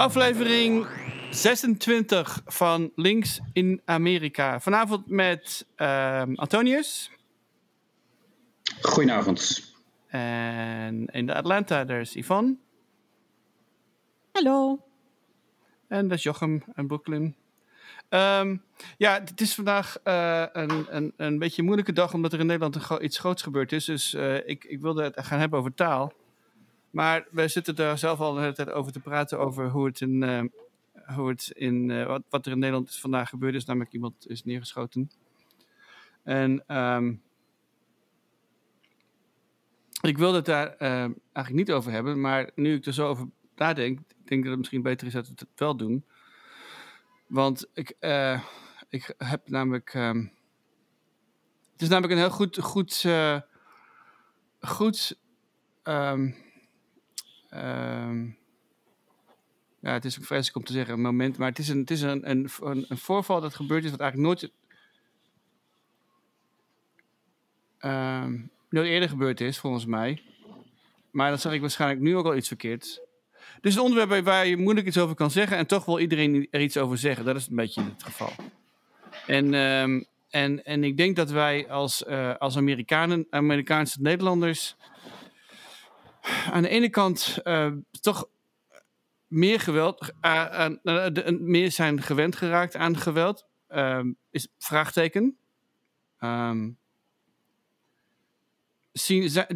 Aflevering 0.00 0.86
26 1.30 2.42
van 2.46 2.92
Links 2.94 3.40
in 3.52 3.80
Amerika. 3.84 4.60
Vanavond 4.60 5.06
met 5.06 5.66
ehm, 5.76 6.34
Antonius. 6.34 7.10
Goedenavond. 8.80 9.72
En 10.06 11.06
in 11.06 11.26
de 11.26 11.34
Atlanta, 11.34 11.84
daar 11.84 12.00
is 12.00 12.14
Yvonne. 12.14 12.56
Hallo. 14.32 14.78
En 15.88 16.08
dat 16.08 16.18
is 16.18 16.22
Jochem 16.22 16.62
en 16.74 16.86
Brooklyn. 16.86 17.36
Ehm, 18.08 18.56
ja, 18.96 19.20
het 19.24 19.40
is 19.40 19.54
vandaag 19.54 19.98
eh, 20.02 20.44
een, 20.52 20.86
een, 20.96 21.12
een 21.16 21.38
beetje 21.38 21.58
een 21.58 21.64
moeilijke 21.64 21.92
dag 21.92 22.14
omdat 22.14 22.32
er 22.32 22.40
in 22.40 22.46
Nederland 22.46 22.74
een 22.74 22.80
gro- 22.80 23.00
iets 23.00 23.18
groots 23.18 23.42
gebeurd 23.42 23.72
is. 23.72 23.84
Dus 23.84 24.14
eh, 24.14 24.48
ik, 24.48 24.64
ik 24.64 24.80
wilde 24.80 25.02
het 25.02 25.26
gaan 25.26 25.38
hebben 25.38 25.58
over 25.58 25.74
taal. 25.74 26.12
Maar 26.90 27.26
we 27.30 27.48
zitten 27.48 27.74
daar 27.76 27.98
zelf 27.98 28.20
al 28.20 28.34
de 28.34 28.40
hele 28.40 28.52
tijd 28.52 28.70
over 28.70 28.92
te 28.92 29.00
praten 29.00 29.38
over 29.38 29.68
hoe 29.68 29.86
het 29.86 30.00
in, 30.00 30.22
eh, 30.22 30.44
hoe 31.16 31.28
het 31.28 31.52
in 31.54 31.90
eh, 31.90 32.06
wat, 32.06 32.22
wat 32.28 32.46
er 32.46 32.52
in 32.52 32.58
Nederland 32.58 32.96
vandaag 32.96 33.28
gebeurd 33.28 33.54
is. 33.54 33.64
Namelijk 33.64 33.92
iemand 33.92 34.28
is 34.28 34.44
neergeschoten. 34.44 35.10
En 36.22 36.64
ehm, 36.66 37.14
ik 40.00 40.18
wilde 40.18 40.36
het 40.36 40.46
daar 40.46 40.76
eh, 40.76 40.90
eigenlijk 41.32 41.52
niet 41.52 41.72
over 41.72 41.92
hebben. 41.92 42.20
Maar 42.20 42.50
nu 42.54 42.74
ik 42.74 42.86
er 42.86 42.92
zo 42.92 43.08
over 43.08 43.28
nadenk, 43.56 43.98
ik 43.98 44.28
denk 44.28 44.40
dat 44.40 44.50
het 44.50 44.58
misschien 44.58 44.82
beter 44.82 45.06
is 45.06 45.12
dat 45.12 45.26
we 45.26 45.32
het 45.36 45.48
wel 45.54 45.76
doen. 45.76 46.04
Want 47.26 47.70
ik, 47.74 47.96
ik 48.88 49.14
heb 49.18 49.48
namelijk. 49.48 49.94
ehm, 49.94 50.26
het 51.72 51.82
is 51.82 51.88
namelijk 51.88 52.12
een 52.12 52.18
heel 52.18 52.30
goed. 52.30 52.58
goed, 52.58 53.06
goed 54.60 55.18
ehm, 55.82 56.30
ehm, 57.50 58.24
ja, 59.80 59.92
het 59.92 60.04
is 60.04 60.18
vreselijk 60.20 60.56
om 60.56 60.64
te 60.64 60.72
zeggen, 60.72 60.94
een 60.94 61.00
moment. 61.00 61.38
Maar 61.38 61.48
het 61.48 61.58
is 61.58 61.68
een, 61.68 61.78
het 61.78 61.90
is 61.90 62.02
een, 62.02 62.30
een, 62.30 62.50
een, 62.60 62.98
voorval 62.98 63.40
dat 63.40 63.54
gebeurd 63.54 63.84
is, 63.84 63.90
wat 63.90 64.00
eigenlijk 64.00 64.40
nooit. 64.40 64.52
ehm, 67.78 68.40
nooit 68.70 68.88
eerder 68.88 69.08
gebeurd 69.08 69.40
is, 69.40 69.58
volgens 69.58 69.86
mij. 69.86 70.22
Maar 71.10 71.28
dan 71.28 71.38
zeg 71.38 71.52
ik 71.52 71.60
waarschijnlijk 71.60 72.00
nu 72.00 72.16
ook 72.16 72.26
al 72.26 72.36
iets 72.36 72.48
verkeerd. 72.48 73.00
Dus 73.60 73.74
een 73.74 73.82
onderwerp 73.82 74.24
waar 74.24 74.46
je 74.46 74.56
moeilijk 74.56 74.86
iets 74.86 74.98
over 74.98 75.14
kan 75.14 75.30
zeggen 75.30 75.56
en 75.56 75.66
toch 75.66 75.84
wil 75.84 75.98
iedereen 75.98 76.48
er 76.50 76.60
iets 76.60 76.76
over 76.76 76.98
zeggen. 76.98 77.24
Dat 77.24 77.36
is 77.36 77.46
een 77.48 77.56
beetje 77.56 77.82
het 77.82 78.02
geval. 78.02 78.32
En, 79.26 79.54
ehm, 79.54 80.02
en, 80.30 80.64
en 80.64 80.84
ik 80.84 80.96
denk 80.96 81.16
dat 81.16 81.30
wij 81.30 81.68
als, 81.68 82.04
eh, 82.04 82.36
als 82.36 82.56
Amerikanen, 82.56 83.26
Amerikaanse 83.30 84.00
Nederlanders 84.00 84.76
aan 86.52 86.62
de 86.62 86.68
ene 86.68 86.88
kant 86.90 87.38
eh, 87.42 87.72
toch 88.00 88.28
meer 89.26 89.60
geweld, 89.60 90.12
eh, 90.20 90.68
de- 90.82 91.38
meer 91.40 91.70
zijn 91.72 92.02
gewend 92.02 92.36
geraakt 92.36 92.76
aan 92.76 92.96
geweld. 92.96 93.46
Ehm, 93.68 94.12
is 94.30 94.48
vraagteken. 94.58 95.38
Ehm, 96.18 96.70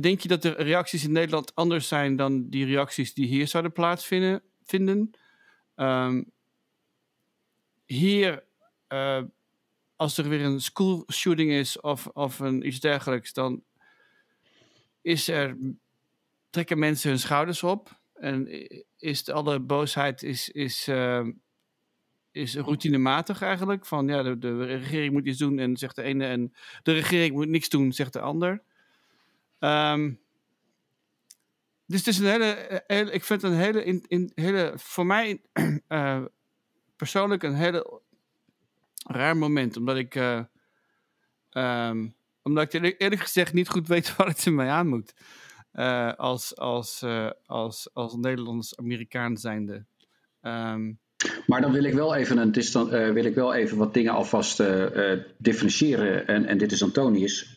denk 0.01 0.21
je 0.21 0.29
dat 0.29 0.43
de 0.43 0.51
reacties 0.51 1.05
in 1.05 1.13
Nederland 1.13 1.55
anders 1.55 1.89
zijn 1.89 2.17
dan 2.17 2.49
die 2.49 2.65
reacties 2.67 3.15
die 3.15 3.27
hier 3.27 3.49
zouden 3.49 3.73
plaatsvinden? 3.73 4.43
Vinden? 4.65 5.11
Ehm, 5.75 6.23
hier, 7.87 8.45
als 9.97 10.19
er 10.19 10.29
weer 10.29 10.41
een 10.45 10.61
school 10.61 11.05
shooting 11.13 11.51
is 11.51 11.81
of, 11.81 12.07
of 12.07 12.39
een, 12.39 12.67
iets 12.67 12.81
dergelijks, 12.81 13.33
dan 13.33 13.63
is 15.03 15.29
er, 15.29 15.57
trekken 16.55 16.79
mensen 16.79 17.11
hun 17.11 17.19
schouders 17.19 17.63
op. 17.63 18.01
En 18.15 18.49
is 18.97 19.25
de, 19.25 19.33
alle 19.33 19.61
boosheid 19.61 20.23
is, 20.23 20.49
is, 20.49 20.89
ehm, 20.89 21.33
is 22.31 22.57
routinematig 22.57 23.43
eigenlijk. 23.43 23.87
Van 23.87 24.09
ja, 24.09 24.23
de, 24.23 24.39
de 24.39 24.65
regering 24.65 25.13
moet 25.13 25.27
iets 25.27 25.39
doen 25.39 25.59
en 25.59 25.77
zegt 25.77 25.97
de 25.97 26.03
ene. 26.03 26.27
En 26.27 26.55
de 26.83 26.93
regering 26.93 27.35
moet 27.35 27.49
niks 27.49 27.69
doen, 27.69 27.93
zegt 27.93 28.13
de 28.13 28.21
ander. 28.21 28.63
Ehm, 29.59 30.13
dus 31.87 31.99
het 31.99 32.07
is 32.07 32.19
een 32.19 32.27
hele, 32.27 32.45
eh, 32.45 32.97
hele 32.97 33.11
ik 33.11 33.25
vind 33.25 33.43
het 33.43 33.53
een 33.53 33.59
hele, 33.59 33.85
in, 33.85 34.05
in, 34.07 34.33
hele 34.35 34.73
voor 34.77 35.07
mij 35.07 35.41
eh, 35.89 36.25
persoonlijk 36.97 37.43
een 37.43 37.55
hele 37.55 38.01
raar 39.07 39.37
moment. 39.37 39.77
Omdat 39.77 39.97
ik, 39.97 40.15
eh, 40.15 40.41
ehm, 41.51 42.09
omdat 42.43 42.75
ik 42.75 42.99
eerlijk, 42.99 43.21
gezegd 43.21 43.53
niet 43.53 43.69
goed 43.69 43.89
weet 43.89 44.13
wat 44.17 44.27
het 44.27 44.47
ermee 44.47 44.69
aan 44.69 44.89
moet. 44.89 45.15
Eh, 45.75 46.13
als, 46.17 46.57
als, 46.57 47.03
eh, 47.03 47.31
als, 47.47 47.89
als 47.93 48.15
Nederlands-Amerikaan 48.17 49.37
zijnde. 49.37 49.85
Ehm, 50.41 50.93
Maar 51.47 51.61
dan 51.61 51.73
wil 51.73 51.85
ik 51.85 51.95
wel 51.95 52.15
even, 52.15 52.39
een 52.39 52.53
eh, 52.53 53.11
wil 53.11 53.25
ik 53.25 53.35
wel 53.35 53.55
even 53.55 53.77
wat 53.77 53.95
dingen 53.95 54.13
alvast 54.13 54.63
differentiëren. 55.37 56.27
En, 56.27 56.47
en 56.47 56.59
dit 56.59 56.73
is 56.73 56.83
Antonius. 56.83 57.55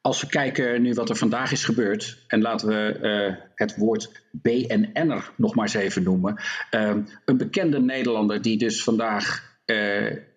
Als 0.00 0.20
we 0.20 0.26
kijken 0.26 0.82
nu 0.82 0.92
wat 0.92 1.08
er 1.08 1.16
vandaag 1.16 1.52
is 1.52 1.64
gebeurd. 1.64 2.24
En 2.26 2.40
laten 2.40 2.68
we 2.68 3.36
het 3.54 3.76
woord 3.76 4.22
BNN'er 4.30 5.30
nog 5.36 5.54
maar 5.54 5.64
eens 5.64 5.74
even 5.74 6.02
noemen. 6.02 6.40
Eh, 6.70 6.96
een 7.24 7.36
bekende 7.36 7.80
Nederlander 7.80 8.42
die 8.42 8.58
dus 8.58 8.82
vandaag 8.82 9.48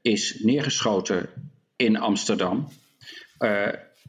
is 0.01 0.39
neergeschoten 0.43 1.29
in 1.75 1.97
Amsterdam. 1.97 2.67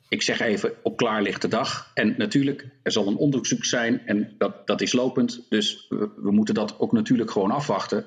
Ik 0.09 0.23
zeg 0.23 0.41
even 0.41 0.73
op 0.83 0.97
klaarlichte 0.97 1.49
dag. 1.49 1.91
En 1.95 2.15
natuurlijk, 2.19 2.67
er 2.83 2.93
zal 2.93 3.07
een 3.07 3.17
onderzoek 3.17 3.65
zijn 3.65 4.07
en 4.07 4.35
dat, 4.39 4.67
dat 4.67 4.81
is 4.81 4.93
lopend. 4.93 5.47
Dus 5.49 5.87
we, 5.89 6.11
we 6.17 6.31
moeten 6.31 6.55
dat 6.55 6.79
ook 6.79 6.93
natuurlijk 6.93 7.31
gewoon 7.31 7.51
afwachten. 7.51 8.05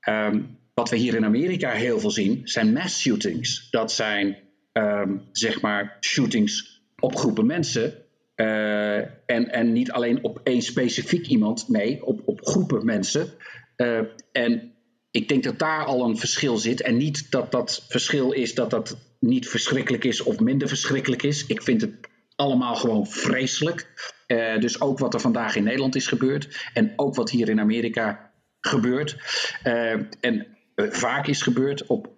Ehm, 0.00 0.42
wat 0.74 0.90
we 0.90 0.96
hier 0.96 1.14
in 1.14 1.24
Amerika 1.24 1.70
heel 1.70 2.00
veel 2.00 2.10
zien, 2.10 2.40
zijn 2.44 2.72
mass 2.72 3.00
shootings. 3.00 3.70
Dat 3.70 3.92
zijn 3.92 4.36
ehm, 4.72 5.16
zeg 5.32 5.60
maar 5.60 5.96
shootings 6.00 6.82
op 6.98 7.16
groepen 7.16 7.46
mensen. 7.46 7.94
Eh, 8.34 8.96
en, 8.98 9.50
en 9.50 9.72
niet 9.72 9.90
alleen 9.90 10.24
op 10.24 10.40
één 10.42 10.62
specifiek 10.62 11.26
iemand, 11.26 11.68
nee, 11.68 12.04
op, 12.04 12.20
op 12.24 12.46
groepen 12.46 12.84
mensen. 12.84 13.28
Eh, 13.76 14.00
en 14.32 14.72
ik 15.10 15.28
denk 15.28 15.44
dat 15.44 15.58
daar 15.58 15.84
al 15.84 16.04
een 16.08 16.16
verschil 16.16 16.56
zit. 16.56 16.80
En 16.82 16.96
niet 16.96 17.30
dat 17.30 17.52
dat 17.52 17.84
verschil 17.88 18.32
is 18.32 18.54
dat 18.54 18.70
dat 18.70 18.96
niet 19.20 19.48
verschrikkelijk 19.48 20.04
is 20.04 20.22
of 20.22 20.40
minder 20.40 20.68
verschrikkelijk 20.68 21.22
is. 21.22 21.46
Ik 21.46 21.62
vind 21.62 21.80
het 21.80 21.92
allemaal 22.36 22.74
gewoon 22.74 23.06
vreselijk. 23.06 24.10
Eh, 24.26 24.58
dus 24.58 24.80
ook 24.80 24.98
wat 24.98 25.14
er 25.14 25.20
vandaag 25.20 25.56
in 25.56 25.64
Nederland 25.64 25.96
is 25.96 26.06
gebeurd. 26.06 26.70
En 26.74 26.92
ook 26.96 27.14
wat 27.14 27.30
hier 27.30 27.48
in 27.48 27.60
Amerika 27.60 28.32
gebeurt. 28.60 29.16
Eh, 29.62 29.92
en 30.20 30.46
eh, 30.74 30.90
vaak 30.90 31.26
is 31.26 31.42
gebeurd 31.42 31.86
op 31.86 32.14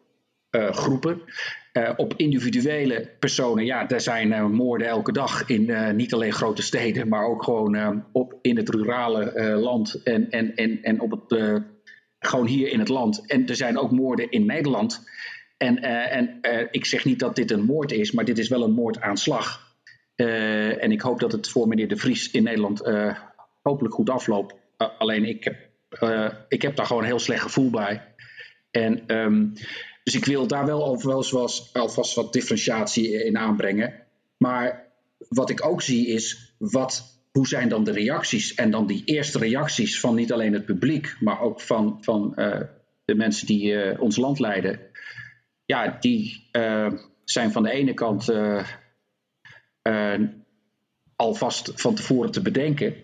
groepen. 0.51 1.23
Op 1.97 2.15
individuele 2.17 3.11
personen, 3.19 3.65
ja, 3.65 3.85
daar 3.85 4.01
zijn 4.01 4.51
moorden 4.51 4.87
elke 4.87 5.13
dag 5.13 5.49
in 5.49 5.97
niet 5.97 6.15
alleen 6.15 6.33
grote 6.33 6.63
steden, 6.63 7.09
maar 7.09 7.25
ook 7.25 7.43
gewoon 7.43 8.05
op, 8.13 8.39
in 8.43 8.57
het 8.57 8.69
rurale 8.69 9.57
land 9.57 10.03
en, 10.03 10.31
en, 10.31 10.55
en, 10.55 10.83
en 10.83 11.01
op 11.01 11.11
het, 11.11 11.63
gewoon 12.19 12.47
hier 12.47 12.73
in 12.73 12.79
het 12.79 12.89
land. 12.89 13.27
En 13.27 13.47
er 13.47 13.57
zijn 13.57 13.79
ook 13.79 13.91
moorden 13.91 14.31
in 14.31 14.47
Nederland. 14.47 15.09
En, 15.59 15.83
eh, 15.83 16.17
en 16.17 16.39
eh, 16.41 16.67
ik 16.71 16.85
zeg 16.85 17.05
niet 17.05 17.19
dat 17.19 17.37
dit 17.37 17.51
een 17.51 17.65
moord 17.65 17.93
is, 17.93 18.13
maar 18.13 18.25
dit 18.25 18.39
is 18.39 18.49
wel 18.49 18.63
een 18.63 18.73
moordaanslag. 18.73 19.77
Eh, 20.15 20.83
en 20.83 20.93
ik 20.93 21.01
hoop 21.01 21.21
dat 21.21 21.33
het 21.33 21.49
voor 21.49 21.69
meneer 21.69 21.89
De 21.89 21.97
Vries 21.97 22.31
in 22.31 22.43
Nederland 22.43 22.83
hopelijk 23.63 23.95
goed 23.95 24.11
afloopt. 24.11 24.55
Alleen 24.99 25.25
ik 25.25 25.45
heb, 25.45 25.57
ik 26.49 26.63
heb 26.63 26.77
daar 26.77 26.87
gewoon 26.87 27.03
een 27.03 27.09
heel 27.09 27.19
slecht 27.19 27.43
gevoel 27.43 27.71
bij. 27.71 28.03
En, 28.71 29.17
um, 29.17 29.53
dus 30.05 30.15
ik 30.15 30.25
wil 30.25 30.47
daar 30.47 30.67
wel 30.67 30.85
alvast, 30.85 31.77
alvast 31.77 32.15
wat 32.15 32.33
differentiatie 32.33 33.25
in 33.25 33.39
aanbrengen. 33.39 33.95
Maar 34.37 34.87
wat 35.29 35.51
ik 35.51 35.67
ook 35.67 35.83
zie 35.83 36.07
is, 36.07 36.55
wat, 36.59 37.23
hoe 37.33 37.47
zijn 37.47 37.69
dan 37.69 37.85
de 37.85 37.93
reacties? 37.93 38.55
En 38.55 38.71
dan 38.71 38.87
die 38.87 39.03
eerste 39.05 39.39
reacties 39.39 40.01
van 40.01 40.15
niet 40.15 40.33
alleen 40.33 40.53
het 40.53 40.65
publiek, 40.65 41.17
maar 41.21 41.41
ook 41.41 41.61
van, 41.61 41.99
van 42.01 42.33
de 43.05 43.15
mensen 43.15 43.47
die 43.47 44.01
ons 44.01 44.17
land 44.17 44.39
leiden. 44.39 44.88
Ja, 45.69 45.97
die 46.01 46.49
uh, 46.53 46.93
zijn 47.25 47.53
van 47.53 47.63
de 47.63 47.71
ene 47.71 47.95
kant 47.95 48.33
alvast 51.17 51.73
van 51.75 51.95
tevoren 51.95 52.31
te 52.31 52.43
bedenken. 52.43 52.95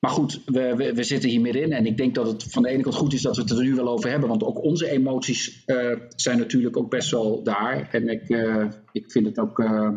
Maar 0.00 0.10
goed, 0.10 0.42
we, 0.44 0.76
we, 0.76 0.94
we, 0.94 1.02
zitten 1.02 1.30
hier 1.30 1.40
middenin. 1.40 1.72
En 1.72 1.86
ik 1.86 1.96
denk 1.96 2.14
dat 2.14 2.26
het 2.26 2.42
van 2.42 2.62
de 2.62 2.68
ene 2.68 2.82
kant 2.82 2.94
goed 2.94 3.12
is 3.12 3.22
dat 3.22 3.36
we 3.36 3.42
het 3.42 3.50
er 3.50 3.62
nu 3.62 3.74
wel 3.74 3.88
over 3.88 4.10
hebben. 4.10 4.28
Want 4.28 4.44
ook 4.44 4.62
onze 4.62 4.90
emoties 4.90 5.62
uh, 5.66 5.96
zijn 6.16 6.38
natuurlijk 6.38 6.76
ook 6.76 6.90
best 6.90 7.10
wel 7.10 7.42
daar. 7.42 7.88
En 7.90 8.08
ik, 8.08 8.28
uh, 8.28 8.66
ik 8.92 9.10
vind 9.10 9.26
het 9.26 9.38
ook, 9.38 9.58
uh, 9.58 9.90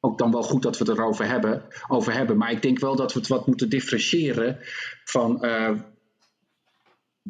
ook 0.00 0.18
dan 0.18 0.30
wel 0.32 0.42
goed 0.42 0.62
dat 0.62 0.78
we 0.78 0.84
het 0.84 0.98
erover 0.98 1.26
hebben, 1.26 1.62
over 1.88 2.12
hebben. 2.12 2.36
Maar 2.36 2.50
ik 2.50 2.62
denk 2.62 2.78
wel 2.78 2.96
dat 2.96 3.12
we 3.12 3.18
het 3.18 3.28
wat 3.28 3.46
moeten 3.46 3.68
differentiëren 3.68 4.58
van 5.04 5.44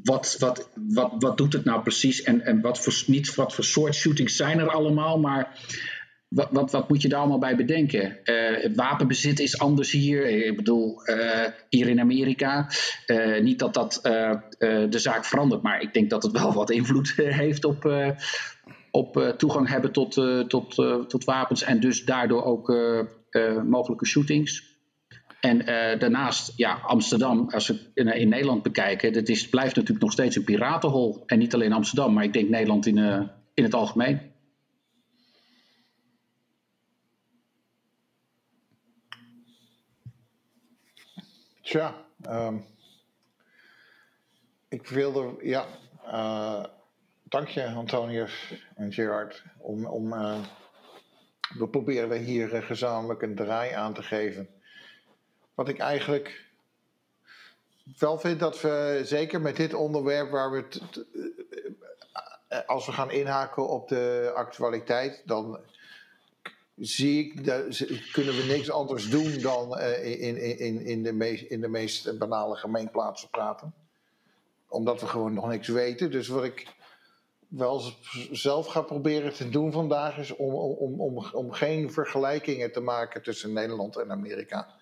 wat, 0.02 0.36
wat, 0.38 0.70
wat, 0.74 1.12
wat 1.18 1.36
doet 1.36 1.52
het 1.52 1.64
nou 1.64 1.82
precies? 1.82 2.22
En, 2.22 2.40
en 2.40 2.60
wat 2.60 2.78
voor, 2.78 3.02
niet 3.06 3.34
wat 3.34 3.54
voor 3.54 3.64
soort 3.64 3.94
shootings 3.94 4.36
zijn 4.36 4.58
er 4.58 4.70
allemaal. 4.70 5.18
Maar 5.18 5.58
wat, 6.28 6.48
wat, 6.50 6.70
wat, 6.70 6.88
moet 6.88 7.02
je 7.02 7.08
daar 7.08 7.18
allemaal 7.18 7.38
bij 7.38 7.56
bedenken? 7.56 8.18
Het 8.24 8.76
wapenbezit 8.76 9.40
is 9.40 9.58
anders 9.58 9.90
hier. 9.90 10.26
Ik 10.26 10.56
bedoel, 10.56 11.08
uh, 11.08 11.44
hier 11.68 11.88
in 11.88 12.00
Amerika. 12.00 12.70
Uh, 13.06 13.40
niet 13.42 13.58
dat 13.58 13.74
dat 13.74 13.98
de 14.90 14.98
zaak 14.98 15.24
verandert, 15.24 15.62
maar 15.62 15.80
ik 15.80 15.94
denk 15.94 16.10
dat 16.10 16.22
het 16.22 16.32
wel 16.32 16.52
wat 16.62 16.70
invloed 16.70 17.12
heeft 17.16 17.64
op, 17.64 18.12
op 18.90 19.34
toegang 19.36 19.68
hebben 19.68 19.92
tot, 19.92 20.12
tot, 20.48 20.74
tot 21.08 21.24
wapens 21.24 21.62
en 21.62 21.80
dus 21.80 22.04
daardoor 22.04 22.44
ook 22.44 22.76
mogelijke 23.64 24.06
shootings. 24.06 24.75
En 25.40 25.58
daarnaast, 25.98 26.52
ja, 26.56 26.72
Amsterdam, 26.74 27.50
als 27.50 27.66
we 27.66 27.90
in, 27.94 28.28
Nederland 28.28 28.62
bekijken, 28.62 29.12
dat 29.12 29.28
is, 29.28 29.48
blijft 29.48 29.76
natuurlijk 29.76 30.04
nog 30.04 30.12
steeds 30.12 30.36
een 30.36 30.44
piratenhol. 30.44 31.22
En 31.26 31.38
niet 31.38 31.54
alleen 31.54 31.72
Amsterdam, 31.72 32.12
maar 32.12 32.24
ik 32.24 32.32
denk 32.32 32.48
Nederland 32.48 32.86
in, 32.86 33.28
in 33.54 33.64
het 33.64 33.74
algemeen. 33.74 34.34
Tja, 41.66 41.94
um, 42.28 42.64
ik 44.68 44.86
wilde, 44.86 45.36
ja, 45.42 45.66
uh, 46.04 46.64
dank 47.22 47.48
je 47.48 47.66
Antonius 47.66 48.54
en 48.74 48.92
Gerard. 48.92 49.44
Om, 49.58 49.86
om, 49.86 50.10
we 51.58 51.68
proberen 51.70 52.22
hier 52.22 52.62
gezamenlijk 52.62 53.22
een 53.22 53.34
draai 53.34 53.72
aan 53.72 53.94
te 53.94 54.02
geven. 54.02 54.48
Wat 55.56 55.68
ik 55.68 55.78
eigenlijk 55.78 56.44
wel 57.98 58.18
vind 58.18 58.40
dat 58.40 58.60
we, 58.60 59.00
zeker 59.04 59.40
met 59.40 59.56
dit 59.56 59.74
onderwerp 59.74 60.30
waar 60.30 60.50
we, 60.50 60.64
als 62.66 62.86
we 62.86 62.92
gaan 62.92 63.10
inhaken 63.10 63.68
op 63.68 63.88
de 63.88 64.32
actualiteit, 64.34 65.22
dan 65.24 65.58
zie 66.74 67.24
ik, 67.24 67.34
kunnen 68.12 68.36
we 68.36 68.44
niks 68.46 68.70
anders 68.70 69.10
doen 69.10 69.38
dan 69.40 69.78
uh, 69.78 70.22
in, 70.22 70.58
in, 70.58 70.80
in, 70.80 71.02
de 71.02 71.12
meest, 71.12 71.44
in 71.44 71.60
de 71.60 71.68
meest 71.68 72.18
banale 72.18 72.56
gemeenplaatsen 72.56 73.30
praten. 73.30 73.74
Omdat 74.68 75.00
we 75.00 75.06
gewoon 75.06 75.34
nog 75.34 75.48
niks 75.48 75.68
weten. 75.68 76.10
Dus 76.10 76.28
wat 76.28 76.44
ik 76.44 76.66
wel 77.48 77.82
zelf 78.30 78.66
ga 78.66 78.80
proberen 78.80 79.34
te 79.34 79.48
doen 79.48 79.72
vandaag 79.72 80.18
is 80.18 80.36
om, 80.36 80.54
om, 80.54 81.00
om, 81.00 81.26
om 81.32 81.52
geen 81.52 81.92
vergelijkingen 81.92 82.72
te 82.72 82.80
maken 82.80 83.22
tussen 83.22 83.52
Nederland 83.52 83.96
en 83.96 84.10
Amerika. 84.10 84.75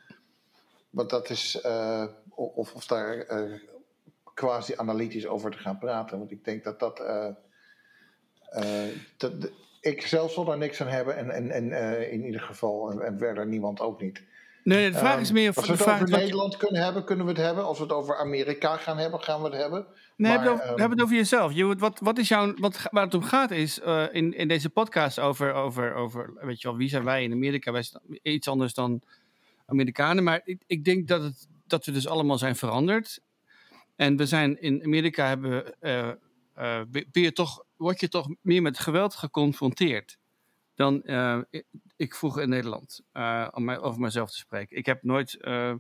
Want 0.95 1.11
dat 1.11 1.31
is, 1.31 1.63
uh, 1.67 2.05
of, 2.29 2.75
of 2.75 2.87
daar 2.87 3.31
uh, 3.31 3.59
quasi 4.35 4.73
analytisch 4.77 5.27
over 5.27 5.51
te 5.51 5.59
gaan 5.59 5.79
praten. 5.79 6.19
Want 6.19 6.31
ik 6.31 6.45
denk 6.45 6.65
dat 6.65 6.81
dat. 6.81 6.97
dat 9.17 9.51
ik 9.85 10.07
zelf 10.07 10.33
zal 10.33 10.45
daar 10.45 10.59
niks 10.59 10.81
aan 10.81 10.89
hebben 10.89 11.17
en, 11.17 11.31
en, 11.31 11.51
en 11.51 11.65
uh, 11.65 12.13
in 12.13 12.25
ieder 12.25 12.41
geval, 12.41 12.91
en, 12.91 13.01
en, 13.01 13.19
verder 13.19 13.47
niemand 13.47 13.81
ook 13.81 14.01
niet. 14.01 14.23
Nee, 14.63 14.91
de 14.91 14.99
vraag 14.99 15.21
is 15.21 15.27
ehm, 15.27 15.35
meer... 15.35 15.53
Als 15.55 15.67
we 15.67 15.73
het 15.73 15.83
over 15.83 16.11
Nederland 16.11 16.57
kunnen 16.57 16.83
hebben, 16.83 17.05
kunnen 17.05 17.27
we 17.27 17.33
het 17.33 17.41
hebben. 17.41 17.65
Als 17.65 17.79
we 17.79 17.85
het 17.85 17.93
over 17.93 18.19
Amerika 18.19 18.77
gaan 18.77 18.99
hebben, 18.99 19.21
gaan 19.21 19.43
we 19.43 19.49
het 19.49 19.57
hebben. 19.57 19.87
Nee, 20.17 20.37
maar, 20.37 20.45
hebben, 20.45 20.91
het 20.91 21.03
over, 21.03 21.17
jezelf. 21.17 21.53
Je, 21.53 21.77
wat, 21.77 22.01
wat 22.01 22.19
is 22.19 22.29
jouw, 22.29 22.55
wat, 22.55 22.89
waar 22.91 23.05
het 23.05 23.15
om 23.15 23.23
gaat 23.23 23.51
is, 23.51 23.81
uh, 23.81 24.05
in, 24.13 24.35
in 24.37 24.49
deze 24.49 24.71
podcast 24.71 25.21
over, 25.21 25.53
over, 25.53 25.95
over, 25.95 26.33
weet 26.41 26.61
je 26.61 26.69
wel, 26.69 26.77
wie 26.77 26.89
zijn 26.89 27.05
wij 27.05 27.23
in 27.23 27.33
Amerika? 27.33 27.73
Wij 27.73 27.83
zijn 27.83 28.03
iets 28.23 28.49
anders 28.49 28.75
dan 28.75 29.03
Amerikanen. 29.67 30.25
Maar 30.25 30.41
ik, 30.45 30.63
ik 30.67 30.85
denk 30.85 31.09
dat, 31.09 31.23
het, 31.23 31.49
dat 31.67 31.85
we 31.85 31.93
dus 31.93 32.09
allemaal 32.09 32.39
zijn 32.39 32.57
veranderd. 32.57 33.23
En 33.97 34.17
we 34.17 34.27
zijn 34.27 34.61
in 34.61 34.83
Amerika 34.85 35.27
hebben... 35.29 35.75
Uh, 35.81 36.13
je 37.13 37.33
toch 37.33 37.65
word 37.77 38.01
je 38.01 38.09
toch 38.09 38.29
meer 38.41 38.63
met 38.63 38.79
geweld 38.79 39.15
geconfronteerd 39.15 40.19
dan 40.75 41.03
uh, 41.05 41.39
ik 41.97 42.15
vroeger 42.15 42.43
in 42.43 42.49
Nederland, 42.49 43.01
om 43.51 43.65
mij, 43.65 43.79
over 43.79 44.01
mezelf 44.01 44.31
te 44.31 44.37
spreken. 44.37 44.77
Ik 44.77 44.87
heb 44.87 45.03
nooit 45.03 45.39
uh, 45.41 45.75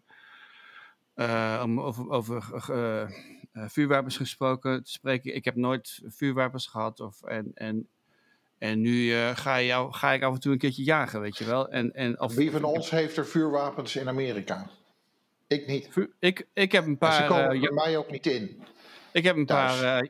over, 1.66 2.10
over 2.10 2.44
vuurwapens 3.52 4.16
gesproken, 4.16 4.84
te 4.84 4.90
spreken. 4.90 5.34
Ik 5.34 5.44
heb 5.44 5.56
nooit 5.56 6.02
vuurwapens 6.06 6.66
gehad. 6.66 7.00
Of, 7.00 7.22
en, 7.22 7.50
en, 7.54 7.88
en 8.64 8.80
nu 8.80 9.12
ga, 9.34 9.62
jou, 9.62 9.92
ga 9.92 10.12
ik 10.12 10.22
af 10.22 10.34
en 10.34 10.40
toe 10.40 10.52
een 10.52 10.58
keertje 10.58 10.82
jagen, 10.82 11.20
weet 11.20 11.38
je 11.38 11.44
wel. 11.44 11.68
En, 11.68 11.92
en 11.92 12.30
Wie 12.34 12.50
van 12.50 12.64
ons 12.64 12.90
heeft 12.90 13.16
er 13.16 13.26
vuurwapens 13.26 13.96
in 13.96 14.08
Amerika? 14.08 14.70
Ik 15.46 15.66
niet. 15.66 15.88
Ik, 16.18 16.46
ik 16.52 16.72
heb 16.72 16.86
een 16.86 16.98
paar. 16.98 17.22
ze 17.22 17.28
komen 17.28 17.60
bij 17.60 17.70
mij 17.70 17.96
ook 17.96 18.10
niet 18.10 18.26
in. 18.26 18.62
Ik 19.12 19.24
heb 19.24 19.36
een 19.36 19.46
paar 19.46 20.02
uh, 20.02 20.08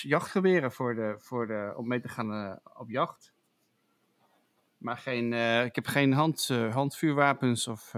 jachtgeweren 0.00 0.72
voor 0.72 0.94
de, 0.94 1.14
voor 1.18 1.46
de, 1.46 1.72
om 1.76 1.88
mee 1.88 2.00
te 2.00 2.08
gaan 2.08 2.32
uh, 2.32 2.52
op 2.74 2.90
jacht. 2.90 3.32
Maar 4.78 4.96
geen, 4.96 5.32
uh, 5.32 5.64
ik 5.64 5.74
heb 5.74 5.86
geen 5.86 6.12
hand, 6.12 6.48
handvuurwapens 6.70 7.66
of 7.66 7.94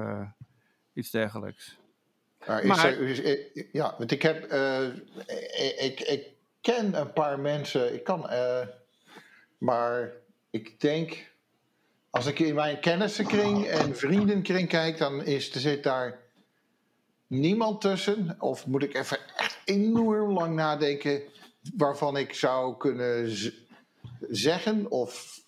iets 0.93 1.11
dergelijks. 1.11 1.79
Maar, 2.47 2.67
maar 2.67 2.93
is 2.93 3.19
er, 3.19 3.39
ja, 3.73 3.95
want 3.99 4.11
ik 4.11 4.23
heb, 4.23 4.45
ik, 5.79 6.01
ik 6.01 6.27
ken 6.61 7.01
een 7.01 7.13
paar 7.13 7.39
mensen, 7.39 7.95
ik 7.95 8.05
kan, 8.05 8.29
maar 9.61 10.12
ik 10.51 10.81
denk, 10.81 11.31
als 12.11 12.27
ik 12.27 12.39
in 12.39 12.55
mijn 12.55 12.81
kennissenkring 12.81 13.67
en 13.67 13.97
vriendenkring 13.97 14.69
kijk, 14.69 14.99
dan 14.99 15.25
is, 15.25 15.55
er 15.55 15.61
zit 15.61 15.83
daar 15.83 16.19
niemand 17.27 17.81
tussen. 17.81 18.37
Of 18.39 18.67
moet 18.67 18.83
ik 18.83 18.95
even 18.95 19.19
echt 19.37 19.59
enorm 19.65 20.33
lang 20.33 20.55
nadenken 20.55 21.23
waarvan 21.77 22.17
ik 22.17 22.35
zou 22.35 22.77
kunnen 22.77 23.33
zeggen 24.29 24.91
of 24.91 25.41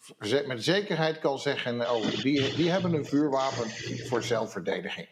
met 0.46 0.64
zekerheid 0.64 1.18
kan 1.18 1.38
zeggen, 1.38 1.90
oh, 1.90 2.22
die, 2.22 2.54
die 2.54 2.70
hebben 2.70 2.94
een 2.94 3.06
vuurwapen 3.06 3.70
voor 4.08 4.22
zelfverdediging. 4.22 5.08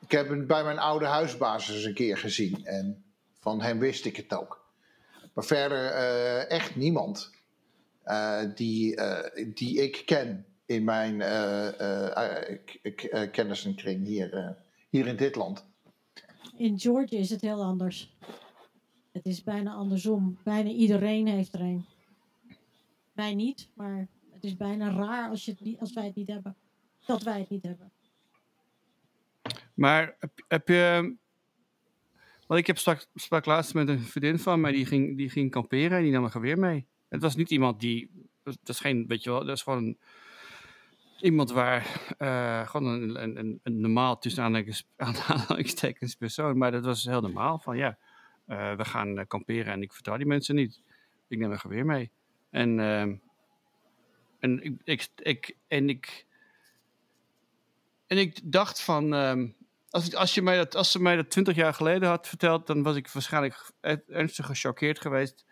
Ik 0.00 0.10
heb 0.10 0.28
het 0.28 0.46
bij 0.46 0.64
mijn 0.64 0.78
oude 0.78 1.06
huisbasis 1.06 1.84
een 1.84 1.94
keer 1.94 2.18
gezien 2.18 2.64
en 2.66 3.04
van 3.38 3.62
hem 3.62 3.78
wist 3.78 4.04
ik 4.04 4.16
het 4.16 4.34
ook. 4.34 4.64
Maar 5.34 5.44
verder 5.44 5.92
uh, 5.92 6.50
echt 6.50 6.76
niemand 6.76 7.30
die, 8.54 8.96
uh, 8.96 9.18
die 9.54 9.82
ik 9.82 10.02
ken 10.06 10.46
in 10.66 10.84
mijn 10.84 11.18
kennissenkring 13.30 14.06
hier 14.06 14.56
hier 14.94 15.06
in 15.06 15.16
dit 15.16 15.34
land. 15.34 15.66
In 16.56 16.78
Georgia 16.78 17.18
is 17.18 17.30
het 17.30 17.40
heel 17.40 17.62
anders. 17.62 18.16
Het 19.12 19.26
is 19.26 19.42
bijna 19.42 19.72
andersom. 19.72 20.38
Bijna 20.44 20.70
iedereen 20.70 21.26
heeft 21.26 21.54
er 21.54 21.60
een. 21.60 21.84
Wij 23.12 23.34
niet, 23.34 23.70
maar 23.74 24.08
het 24.32 24.44
is 24.44 24.56
bijna 24.56 24.96
raar 24.96 25.28
als, 25.28 25.44
je 25.44 25.50
het 25.50 25.60
niet, 25.60 25.80
als 25.80 25.92
wij 25.92 26.04
het 26.04 26.14
niet 26.14 26.28
hebben. 26.28 26.56
Dat 27.06 27.22
wij 27.22 27.38
het 27.38 27.48
niet 27.48 27.62
hebben. 27.62 27.92
Maar 29.74 30.16
heb, 30.18 30.44
heb 30.48 30.68
je. 30.68 31.14
Want 32.46 32.60
ik 32.60 32.66
heb 32.66 32.78
sprak, 32.78 33.06
sprak 33.14 33.44
laatst 33.44 33.74
met 33.74 33.88
een 33.88 34.00
vriendin 34.00 34.38
van 34.38 34.60
mij, 34.60 34.72
die 34.72 34.86
ging, 34.86 35.16
die 35.16 35.30
ging 35.30 35.50
kamperen 35.50 35.96
en 35.96 36.02
die 36.02 36.12
nam 36.12 36.24
een 36.24 36.30
geweer 36.30 36.58
mee. 36.58 36.86
Het 37.08 37.22
was 37.22 37.36
niet 37.36 37.50
iemand 37.50 37.80
die. 37.80 38.10
Dat 38.42 38.68
is 38.68 38.80
geen, 38.80 39.06
weet 39.06 39.22
je 39.22 39.30
wel, 39.30 39.44
dat 39.44 39.56
is 39.56 39.62
gewoon 39.62 39.96
iemand 41.20 41.50
waar 41.50 42.14
uh, 42.18 42.68
gewoon 42.68 42.86
een, 42.86 43.22
een, 43.38 43.60
een, 43.62 43.80
normaal 43.80 44.18
tussen 44.18 44.42
aanhalingstekens 44.96 46.14
persoon, 46.14 46.58
maar 46.58 46.70
dat 46.70 46.84
was 46.84 47.04
heel 47.04 47.20
normaal 47.20 47.58
van 47.58 47.76
ja, 47.76 47.98
uh, 48.48 48.74
we 48.74 48.84
gaan 48.84 49.18
uh, 49.18 49.24
kamperen 49.28 49.72
en 49.72 49.82
ik 49.82 49.92
vertrouw 49.92 50.16
die 50.16 50.26
mensen 50.26 50.54
niet. 50.54 50.80
Ik 51.28 51.38
neem 51.38 51.50
een 51.50 51.60
geweer 51.60 51.86
mee. 51.86 52.10
En, 52.50 52.80
ehm, 52.80 53.14
en 54.38 54.78
ik, 54.84 55.08
ik, 55.16 55.56
en 55.68 55.88
ik 55.88 56.26
en 58.06 58.18
ik 58.18 58.52
dacht 58.52 58.82
van 58.82 59.12
um, 59.12 59.56
als, 59.90 60.14
als, 60.14 60.34
je 60.34 60.42
mij 60.42 60.56
dat, 60.56 60.74
als 60.74 60.90
ze 60.90 61.02
mij 61.02 61.16
dat 61.16 61.30
twintig 61.30 61.56
jaar 61.56 61.74
geleden 61.74 62.08
had 62.08 62.28
verteld, 62.28 62.66
dan 62.66 62.82
was 62.82 62.96
ik 62.96 63.08
waarschijnlijk 63.08 63.70
ernstig 64.08 64.46
gechoqueerd 64.46 65.00
geweest. 65.00 65.44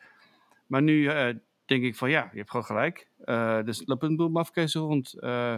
Maar 0.73 0.83
nu 0.83 1.05
denk 1.64 1.83
ik 1.83 1.97
van 1.97 2.11
ja, 2.11 2.29
je 2.31 2.38
hebt 2.38 2.50
gewoon 2.50 2.64
gelijk. 2.64 3.09
Uh, 3.25 3.62
dus 3.62 3.83
lopen 3.85 4.09
een 4.09 4.17
boel 4.17 4.29
mafkezen 4.29 4.81
rond. 4.81 5.14
Uh, 5.21 5.57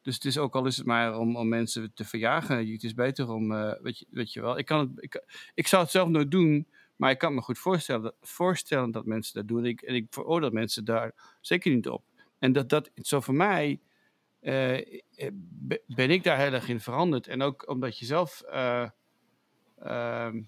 dus 0.00 0.14
het 0.14 0.24
is 0.24 0.38
ook 0.38 0.54
al 0.54 0.66
is 0.66 0.76
het 0.76 0.86
maar 0.86 1.18
om, 1.18 1.36
om 1.36 1.48
mensen 1.48 1.92
te 1.94 2.04
verjagen. 2.04 2.72
Het 2.72 2.82
is 2.82 2.94
beter 2.94 3.30
om, 3.30 3.48
weet, 3.82 3.98
je, 3.98 4.06
weet 4.10 4.32
je 4.32 4.40
wel. 4.40 4.58
Ik, 4.58 4.66
kan 4.66 4.78
het, 4.78 4.90
ik, 4.94 5.24
ik 5.54 5.66
zou 5.66 5.82
het 5.82 5.90
zelf 5.90 6.08
nooit 6.08 6.30
doen, 6.30 6.68
maar 6.96 7.10
ik 7.10 7.18
kan 7.18 7.34
me 7.34 7.40
goed 7.40 7.58
voorstellen, 7.58 8.14
voorstellen 8.20 8.90
dat 8.90 9.06
mensen 9.06 9.34
dat 9.34 9.48
doen. 9.48 9.58
En 9.58 9.64
ik, 9.64 9.80
en 9.80 9.94
ik 9.94 10.06
veroordeel 10.10 10.50
mensen 10.50 10.84
daar 10.84 11.36
zeker 11.40 11.74
niet 11.74 11.88
op. 11.88 12.04
En 12.38 12.52
dat, 12.52 12.68
dat 12.68 12.90
zo 12.94 13.20
voor 13.20 13.34
mij 13.34 13.80
ben 15.86 16.10
ik 16.10 16.22
daar 16.22 16.38
heel 16.38 16.52
erg 16.52 16.68
in 16.68 16.80
veranderd. 16.80 17.26
En 17.26 17.42
ook 17.42 17.68
omdat 17.68 17.98
je 17.98 18.04
zelf. 18.04 18.40
Ehm, 19.78 20.40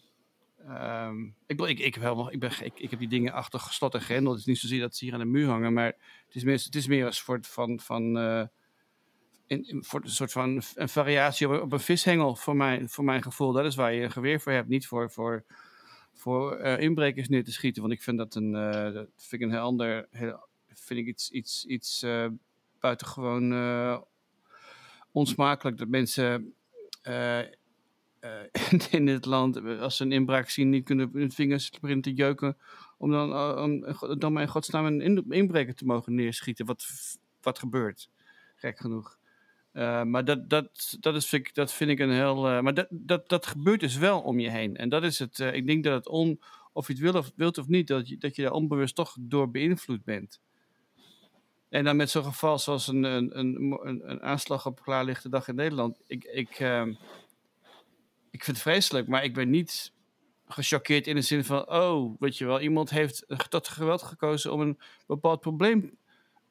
Um, 0.69 1.35
ik, 1.47 1.61
ik, 1.61 1.79
ik, 1.79 1.95
heb 1.95 2.17
ik, 2.31 2.41
ben, 2.41 2.51
ik, 2.61 2.81
ik 2.81 2.91
heb 2.91 2.99
die 2.99 3.09
dingen 3.09 3.33
achter 3.33 3.61
slot 3.61 3.95
en 3.95 4.01
grendel. 4.01 4.31
Het 4.31 4.41
is 4.41 4.47
niet 4.47 4.59
zozeer 4.59 4.81
dat 4.81 4.97
ze 4.97 5.05
hier 5.05 5.15
aan 5.15 5.21
de 5.21 5.25
muur 5.25 5.49
hangen, 5.49 5.73
maar 5.73 5.97
het 6.27 6.35
is 6.35 6.45
meer, 6.45 6.63
het 6.65 6.75
is 6.75 6.87
meer 6.87 7.07
een 7.07 7.13
soort 7.13 7.47
van, 7.47 7.81
van 7.81 8.17
uh, 8.17 8.43
in, 9.47 9.85
voor 9.85 10.03
een 10.03 10.11
soort 10.11 10.33
van 10.33 10.63
een 10.75 10.89
variatie 10.89 11.63
op, 11.63 11.73
een 11.73 11.81
vishengel 11.81 12.37
voor 12.37 12.57
mijn, 12.57 12.89
voor 12.89 13.05
mijn 13.05 13.23
gevoel. 13.23 13.53
Dat 13.53 13.65
is 13.65 13.75
waar 13.75 13.93
je 13.93 14.03
een 14.03 14.13
geweer 14.13 14.41
voor 14.41 14.53
hebt, 14.53 14.69
niet 14.69 14.87
voor, 14.87 15.11
voor, 15.11 15.45
voor 16.13 16.61
uh, 16.61 16.79
inbrekers 16.79 17.29
neer 17.29 17.45
te 17.45 17.53
schieten. 17.53 17.83
Want 17.83 17.95
ik 17.95 18.03
vind 18.03 18.19
dat 18.19 18.35
een, 18.35 18.53
dat 18.93 19.09
vind 19.17 19.33
ik 19.33 19.41
een 19.41 19.51
heel 19.51 19.61
ander, 19.61 20.07
heel, 20.11 20.47
vind 20.67 21.01
ik 21.01 21.07
iets, 21.07 21.31
iets, 21.31 21.65
iets 21.65 22.07
buitengewoon 22.81 23.53
onsmakelijk 25.13 25.79
dat 25.79 25.89
mensen 25.89 26.55
in 28.91 29.07
dit 29.07 29.25
land, 29.25 29.65
als 29.79 29.97
ze 29.97 30.05
een 30.05 30.13
inbraak 30.13 30.49
zien, 30.49 30.69
niet 30.69 30.85
kunnen 30.85 31.11
hun 31.13 31.33
vingers 31.33 31.71
beginnen 31.71 32.05
te 32.05 32.15
jeuken. 32.15 32.57
Om 32.99 33.11
dan, 33.11 33.59
om, 33.59 33.85
dan 34.19 34.33
maar 34.33 34.43
in 34.43 34.49
godsnaam 34.49 34.87
een 34.87 35.31
inbreker 35.31 35.75
te 35.75 35.85
mogen 35.85 36.15
neerschieten. 36.15 36.67
Wat, 36.67 36.87
wat 37.43 37.59
gebeurt, 37.59 38.11
gek 38.57 38.79
genoeg. 38.79 39.19
maar 40.05 40.25
dat, 40.25 40.51
dat, 40.51 40.97
dat, 41.01 41.15
is, 41.15 41.41
dat 41.53 41.73
vind 41.73 41.91
ik 41.91 41.99
een 41.99 42.13
heel. 42.13 42.63
maar 42.63 42.75
dat, 42.75 42.87
dat, 42.91 43.29
dat 43.29 43.47
gebeurt 43.47 43.81
dus 43.81 43.97
wel 43.97 44.21
om 44.21 44.39
je 44.39 44.51
heen. 44.51 44.77
En 44.77 44.89
dat 44.89 45.03
is 45.03 45.19
het. 45.19 45.39
ik 45.39 45.67
denk 45.67 45.85
dat 45.85 45.95
het 45.95 46.09
on, 46.09 46.41
of 46.73 46.87
je 46.87 46.93
het 46.93 47.03
wil 47.03 47.13
of, 47.13 47.33
wilt 47.37 47.59
of 47.59 47.69
niet, 47.69 47.87
dat 47.87 48.09
je, 48.09 48.19
dat 48.19 48.37
je 48.37 48.43
daar 48.43 48.53
onbewust 48.53 48.95
toch 48.95 49.17
door 49.21 49.51
beïnvloed 49.51 50.05
bent. 50.05 50.41
En 51.69 51.85
dan 51.85 51.97
met 51.97 52.11
zo'n 52.11 52.25
geval 52.25 52.59
zoals 52.59 52.89
een, 52.89 53.03
een, 53.03 53.39
een, 53.39 53.79
een, 53.83 54.23
aanslag 54.23 54.67
op 54.67 54.83
klaarlichte 54.83 55.29
dag 55.29 55.49
in 55.49 55.55
Nederland. 55.55 56.01
Ik, 56.07 56.25
ik, 56.25 56.61
uh, 56.61 56.87
ik 58.35 58.45
vind 58.45 58.57
het 58.57 58.67
vreselijk, 58.67 59.09
maar 59.09 59.25
ik 59.25 59.35
ben 59.35 59.51
niet 59.51 59.93
gechoqueerd 60.47 61.07
in 61.07 61.15
de 61.15 61.23
zin 61.23 61.45
van: 61.45 61.71
oh, 61.71 62.15
weet 62.19 62.39
je 62.39 62.45
wel, 62.47 62.61
iemand 62.61 62.91
heeft 62.91 63.25
tot 63.49 63.69
geweld 63.69 64.03
gekozen 64.03 64.53
om 64.53 64.61
een 64.61 64.79
bepaald 65.07 65.41
probleem 65.41 65.99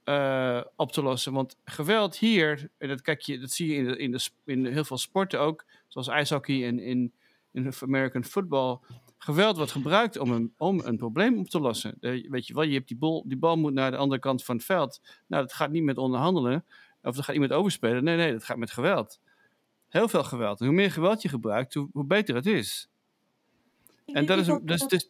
uh, 0.05 0.61
op 0.75 0.91
te 0.91 1.03
lossen. 1.03 1.33
Want 1.33 1.57
geweld 1.65 2.17
hier, 2.17 2.69
en 2.77 2.87
dat, 2.87 3.01
kijk 3.01 3.21
je, 3.21 3.39
dat 3.39 3.51
zie 3.51 3.67
je 3.67 3.75
in, 3.75 3.97
in, 3.99 4.11
de, 4.11 4.29
in 4.45 4.65
heel 4.65 4.83
veel 4.83 4.97
sporten 4.97 5.39
ook, 5.39 5.65
zoals 5.87 6.07
ijshockey 6.07 6.67
en 6.67 6.79
in, 6.79 7.13
in 7.51 7.73
American 7.81 8.23
football 8.23 8.79
geweld 9.17 9.57
wordt 9.57 9.71
gebruikt 9.71 10.17
om 10.17 10.31
een, 10.31 10.53
om 10.57 10.79
een 10.83 10.97
probleem 10.97 11.37
op 11.37 11.49
te 11.49 11.59
lossen. 11.59 11.97
weet 11.99 12.47
je 12.47 12.53
wel, 12.53 12.63
je 12.63 12.73
hebt 12.73 12.87
die, 12.87 12.97
bal, 12.97 13.23
die 13.27 13.37
bal 13.37 13.57
moet 13.57 13.73
naar 13.73 13.91
de 13.91 13.97
andere 13.97 14.19
kant 14.21 14.43
van 14.43 14.55
het 14.55 14.65
veld. 14.65 15.01
Nou, 15.27 15.43
dat 15.43 15.53
gaat 15.53 15.71
niet 15.71 15.83
met 15.83 15.97
onderhandelen. 15.97 16.65
Of 17.01 17.15
dat 17.15 17.25
gaat 17.25 17.35
met 17.35 17.51
overspelen. 17.51 18.03
Nee, 18.03 18.17
nee, 18.17 18.31
dat 18.31 18.43
gaat 18.43 18.57
met 18.57 18.71
geweld. 18.71 19.19
Heel 19.93 20.07
veel 20.07 20.23
geweld. 20.23 20.59
En 20.59 20.65
hoe 20.65 20.75
meer 20.75 20.91
geweld 20.91 21.21
je 21.21 21.29
gebruikt, 21.29 21.73
hoe, 21.73 21.89
hoe 21.91 22.05
beter 22.05 22.35
het 22.35 22.45
is. 22.45 22.89
en 24.05 24.25
dat 24.25 24.37
is, 24.37 24.47
een, 24.47 24.65
dus, 24.65 24.87
dus, 24.87 25.09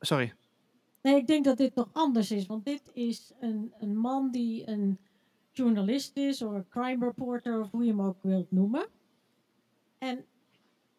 Sorry. 0.00 0.34
Nee, 1.02 1.16
ik 1.16 1.26
denk 1.26 1.44
dat 1.44 1.56
dit 1.56 1.74
nog 1.74 1.88
anders 1.92 2.30
is. 2.30 2.46
Want 2.46 2.64
dit 2.64 2.90
is 2.92 3.32
een, 3.40 3.72
een 3.78 3.96
man 3.96 4.30
die 4.30 4.68
een 4.68 4.98
journalist 5.52 6.16
is, 6.16 6.42
of 6.42 6.52
een 6.52 6.68
crime 6.68 7.04
reporter, 7.04 7.60
of 7.60 7.70
hoe 7.70 7.84
je 7.84 7.90
hem 7.90 8.00
ook 8.00 8.22
wilt 8.22 8.50
noemen. 8.50 8.86
En 9.98 10.24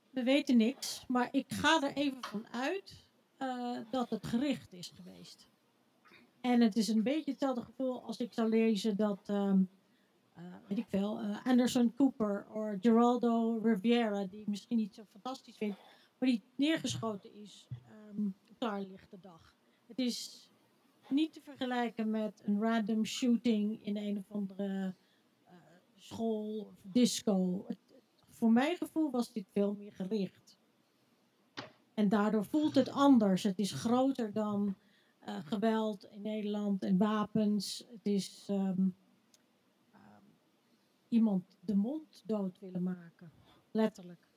we 0.10 0.24
weten 0.24 0.58
niks, 0.58 1.04
maar 1.08 1.28
ik 1.32 1.46
ga 1.48 1.82
er 1.82 1.94
even 1.94 2.18
van 2.22 2.46
uit 2.52 3.06
uh, 3.40 3.78
dat 3.92 4.10
het 4.10 4.28
gericht 4.28 4.74
is 4.74 4.94
geweest. 4.96 5.48
En 6.42 6.62
het 6.62 6.76
is 6.76 6.88
een 6.88 7.04
beetje 7.04 7.32
hetzelfde 7.32 7.62
gevoel 7.62 8.04
als 8.04 8.18
ik 8.18 8.34
zou 8.34 8.50
lezen 8.50 8.96
dat, 8.96 9.30
um, 9.30 9.36
uh, 9.36 9.66
weet 10.68 10.78
ik 10.78 10.88
veel, 10.88 11.22
uh, 11.22 11.46
Anderson 11.46 11.94
Cooper 11.96 12.46
of 12.54 12.76
Geraldo 12.82 13.60
Riviera, 13.64 14.26
die 14.26 14.42
ik 14.42 14.48
misschien 14.48 14.78
niet 14.78 14.94
zo 14.94 15.04
fantastisch 15.12 15.58
vind, 15.58 15.76
maar 16.18 16.30
die 16.30 16.44
neergeschoten 16.56 17.34
is 17.34 17.68
um, 18.10 18.36
klaarlichte 18.58 19.20
dag. 19.20 19.56
Het 19.88 20.00
is 20.00 20.50
niet 21.10 21.34
te 21.34 21.42
vergelijken 21.42 22.10
met 22.10 22.42
een 22.46 22.62
random 22.62 23.06
shooting 23.06 23.86
in 23.86 23.98
een 23.98 24.18
of 24.18 24.32
andere 24.32 24.94
school 25.96 26.60
of 26.60 26.76
disco. 26.82 27.66
Het, 27.68 27.78
voor 28.30 28.52
mijn 28.52 28.78
gevoel 28.78 29.12
was 29.12 29.32
dit 29.32 29.46
veel 29.54 29.74
meer 29.74 29.94
gericht. 29.94 30.58
En 31.94 32.10
daardoor 32.10 32.46
voelt 32.46 32.76
het 32.76 32.90
anders. 32.90 33.44
Het 33.44 33.60
is 33.60 33.72
groter 33.72 34.34
dan 34.34 34.76
geweld 35.26 36.04
in 36.04 36.22
Nederland 36.22 36.84
en 36.84 36.98
wapens. 36.98 37.86
Het 37.92 38.06
is 38.06 38.48
um, 38.52 38.96
iemand 41.16 41.58
de 41.60 41.76
mond 41.76 42.24
dood 42.26 42.60
willen 42.60 42.84
maken. 42.84 43.32
Letterlijk. 43.72 44.28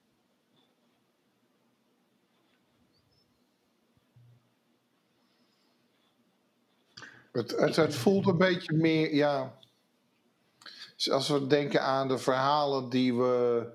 Het, 7.32 7.50
het, 7.50 7.76
het, 7.76 7.94
voelt 7.94 8.26
een 8.26 8.36
beetje 8.36 8.72
meer, 8.72 9.14
ja. 9.14 9.58
Als 11.10 11.28
we 11.28 11.46
denken 11.46 11.82
aan 11.82 12.08
de 12.08 12.18
verhalen 12.18 12.88
die 12.88 13.14
we 13.14 13.66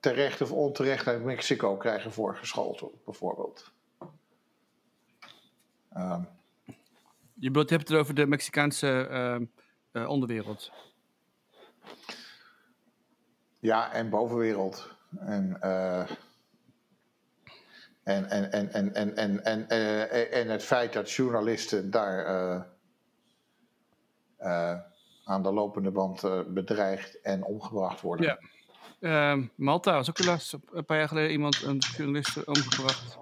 terecht 0.00 0.40
of 0.40 0.52
onterecht 0.52 1.06
uit 1.06 1.24
Mexico 1.24 1.76
krijgen 1.76 2.12
voorgeschoteld, 2.12 3.04
bijvoorbeeld. 3.04 3.72
Um. 5.96 6.28
Je 7.34 7.50
hebt 7.50 7.70
het 7.70 7.92
over 7.92 8.14
de 8.14 8.26
Mexicaanse 8.26 9.08
uh, 9.10 9.46
uh, 10.02 10.08
onderwereld. 10.08 10.70
Ja, 13.58 13.92
en 13.92 14.10
bovenwereld. 14.10 14.88
Eh, 15.60 15.98
en, 18.02 18.30
en, 18.30 18.52
en, 18.52 18.72
en, 18.72 18.94
en, 18.94 19.16
en, 19.16 19.44
en, 19.44 19.68
en, 19.68 20.32
en 20.32 20.48
het 20.48 20.62
feit 20.62 20.92
dat 20.92 21.10
journalisten 21.10 21.90
daar 21.90 22.24
eh, 24.36 24.78
aan 25.24 25.42
de 25.42 25.52
lopende 25.52 25.90
band 25.90 26.22
bedreigd 26.54 27.20
en 27.20 27.44
omgebracht 27.44 28.00
worden. 28.00 28.26
Ja. 28.26 28.38
Ehm, 29.00 29.46
Malta 29.54 29.92
was 29.92 30.08
ook 30.08 30.24
laatst 30.24 30.56
een 30.72 30.84
paar 30.84 30.98
jaar 30.98 31.08
geleden 31.08 31.30
iemand, 31.30 31.62
een 31.62 31.78
journalist, 31.96 32.44
omgebracht. 32.44 33.18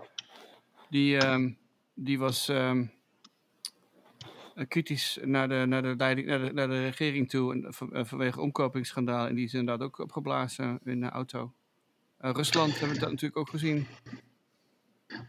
Die, 0.91 1.19
ehm, 1.19 1.51
die 1.95 2.19
was. 2.19 2.49
Ehm, 2.49 2.85
kritisch 4.69 5.19
naar 5.25 5.49
de, 5.49 5.65
naar, 5.69 5.83
de 5.83 5.95
leiding, 5.97 6.27
naar, 6.27 6.39
de, 6.39 6.53
naar 6.53 6.69
de 6.69 6.83
regering 6.83 7.31
toe 7.31 7.53
en, 7.53 7.75
van, 7.75 7.91
uh, 7.93 8.05
vanwege 8.05 8.41
omkopingsschandaal. 8.41 9.27
En 9.27 9.35
die 9.35 9.45
is 9.45 9.55
inderdaad 9.55 9.87
ook 9.87 9.99
opgeblazen 9.99 10.81
in 10.85 11.01
de 11.01 11.09
auto. 11.09 11.53
Eh, 12.19 12.31
Rusland 12.35 12.71
hebben 12.71 12.95
we 12.95 13.01
dat 13.01 13.11
natuurlijk 13.11 13.41
ook 13.41 13.49
gezien. 13.49 13.87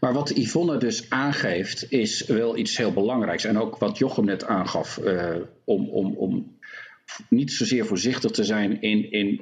Maar 0.00 0.12
wat 0.12 0.36
Yvonne 0.36 0.76
dus 0.76 1.10
aangeeft, 1.10 1.92
is 1.92 2.26
wel 2.26 2.56
iets 2.56 2.76
heel 2.76 2.92
belangrijks. 2.92 3.44
En 3.44 3.58
ook 3.58 3.78
wat 3.78 3.98
Jochem 3.98 4.24
net 4.24 4.44
aangaf, 4.44 4.98
om, 5.64 5.88
om, 5.88 6.16
om 6.16 6.58
niet 7.28 7.52
zozeer 7.52 7.86
voorzichtig 7.86 8.30
te 8.30 8.44
zijn 8.44 8.80
in, 8.82 9.10
in 9.10 9.40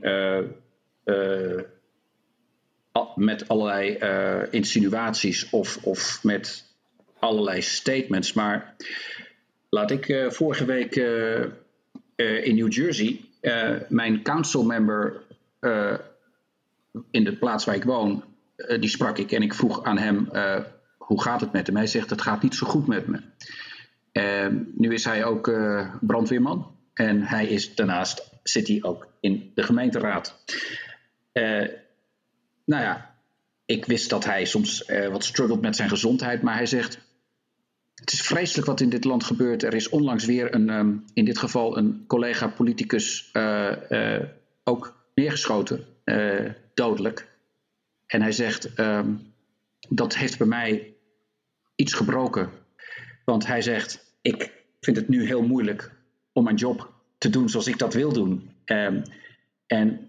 met 3.15 3.49
allerlei 3.49 3.99
insinuaties 4.51 5.51
of, 5.51 5.79
of 5.83 6.25
met 6.25 6.65
allerlei 7.19 7.63
statements. 7.63 8.33
Maar 8.33 8.77
laat 9.69 9.91
ik 9.91 10.09
uh, 10.09 10.31
vorige 10.31 10.65
week 10.65 10.97
in 12.17 12.55
New 12.55 12.73
Jersey 12.73 13.21
mijn 13.89 14.23
council 14.23 14.65
member 14.65 15.23
in 17.11 17.25
de 17.25 17.37
plaats 17.39 17.65
waar 17.65 17.75
ik 17.75 17.85
woon, 17.85 18.25
die 18.81 18.89
sprak 18.89 19.19
ik 19.19 19.33
en 19.33 19.43
ik 19.43 19.55
vroeg 19.55 19.85
aan 19.85 19.99
hem 19.99 20.29
hoe 20.99 21.23
gaat 21.23 21.41
het 21.41 21.53
met 21.53 21.67
hem. 21.67 21.77
Hij 21.77 21.87
zegt 21.87 22.11
het 22.11 22.23
gaat 22.23 22.43
niet 22.43 22.55
zo 22.55 22.67
goed 22.67 22.87
met 22.87 23.07
me. 23.07 23.21
nu 24.75 24.95
is 24.95 25.05
hij 25.05 25.25
ook 25.25 25.53
brandweerman 26.01 26.77
en 26.95 27.23
hij 27.23 27.47
is 27.47 27.75
daarnaast 27.75 28.31
zit 28.43 28.69
hij 28.69 28.79
ook 28.83 29.07
in 29.21 29.53
de 29.55 29.63
gemeenteraad. 29.63 30.45
Nou 32.65 32.83
ja, 32.83 33.15
ik 33.67 33.85
wist 33.85 34.11
dat 34.11 34.25
hij 34.25 34.45
soms 34.45 34.91
wat 35.11 35.25
struggelt 35.25 35.61
met 35.61 35.77
zijn 35.77 35.89
gezondheid, 35.89 36.43
maar 36.43 36.55
hij 36.55 36.67
zegt: 36.67 36.99
Het 38.01 38.13
is 38.13 38.23
vreselijk 38.23 38.67
wat 38.67 38.81
in 38.81 38.89
dit 38.89 39.05
land 39.05 39.25
gebeurt. 39.25 39.63
Er 39.63 39.75
is 39.75 39.89
onlangs 39.89 40.25
weer 40.25 40.55
een, 40.55 40.69
um, 40.69 41.05
in 41.15 41.25
dit 41.25 41.39
geval 41.39 41.77
een 41.77 42.05
collega-politicus 42.07 43.31
uh, 43.33 44.23
ook 44.65 44.97
neergeschoten, 45.15 45.85
dodelijk. 46.75 47.29
En 48.07 48.23
hij 48.23 48.33
zegt: 48.33 48.79
um, 48.79 49.33
Dat 49.89 50.17
heeft 50.17 50.39
bij 50.39 50.47
mij 50.47 50.95
iets 51.75 51.95
gebroken. 51.95 52.51
Want 53.25 53.47
hij 53.47 53.63
zegt: 53.63 54.15
Ik 54.23 54.53
vind 54.81 54.97
het 54.97 55.09
nu 55.09 55.27
heel 55.27 55.43
moeilijk 55.43 55.93
om 56.33 56.45
mijn 56.45 56.57
job 56.57 56.93
te 57.19 57.31
doen 57.31 57.49
zoals 57.49 57.67
ik 57.67 57.79
dat 57.79 57.95
wil 57.95 58.13
doen. 58.13 58.51
Um, 58.65 59.03
en 59.67 60.08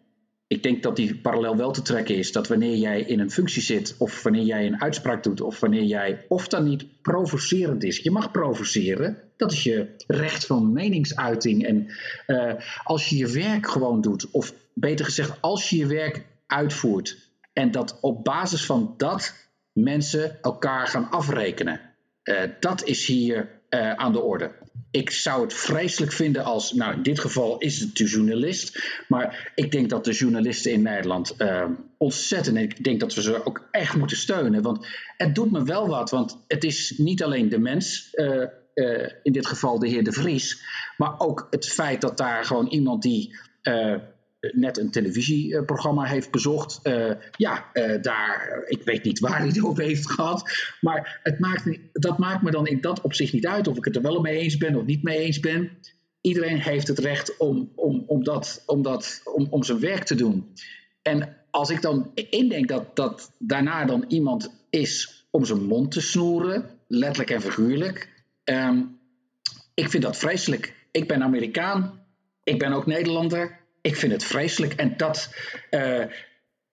ik 0.50 0.63
denk 0.63 0.84
dat 0.84 0.96
die 0.96 1.15
parallel 1.15 1.58
wel 1.58 1.72
te 1.72 1.82
trekken 1.82 2.15
is. 2.15 2.32
Dat 2.32 2.48
wanneer 2.48 2.75
jij 2.75 3.01
in 3.01 3.20
een 3.20 3.32
functie 3.32 3.62
zit, 3.62 3.96
of 3.98 4.24
wanneer 4.24 4.44
jij 4.44 4.65
een 4.65 4.82
uitspraak 4.82 5.24
doet, 5.24 5.41
of 5.41 5.60
wanneer 5.60 5.84
jij, 5.84 6.25
of 6.27 6.48
dan 6.48 6.63
niet 6.63 7.01
provocerend 7.01 7.84
is. 7.84 7.98
Je 7.98 8.12
mag 8.12 8.32
provoceren, 8.32 9.18
dat 9.38 9.51
is 9.51 9.63
je 9.63 9.96
recht 10.08 10.46
van 10.46 10.74
meningsuiting. 10.74 11.65
En 11.65 11.88
uh, 12.27 12.53
als 12.84 13.10
je 13.10 13.18
je 13.18 13.27
werk 13.27 13.68
gewoon 13.70 14.01
doet, 14.01 14.32
of 14.32 14.53
beter 14.74 15.06
gezegd, 15.06 15.41
als 15.41 15.70
je 15.70 15.77
je 15.77 15.86
werk 15.86 16.25
uitvoert, 16.48 17.29
en 17.53 17.72
dat 17.72 17.98
op 18.01 18.24
basis 18.24 18.65
van 18.65 18.94
dat 18.98 19.34
mensen 19.74 20.41
elkaar 20.41 20.88
gaan 20.88 21.10
afrekenen. 21.10 21.82
Uh, 22.24 22.41
dat 22.60 22.84
is 22.84 23.08
hier 23.08 23.59
uh, 23.70 23.94
aan 23.94 24.14
de 24.14 24.22
orde 24.22 24.52
ik 24.92 25.10
zou 25.10 25.42
het 25.42 25.54
vreselijk 25.54 26.12
vinden 26.12 26.44
als, 26.44 26.74
nou 26.74 26.94
in 26.94 27.04
dit 27.04 27.20
geval 27.20 27.58
is 27.58 27.80
het 27.80 27.96
de 27.96 28.06
journalist, 28.06 29.02
maar 29.08 29.52
ik 29.56 29.72
denk 29.72 29.90
dat 29.90 30.06
de 30.06 30.12
journalisten 30.12 30.72
in 30.72 30.82
Nederland 30.82 31.36
uh, 31.38 31.66
ontzettend, 31.98 32.58
ik 32.58 32.84
denk 32.84 33.00
dat 33.00 33.14
we 33.14 33.22
ze 33.22 33.46
ook 33.46 33.68
echt 33.72 33.96
moeten 33.96 34.18
steunen, 34.18 34.62
want 34.62 34.88
het 35.18 35.36
doet 35.36 35.52
me 35.52 35.64
wel 35.64 35.88
wat, 35.88 36.10
want 36.10 36.44
het 36.48 36.64
is 36.64 36.94
niet 36.98 37.24
alleen 37.24 37.50
de 37.50 37.60
mens 37.60 38.10
uh, 38.14 38.46
in 39.24 39.32
dit 39.32 39.46
geval 39.46 39.80
de 39.80 39.88
heer 39.88 40.04
De 40.04 40.12
Vries. 40.12 40.62
Maar 40.98 41.20
ook 41.20 41.48
het 41.50 41.68
feit 41.68 42.02
dat 42.02 42.18
daar 42.18 42.46
gewoon 42.46 42.68
iemand 42.68 43.02
die 43.02 43.38
net 44.39 44.77
een 44.77 44.91
televisieprogramma 44.91 46.03
heeft 46.03 46.31
bezocht. 46.31 46.79
Uh, 46.84 47.12
ja, 47.38 47.69
uh, 47.74 48.01
daar, 48.01 48.63
ik 48.67 48.84
weet 48.84 49.03
niet 49.03 49.19
waar 49.19 49.38
hij 49.38 49.48
het 49.48 49.63
over 49.63 49.84
heeft 49.84 50.12
gehad. 50.12 50.51
Maar 50.81 51.19
het 51.24 51.39
maakt, 51.39 51.79
dat 51.93 52.17
maakt 52.17 52.41
me 52.41 52.51
dan 52.51 52.67
in 52.67 52.81
dat 52.81 53.01
opzicht 53.01 53.34
niet 53.34 53.48
uit 53.48 53.67
of 53.67 53.77
ik 53.77 53.86
het 53.86 53.96
er 53.96 54.01
wel 54.01 54.22
mee 54.22 54.38
eens 54.38 54.58
ben 54.58 54.75
of 54.75 54.86
niet 54.86 55.03
mee 55.03 55.17
eens 55.17 55.39
ben. 55.39 55.72
Iedereen 56.22 56.60
heeft 56.60 56.88
het 56.88 57.00
recht 57.00 57.38
om, 57.38 57.72
om, 57.75 58.03
om, 58.08 58.24
dat, 58.24 58.63
om, 58.65 58.81
dat, 58.81 59.22
om, 59.24 59.48
om 59.50 59.63
zijn 59.63 59.79
werk 59.79 60.03
te 60.03 60.15
doen. 60.15 60.53
En 61.01 61.36
als 61.51 61.69
ik 61.69 61.81
dan 61.81 62.12
indenk 62.13 62.67
dat, 62.67 62.96
dat 62.96 63.31
daarna 63.38 63.86
dan 63.86 64.05
iemand 64.08 64.65
is 64.69 65.25
om 65.31 65.46
zijn 65.46 65.63
mond 65.63 65.91
te 65.91 66.01
snoeren, 66.01 66.65
letterlijk 66.88 67.29
en 67.29 67.41
figuurlijk. 67.41 68.24
Um, 68.43 69.00
ik 69.74 69.89
vind 69.89 70.03
dat 70.03 70.17
vreselijk. 70.17 70.75
Ik 70.91 71.08
ben 71.08 71.24
Amerikaan. 71.24 72.05
Ik 72.43 72.60
ben 72.60 72.72
ook 72.72 72.86
Nederlander 72.86 73.59
ik 73.81 73.95
vind 73.95 74.12
het 74.12 74.24
vreselijk. 74.24 74.74
En 74.74 74.98
dat, 74.98 75.36
uh, 75.71 76.05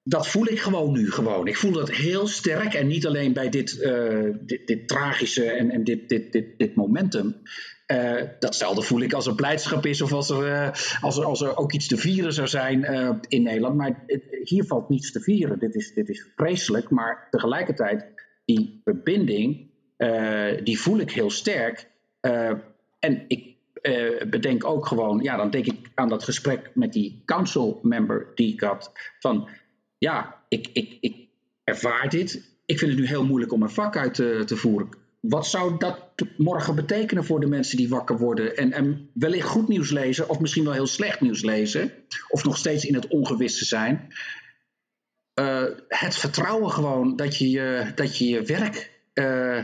dat 0.02 0.28
voel 0.28 0.46
ik 0.46 0.60
gewoon 0.60 0.92
nu 0.92 1.10
gewoon. 1.10 1.46
Ik 1.46 1.56
voel 1.56 1.72
dat 1.72 1.90
heel 1.90 2.26
sterk. 2.26 2.74
En 2.74 2.86
niet 2.86 3.06
alleen 3.06 3.32
bij 3.32 3.48
dit, 3.48 3.78
uh, 3.80 4.34
dit, 4.40 4.88
tragische 4.88 5.50
en, 5.50 5.70
en 5.70 5.84
dit, 5.84 6.08
dit, 6.08 6.32
dit, 6.32 6.58
dit 6.58 6.74
momentum. 6.74 7.36
Uh, 7.86 8.22
datzelfde 8.38 8.82
voel 8.82 9.00
ik 9.00 9.12
als 9.12 9.26
er 9.26 9.34
blijdschap 9.34 9.86
is 9.86 10.00
of 10.00 10.12
als 10.12 10.30
er, 10.30 10.70
als 11.00 11.18
er, 11.18 11.24
als 11.24 11.40
er 11.40 11.56
ook 11.56 11.72
iets 11.72 11.86
te 11.86 11.96
vieren 11.96 12.32
zou 12.32 12.48
zijn 12.48 12.84
in 13.28 13.42
Nederland. 13.42 13.76
Maar 13.76 14.04
hier 14.42 14.64
valt 14.64 14.88
niets 14.88 15.12
te 15.12 15.20
vieren. 15.20 15.58
Dit 15.58 15.74
is, 15.74 15.94
dit 15.94 16.08
is 16.08 16.26
vreselijk. 16.36 16.90
Maar 16.90 17.28
tegelijkertijd, 17.30 18.06
die 18.44 18.80
verbinding, 18.84 19.70
die 20.64 20.80
voel 20.80 20.98
ik 20.98 21.10
heel 21.10 21.30
sterk. 21.30 21.90
en 23.00 23.24
ik 23.28 23.55
uh, 23.88 24.22
bedenk 24.30 24.64
ook 24.64 24.86
gewoon, 24.86 25.22
ja, 25.22 25.36
dan 25.36 25.50
denk 25.50 25.66
ik 25.66 25.90
aan 25.94 26.08
dat 26.08 26.24
gesprek 26.24 26.70
met 26.74 26.92
die 26.92 27.22
council 27.24 27.80
member 27.82 28.26
die 28.34 28.52
ik 28.52 28.60
had. 28.60 28.92
Van 29.18 29.48
ja, 29.98 30.42
ik, 30.48 30.68
ik, 30.72 30.96
ik 31.00 31.28
ervaar 31.64 32.08
dit. 32.08 32.58
Ik 32.66 32.78
vind 32.78 32.90
het 32.90 33.00
nu 33.00 33.06
heel 33.06 33.24
moeilijk 33.24 33.52
om 33.52 33.62
een 33.62 33.70
vak 33.70 33.96
uit 33.96 34.14
te, 34.14 34.56
voeren. 34.56 34.88
Wat 35.20 35.46
zou 35.46 35.78
dat 35.78 35.98
morgen 36.36 36.74
betekenen 36.74 37.24
voor 37.24 37.40
de 37.40 37.46
mensen 37.46 37.76
die 37.76 37.88
wakker 37.88 38.18
worden 38.18 38.56
en, 38.56 38.72
en 38.72 39.10
wellicht 39.14 39.48
goed 39.48 39.68
nieuws 39.68 39.90
lezen, 39.90 40.28
of 40.28 40.40
misschien 40.40 40.64
wel 40.64 40.72
heel 40.72 40.86
slecht 40.86 41.20
nieuws 41.20 41.42
lezen, 41.42 41.92
of 42.28 42.44
nog 42.44 42.56
steeds 42.56 42.84
in 42.84 42.94
het 42.94 43.06
ongewisse 43.06 43.64
zijn? 43.64 44.12
Uh, 45.40 45.64
het 45.88 46.16
vertrouwen 46.16 46.70
gewoon 46.70 47.16
dat 47.16 47.36
je 47.36 47.92
dat 47.94 48.18
je, 48.18 48.28
je 48.28 48.42
werk 48.42 49.00
uh, 49.14 49.62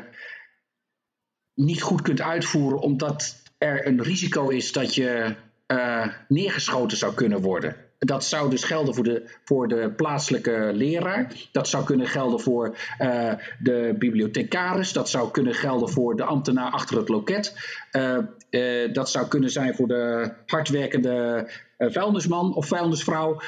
niet 1.54 1.82
goed 1.82 2.02
kunt 2.02 2.20
uitvoeren 2.20 2.78
omdat 2.78 3.41
er 3.62 3.86
een 3.86 4.02
risico 4.02 4.48
is 4.48 4.72
dat 4.72 4.94
je 4.94 5.34
uh, 5.66 6.06
neergeschoten 6.28 6.96
zou 6.96 7.14
kunnen 7.14 7.40
worden. 7.40 7.76
Dat 7.98 8.24
zou 8.24 8.50
dus 8.50 8.64
gelden 8.64 8.94
voor 8.94 9.04
de, 9.04 9.30
voor 9.44 9.68
de 9.68 9.92
plaatselijke 9.96 10.70
leraar. 10.74 11.32
Dat 11.52 11.68
zou 11.68 11.84
kunnen 11.84 12.06
gelden 12.06 12.40
voor 12.40 12.76
uh, 13.00 13.32
de 13.58 13.94
bibliothecaris. 13.98 14.92
Dat 14.92 15.08
zou 15.08 15.30
kunnen 15.30 15.54
gelden 15.54 15.88
voor 15.88 16.16
de 16.16 16.24
ambtenaar 16.24 16.70
achter 16.70 16.96
het 16.96 17.08
loket. 17.08 17.54
Uh, 17.92 18.92
dat 18.92 19.10
zou 19.10 19.28
kunnen 19.28 19.50
zijn 19.50 19.74
voor 19.74 19.88
de 19.88 20.32
hardwerkende 20.46 21.48
vuilnisman 21.78 22.54
of 22.54 22.66
vuilnisvrouw. 22.66 23.40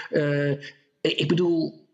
ik 1.01 1.29
bedoel, 1.29 1.87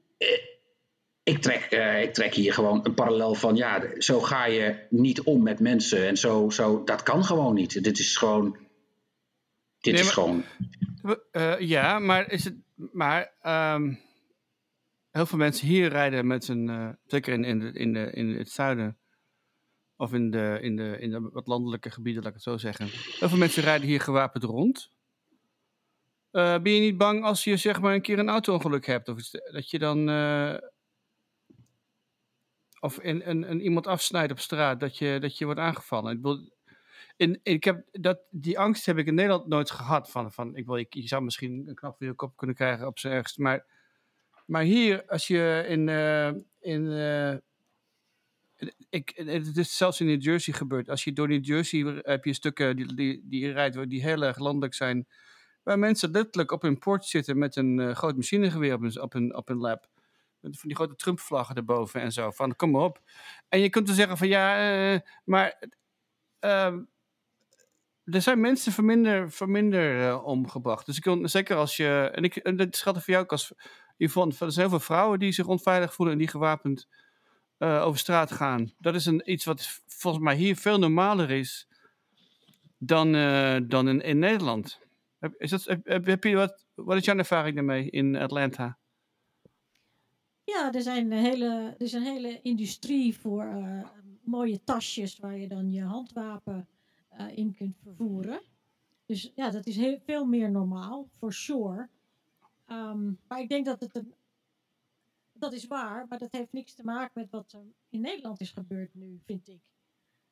ik 1.23 1.39
trek, 1.39 1.67
uh, 1.71 2.03
ik 2.03 2.15
trek 2.15 2.35
hier 2.35 2.53
gewoon 2.53 2.81
een 2.83 2.95
parallel 2.95 3.35
van, 3.35 3.57
ja, 3.57 3.83
zo 3.99 4.21
ga 4.21 4.47
je 4.47 4.87
niet 4.91 5.23
om 5.23 5.43
met 5.43 5.61
mensen. 5.61 6.07
En 6.07 6.17
zo, 6.17 6.50
zo 6.50 6.85
dat 6.85 7.03
kan 7.03 7.25
gewoon 7.25 7.55
niet. 7.55 7.85
Dit 7.85 7.99
is 7.99 8.17
gewoon, 8.17 8.57
dit 9.81 9.99
is 9.99 10.11
gewoon... 10.11 10.45
Uh, 11.33 11.61
ja, 11.61 11.99
maar 11.99 12.30
is 12.30 12.45
het, 12.45 12.54
maar 12.75 13.33
um, 13.75 13.99
heel 15.11 15.26
veel 15.26 15.39
mensen 15.39 15.67
hier 15.67 15.89
rijden 15.89 16.26
met 16.26 16.45
z'n, 16.45 16.67
uh, 16.71 16.89
zeker 17.06 17.33
in, 17.33 17.45
in, 17.45 17.59
de, 17.59 17.73
in, 17.73 17.93
de, 17.93 18.11
in 18.11 18.28
het 18.28 18.50
zuiden, 18.50 18.99
of 19.97 20.13
in 20.13 20.30
de, 20.30 20.59
in, 20.61 20.76
de, 20.76 20.97
in 21.00 21.11
de 21.11 21.21
wat 21.33 21.47
landelijke 21.47 21.91
gebieden, 21.91 22.23
laat 22.23 22.30
ik 22.30 22.37
het 22.37 22.47
zo 22.47 22.56
zeggen. 22.56 22.87
Heel 23.19 23.28
veel 23.28 23.39
mensen 23.39 23.63
rijden 23.63 23.87
hier 23.87 24.00
gewapend 24.00 24.45
rond. 24.45 24.91
Ben 26.30 26.73
je 26.73 26.80
niet 26.80 26.97
bang 26.97 27.25
als 27.25 27.45
je 27.45 27.56
zeg 27.56 27.80
maar 27.80 27.95
een 27.95 28.02
keer 28.02 28.19
een 28.19 28.28
auto-ongeluk 28.28 28.87
hebt? 28.87 29.09
Of 29.09 29.30
dat 29.30 29.71
je 29.71 29.78
dan 29.78 30.09
of 32.80 33.00
in, 33.00 33.23
een, 33.25 33.60
iemand 33.60 33.86
afsnijdt 33.86 34.32
op 34.32 34.38
straat, 34.38 34.80
dat 34.80 34.99
je, 34.99 35.19
dat 35.21 35.38
je 35.38 35.45
wordt 35.45 35.60
aangevallen. 35.60 36.16
Ik, 36.16 36.23
wil, 36.23 36.50
in, 37.16 37.40
ik 37.43 37.64
heb 37.64 37.84
dat, 37.93 38.21
die 38.30 38.58
angst 38.58 38.86
heb 38.86 38.99
ik 38.99 39.06
in 39.06 39.14
Nederland 39.14 39.47
nooit 39.47 39.71
gehad. 39.71 40.10
Van, 40.10 40.32
van, 40.32 40.56
ik 40.56 40.66
wil, 40.66 40.76
ik, 40.76 40.95
je 40.95 41.08
zou 41.08 41.23
misschien 41.23 41.69
een 41.69 41.75
knap 41.75 42.00
je 42.00 42.14
kop 42.14 42.36
kunnen 42.36 42.56
krijgen 42.56 42.86
op 42.86 42.99
zijn 42.99 43.12
ergste. 43.12 43.43
Maar, 43.43 43.66
maar 44.47 44.62
hier, 44.62 45.04
als 45.06 45.26
je 45.26 45.64
in. 45.69 45.88
Uh, 45.88 46.30
in 46.60 46.82
uh, 46.82 47.36
ik, 48.90 49.12
het 49.14 49.56
is 49.56 49.76
zelfs 49.76 50.00
in 50.00 50.06
New 50.06 50.23
Jersey 50.23 50.54
gebeurd. 50.54 50.88
Als 50.88 51.04
je 51.04 51.12
door 51.12 51.28
New 51.28 51.45
Jersey 51.45 52.00
heb 52.02 52.25
je 52.25 52.32
stukken 52.32 52.76
die, 52.76 52.95
die, 52.95 53.23
die 53.25 53.52
rijdt 53.52 53.90
die 53.90 54.02
heel 54.02 54.23
erg 54.23 54.38
landelijk 54.38 54.75
zijn. 54.75 55.06
Waar 55.62 55.78
mensen 55.78 56.10
letterlijk 56.10 56.52
op 56.52 56.62
hun 56.62 56.78
poort 56.78 57.04
zitten 57.04 57.38
met 57.38 57.56
een 57.56 57.78
uh, 57.78 57.95
groot 57.95 58.16
machinegeweer 58.16 58.75
op 58.75 58.80
hun, 58.80 59.00
op 59.00 59.12
hun, 59.12 59.36
op 59.36 59.49
hun 59.49 59.56
lab. 59.56 59.88
Van 60.41 60.53
die 60.61 60.75
grote 60.75 60.97
Trump-vlaggen 60.97 61.57
erboven 61.57 62.00
en 62.00 62.13
zo. 62.13 62.31
Van 62.31 62.57
kom 62.57 62.76
op. 62.76 63.00
En 63.49 63.61
je 63.61 63.71
kunt 63.71 63.87
dan 63.87 63.97
zeggen 63.97 64.17
van 64.17 64.29
ja, 64.29 64.75
uh, 64.93 65.00
maar 65.25 65.63
uh, 66.41 66.75
er 68.05 68.23
zijn 68.23 68.41
mensen 68.41 68.73
voor 69.31 69.49
minder, 69.49 70.00
uh, 70.00 70.25
omgebracht. 70.25 70.87
Dus 70.87 70.99
ik 70.99 71.19
zeker 71.23 71.57
als 71.57 71.76
je. 71.76 72.11
En, 72.15 72.23
ik, 72.23 72.59
dat 72.59 72.76
schat 72.76 72.95
voor 72.95 73.13
jou 73.13 73.23
ook 73.23 73.31
als 73.31 73.53
Yvonne. 73.97 74.35
Er 74.39 74.53
zijn 74.53 74.69
heel 74.69 74.79
veel 74.79 74.87
vrouwen 74.87 75.19
die 75.19 75.33
zich 75.33 75.47
onveilig 75.47 75.95
voelen 75.95 76.15
en 76.15 76.21
die 76.21 76.29
gewapend 76.29 76.89
uh, 77.59 77.83
over 77.85 77.99
straat 77.99 78.33
gaan. 78.33 78.73
Dat 78.79 78.95
is 78.95 79.07
een, 79.07 79.31
iets 79.33 79.45
wat 79.45 79.83
volgens 79.87 80.25
mij 80.25 80.35
hier 80.35 80.57
veel 80.57 80.79
normaler 80.79 81.31
is 81.31 81.69
dan, 82.79 83.13
dan 83.69 84.00
in, 84.03 84.19
Nederland. 84.19 84.81
Is 85.39 85.50
dat, 85.50 85.65
heb, 85.85 86.07
heb 86.07 86.25
je 86.25 86.37
wat, 86.37 86.67
wat 86.75 86.97
is 86.97 87.05
jouw 87.05 87.17
ervaring 87.17 87.55
daarmee 87.55 87.91
in 87.91 88.17
Atlanta? 88.17 88.79
Ja, 90.50 90.73
er, 90.73 90.82
zijn 90.82 91.13
hele, 91.13 91.75
er 91.78 91.82
is 91.82 91.93
een 91.93 92.02
hele 92.02 92.41
industrie 92.43 93.17
voor 93.19 93.45
uh, 93.45 93.89
mooie 94.23 94.65
tasjes 94.65 95.19
waar 95.19 95.39
je 95.39 95.49
dan 95.49 95.73
je 95.73 95.82
handwapen 95.82 96.69
uh, 97.13 97.36
in 97.36 97.54
kunt 97.54 97.76
vervoeren. 97.82 98.41
Dus 99.06 99.32
ja, 99.34 99.50
dat 99.50 99.67
is 99.67 99.76
heel, 99.76 99.99
veel 100.04 100.25
meer 100.25 100.50
normaal, 100.50 101.08
for 101.19 101.32
sure. 101.32 101.89
Um, 102.67 103.19
maar 103.28 103.41
ik 103.41 103.49
denk 103.49 103.65
dat 103.65 103.80
het 103.80 103.97
een. 103.97 104.15
Dat 105.32 105.52
is 105.52 105.67
waar, 105.67 106.06
maar 106.08 106.19
dat 106.19 106.32
heeft 106.32 106.52
niks 106.52 106.75
te 106.75 106.84
maken 106.84 107.13
met 107.15 107.30
wat 107.30 107.52
er 107.52 107.65
in 107.89 108.00
Nederland 108.00 108.41
is 108.41 108.50
gebeurd 108.50 108.95
nu, 108.95 109.21
vind 109.25 109.49
ik. 109.49 109.60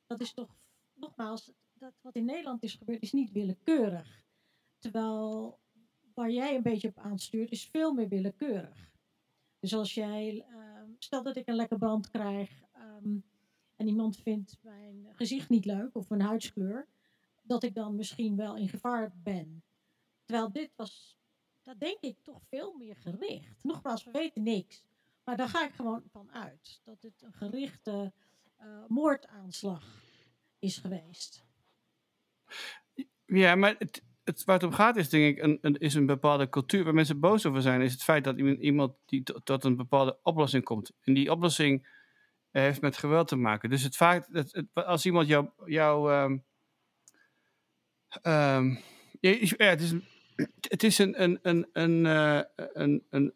Dat 0.07 0.21
is 0.21 0.33
toch, 0.33 0.55
nogmaals, 0.93 1.51
dat 1.73 1.93
wat 2.01 2.15
in 2.15 2.25
Nederland 2.25 2.63
is 2.63 2.73
gebeurd, 2.73 3.01
is 3.01 3.11
niet 3.11 3.31
willekeurig. 3.31 4.23
Terwijl 4.79 5.59
waar 6.13 6.31
jij 6.31 6.55
een 6.55 6.61
beetje 6.61 6.87
op 6.87 6.97
aanstuurt, 6.97 7.51
is 7.51 7.65
veel 7.65 7.93
meer 7.93 8.07
willekeurig. 8.07 8.91
Dus 9.59 9.73
als 9.73 9.93
jij, 9.93 10.45
uh, 10.49 10.81
stel 10.97 11.23
dat 11.23 11.35
ik 11.35 11.47
een 11.47 11.55
lekker 11.55 11.77
band 11.77 12.09
krijg 12.09 12.63
um, 12.77 13.23
en 13.75 13.87
iemand 13.87 14.17
vindt 14.17 14.57
mijn 14.61 15.07
gezicht 15.13 15.49
niet 15.49 15.65
leuk 15.65 15.95
of 15.95 16.09
mijn 16.09 16.21
huidskleur, 16.21 16.87
dat 17.41 17.63
ik 17.63 17.75
dan 17.75 17.95
misschien 17.95 18.35
wel 18.35 18.55
in 18.55 18.69
gevaar 18.69 19.11
ben. 19.23 19.63
Terwijl 20.25 20.51
dit 20.51 20.71
was, 20.75 21.17
dat 21.63 21.79
denk 21.79 21.99
ik, 21.99 22.17
toch 22.21 22.41
veel 22.49 22.73
meer 22.77 22.95
gericht. 22.95 23.63
Nogmaals, 23.63 24.03
we 24.03 24.11
weten 24.11 24.43
niks. 24.43 24.83
Maar 25.23 25.37
daar 25.37 25.49
ga 25.49 25.65
ik 25.65 25.73
gewoon 25.73 26.03
van 26.11 26.31
uit 26.31 26.81
dat 26.83 27.01
het 27.01 27.21
een 27.21 27.33
gerichte 27.33 28.13
uh, 28.61 28.85
moordaanslag 28.87 30.01
is 30.59 30.77
geweest. 30.77 31.45
Ja, 33.25 33.55
maar 33.55 33.75
het, 33.77 34.03
het, 34.29 34.43
waar 34.43 34.55
het 34.55 34.65
om 34.65 34.73
gaat 34.73 34.95
is 34.95 35.09
denk 35.09 35.37
ik 35.37 35.59
een, 35.61 35.77
is 35.77 35.93
een 35.93 36.05
bepaalde 36.05 36.49
cultuur 36.49 36.83
waar 36.83 36.93
mensen 36.93 37.19
boos 37.19 37.45
over 37.45 37.61
zijn. 37.61 37.81
Is 37.81 37.91
het 37.91 38.03
feit 38.03 38.23
dat 38.23 38.37
iemand 38.37 38.93
die 39.05 39.23
tot 39.43 39.63
een 39.63 39.75
bepaalde 39.75 40.19
oplossing 40.23 40.63
komt. 40.63 40.91
En 41.01 41.13
die 41.13 41.31
oplossing 41.31 41.87
heeft 42.51 42.81
met 42.81 42.97
geweld 42.97 43.27
te 43.27 43.35
maken. 43.35 43.69
Dus 43.69 43.83
het 43.83 43.97
dat 44.29 44.51
het, 44.51 44.65
als 44.73 45.05
iemand 45.05 45.27
jou, 45.27 45.49
jou 45.65 46.13
um, 46.13 46.43
um, 48.23 48.79
ja, 49.19 49.65
het 49.65 49.81
is, 49.81 49.93
het 50.67 50.83
is 50.83 50.97
een, 50.97 51.23
een, 51.23 51.39
een, 51.41 51.67
een, 51.73 52.05
uh, 52.05 52.41
een, 52.55 53.03
een, 53.09 53.33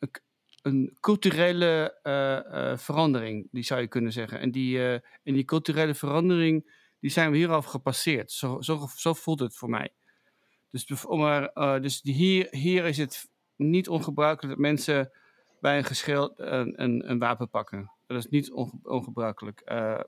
een 0.62 0.98
culturele 1.00 2.00
uh, 2.04 2.78
verandering, 2.78 3.48
die 3.52 3.64
zou 3.64 3.82
je 3.82 3.88
kunnen 3.88 4.12
zeggen. 4.12 4.40
En 4.40 4.52
die, 4.52 4.80
en 5.24 5.34
die 5.34 5.46
culturele 5.46 5.96
verandering, 5.96 6.82
die 7.00 7.12
zijn 7.12 7.32
we 7.32 7.38
hieraf 7.38 7.66
gepasseerd. 7.66 8.32
Zo, 8.32 8.62
zo, 8.62 8.88
zo 8.96 9.14
voelt 9.14 9.40
het 9.40 9.56
voor 9.56 9.70
mij. 9.70 9.94
Dus, 10.74 11.06
om 11.06 11.24
er, 11.24 11.52
uh, 11.54 11.82
dus 11.82 12.00
hier, 12.04 12.48
hier 12.52 12.86
is 12.86 12.98
het 12.98 13.30
niet 13.56 13.90
ongebruikelijk 13.90 14.54
dat 14.54 14.62
mensen 14.62 15.12
bij 15.62 15.78
een 15.78 15.84
geschil 15.84 16.34
een, 16.36 16.84
een, 16.84 17.10
een 17.10 17.20
wapen 17.20 17.50
pakken. 17.50 17.92
Dat 18.08 18.18
is 18.18 18.28
niet 18.28 18.52
onge 18.52 18.72
ongebruikelijk. 18.84 19.62
Uh, 19.72 20.00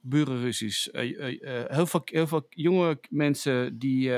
burenruzies. 0.00 0.88
heel, 0.92 1.86
veel, 1.86 2.00
heel 2.04 2.26
veel 2.26 2.46
jonge 2.48 3.00
mensen 3.10 3.78
die 3.78 4.12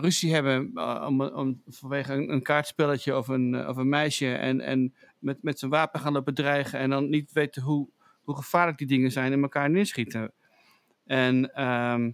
ruzie 0.00 0.34
hebben 0.34 0.70
om, 1.06 1.22
om, 1.22 1.62
vanwege 1.66 2.12
een, 2.12 2.42
kaartspelletje 2.42 3.16
of 3.16 3.28
een, 3.28 3.68
of 3.68 3.76
een 3.76 3.88
meisje. 3.88 4.34
En, 4.34 4.60
en 4.60 4.94
met, 5.18 5.42
met 5.42 5.58
zijn 5.58 5.70
wapen 5.70 6.00
gaan 6.00 6.12
lopen 6.12 6.34
dreigen. 6.34 6.78
En 6.78 6.90
dan 6.90 7.08
niet 7.08 7.32
weten 7.32 7.62
hoe, 7.62 7.88
hoe 8.22 8.36
gevaarlijk 8.36 8.78
die 8.78 8.86
dingen 8.86 9.10
zijn 9.10 9.32
en 9.32 9.42
elkaar 9.42 9.70
neerschieten. 9.70 10.32
En, 11.04 11.54
ehm, 11.54 12.10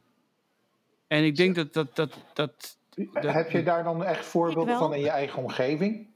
en 1.06 1.24
ik 1.24 1.36
denk 1.36 1.54
dat 1.54 1.72
dat, 1.72 1.96
dat, 1.96 2.12
dat, 2.32 2.76
dat. 2.92 3.34
Heb 3.34 3.50
je 3.50 3.62
daar 3.62 3.84
dan 3.84 4.04
echt 4.04 4.26
voorbeelden 4.26 4.78
van 4.78 4.94
in 4.94 5.00
je 5.00 5.10
eigen 5.10 5.42
omgeving? 5.42 6.12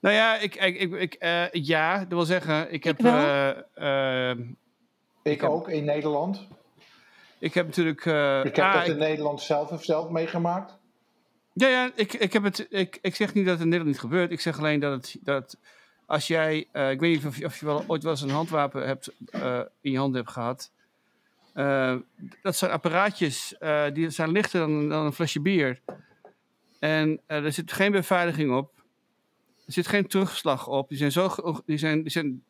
Nou 0.00 0.14
ja, 0.14 0.38
ik, 0.38 0.54
ik, 0.54 0.80
ik, 0.80 0.92
ik 0.92 1.16
uh, 1.20 1.50
ja, 1.52 1.98
dat 1.98 2.08
wil 2.08 2.24
zeggen, 2.24 2.72
ik 2.72 2.84
heb. 2.84 2.98
Ik, 2.98 3.04
uh, 3.04 3.50
uh, 3.76 4.30
ik 5.22 5.42
ook 5.42 5.68
in 5.68 5.84
Nederland. 5.84 6.46
Ik 7.38 7.54
heb 7.54 7.66
natuurlijk. 7.66 8.00
ik 8.46 8.56
heb 8.56 8.64
ah, 8.64 8.74
dat 8.74 8.86
in 8.86 8.98
Nederland 8.98 9.40
zelf, 9.40 9.84
zelf 9.84 10.08
meegemaakt. 10.08 10.78
Ja, 11.52 11.68
ja 11.68 11.90
ik, 11.94 12.12
ik, 12.12 12.32
heb 12.32 12.42
het, 12.42 12.66
ik, 12.70 12.98
ik 13.02 13.14
zeg 13.14 13.34
niet 13.34 13.44
dat 13.44 13.54
het 13.54 13.62
in 13.62 13.68
Nederland 13.68 13.94
niet 13.94 14.10
gebeurt. 14.10 14.30
Ik 14.30 14.40
zeg 14.40 14.58
alleen 14.58 14.80
dat, 14.80 14.92
het, 14.92 15.16
dat 15.22 15.56
als 16.06 16.26
jij. 16.26 16.58
ik 16.58 17.00
weet 17.00 17.00
niet 17.00 17.26
of 17.26 17.36
je, 17.36 17.44
of 17.44 17.60
je 17.60 17.66
wel, 17.66 17.84
ooit 17.86 18.02
wel 18.02 18.12
eens 18.12 18.22
een 18.22 18.30
handwapen 18.30 18.86
hebt, 18.86 19.12
in 19.80 19.90
je 19.90 19.98
hand 19.98 20.14
hebt 20.14 20.30
gehad. 20.30 20.70
Dat 22.42 22.56
zijn 22.56 22.70
apparaatjes 22.70 23.54
die 23.92 24.10
zijn 24.10 24.30
lichter 24.30 24.60
dan, 24.60 24.88
dan 24.88 25.04
een 25.04 25.12
flesje 25.12 25.40
bier. 25.40 25.80
En 26.78 27.20
er 27.26 27.52
zit 27.52 27.72
geen 27.72 27.92
beveiliging 27.92 28.52
op. 28.52 28.82
Er 29.66 29.72
zit 29.72 29.86
geen 29.86 30.06
terugslag 30.06 30.68
op. 30.68 30.88
Die 30.88 30.98
zijn, 30.98 31.12
zo, 31.12 31.30
die 31.66 31.78
zijn, 31.78 32.02
die 32.02 32.10
zijn 32.10 32.44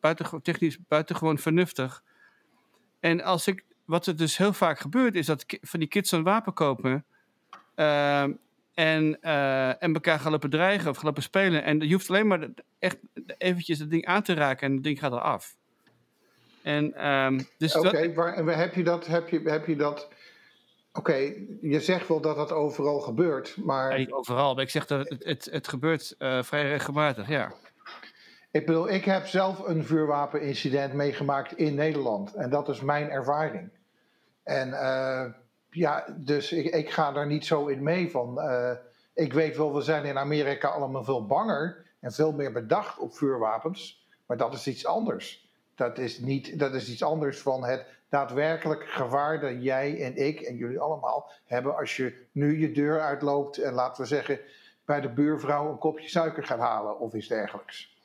buiten, 0.00 0.42
technisch 0.42 0.78
buitengewoon 0.88 1.38
vernuftig. 1.38 2.02
En 3.00 3.22
als 3.22 3.46
ik, 3.46 3.64
wat 3.84 4.06
er 4.06 4.16
dus 4.16 4.36
heel 4.36 4.52
vaak 4.52 4.78
gebeurt, 4.78 5.14
is 5.14 5.26
dat 5.26 5.44
van 5.60 5.80
die 5.80 5.88
kids 5.88 6.12
een 6.12 6.22
wapen 6.22 6.54
kopen. 6.54 7.04
En, 7.74 9.20
en 9.20 9.94
elkaar 9.94 10.20
gaan 10.20 10.32
lopen 10.32 10.50
dreigen 10.50 10.90
of 10.90 10.96
gaan 10.96 11.14
spelen. 11.16 11.64
En 11.64 11.80
je 11.80 11.92
hoeft 11.92 12.08
alleen 12.08 12.26
maar 12.26 12.48
echt 12.78 12.98
eventjes 13.38 13.78
het 13.78 13.90
ding 13.90 14.06
aan 14.06 14.22
te 14.22 14.34
raken 14.34 14.66
en 14.68 14.74
het 14.74 14.84
ding 14.84 14.98
gaat 14.98 15.12
eraf. 15.12 15.56
En, 16.68 17.08
um, 17.08 17.48
dus 17.58 17.76
Oké, 17.76 18.10
okay, 18.14 18.56
heb 18.56 18.74
je 18.74 18.84
dat, 18.84 19.06
heb 19.06 19.28
je, 19.28 19.40
heb 19.44 19.66
je 19.66 19.76
dat 19.76 20.08
Oké, 20.92 21.32
je 21.60 21.80
zegt 21.80 22.08
wel 22.08 22.20
dat 22.20 22.36
dat 22.36 22.52
overal 22.52 23.00
gebeurt, 23.00 23.56
maar... 23.56 23.98
niet 23.98 24.12
overal, 24.12 24.54
maar 24.54 24.62
ik 24.62 24.70
zeg 24.70 24.86
dat 24.86 25.08
het, 25.08 25.24
het, 25.24 25.48
het 25.50 25.68
gebeurt 25.68 26.14
uh, 26.18 26.42
vrij 26.42 26.68
regelmatig, 26.68 27.28
ja. 27.28 27.52
Ik 28.50 28.66
bedoel, 28.66 28.90
ik 28.90 29.04
heb 29.04 29.26
zelf 29.26 29.66
een 29.66 29.84
vuurwapenincident 29.84 30.92
meegemaakt 30.92 31.52
in 31.52 31.74
Nederland. 31.74 32.34
En 32.34 32.50
dat 32.50 32.68
is 32.68 32.80
mijn 32.80 33.10
ervaring. 33.10 33.70
En 34.42 34.68
uh, 34.68 35.24
ja, 35.70 36.04
dus 36.16 36.52
ik, 36.52 36.74
ik, 36.74 36.90
ga 36.90 37.12
daar 37.12 37.26
niet 37.26 37.46
zo 37.46 37.66
in 37.66 37.82
mee 37.82 38.10
van... 38.10 38.38
Uh, 38.38 38.70
ik 39.14 39.32
weet 39.32 39.56
wel, 39.56 39.74
we 39.74 39.80
zijn 39.80 40.04
in 40.04 40.18
Amerika 40.18 40.68
allemaal 40.68 41.04
veel 41.04 41.26
banger 41.26 41.86
en 42.00 42.12
veel 42.12 42.32
meer 42.32 42.52
bedacht 42.52 42.98
op 42.98 43.14
vuurwapens. 43.14 44.06
Maar 44.26 44.36
dat 44.36 44.54
is 44.54 44.66
iets 44.66 44.86
anders. 44.86 45.47
Dat 45.78 45.98
is, 45.98 46.18
niet, 46.18 46.58
dat 46.58 46.74
is 46.74 46.90
iets 46.90 47.02
anders 47.02 47.40
van 47.40 47.64
het 47.64 47.86
daadwerkelijk 48.08 48.84
gevaar 48.84 49.40
dat 49.40 49.62
jij 49.62 50.02
en 50.02 50.16
ik 50.16 50.40
en 50.40 50.56
jullie 50.56 50.80
allemaal 50.80 51.30
hebben 51.46 51.76
als 51.76 51.96
je 51.96 52.26
nu 52.32 52.60
je 52.60 52.72
deur 52.72 53.00
uitloopt 53.00 53.58
en 53.58 53.72
laten 53.72 54.02
we 54.02 54.08
zeggen 54.08 54.40
bij 54.84 55.00
de 55.00 55.08
buurvrouw 55.08 55.70
een 55.70 55.78
kopje 55.78 56.08
suiker 56.08 56.44
gaat 56.44 56.58
halen 56.58 56.98
of 56.98 57.14
iets 57.14 57.28
dergelijks. 57.28 57.96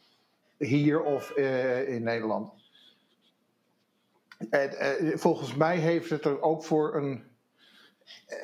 Hier 0.58 1.02
of 1.02 1.38
uh, 1.38 1.90
in 1.90 2.04
Nederland. 2.04 2.54
En, 4.50 4.72
uh, 5.06 5.18
volgens 5.18 5.56
mij 5.56 5.78
heeft 5.78 6.10
het 6.10 6.26
er 6.26 6.42
ook 6.42 6.64
voor 6.64 6.96
een. 6.96 7.24
Uh, 8.30 8.38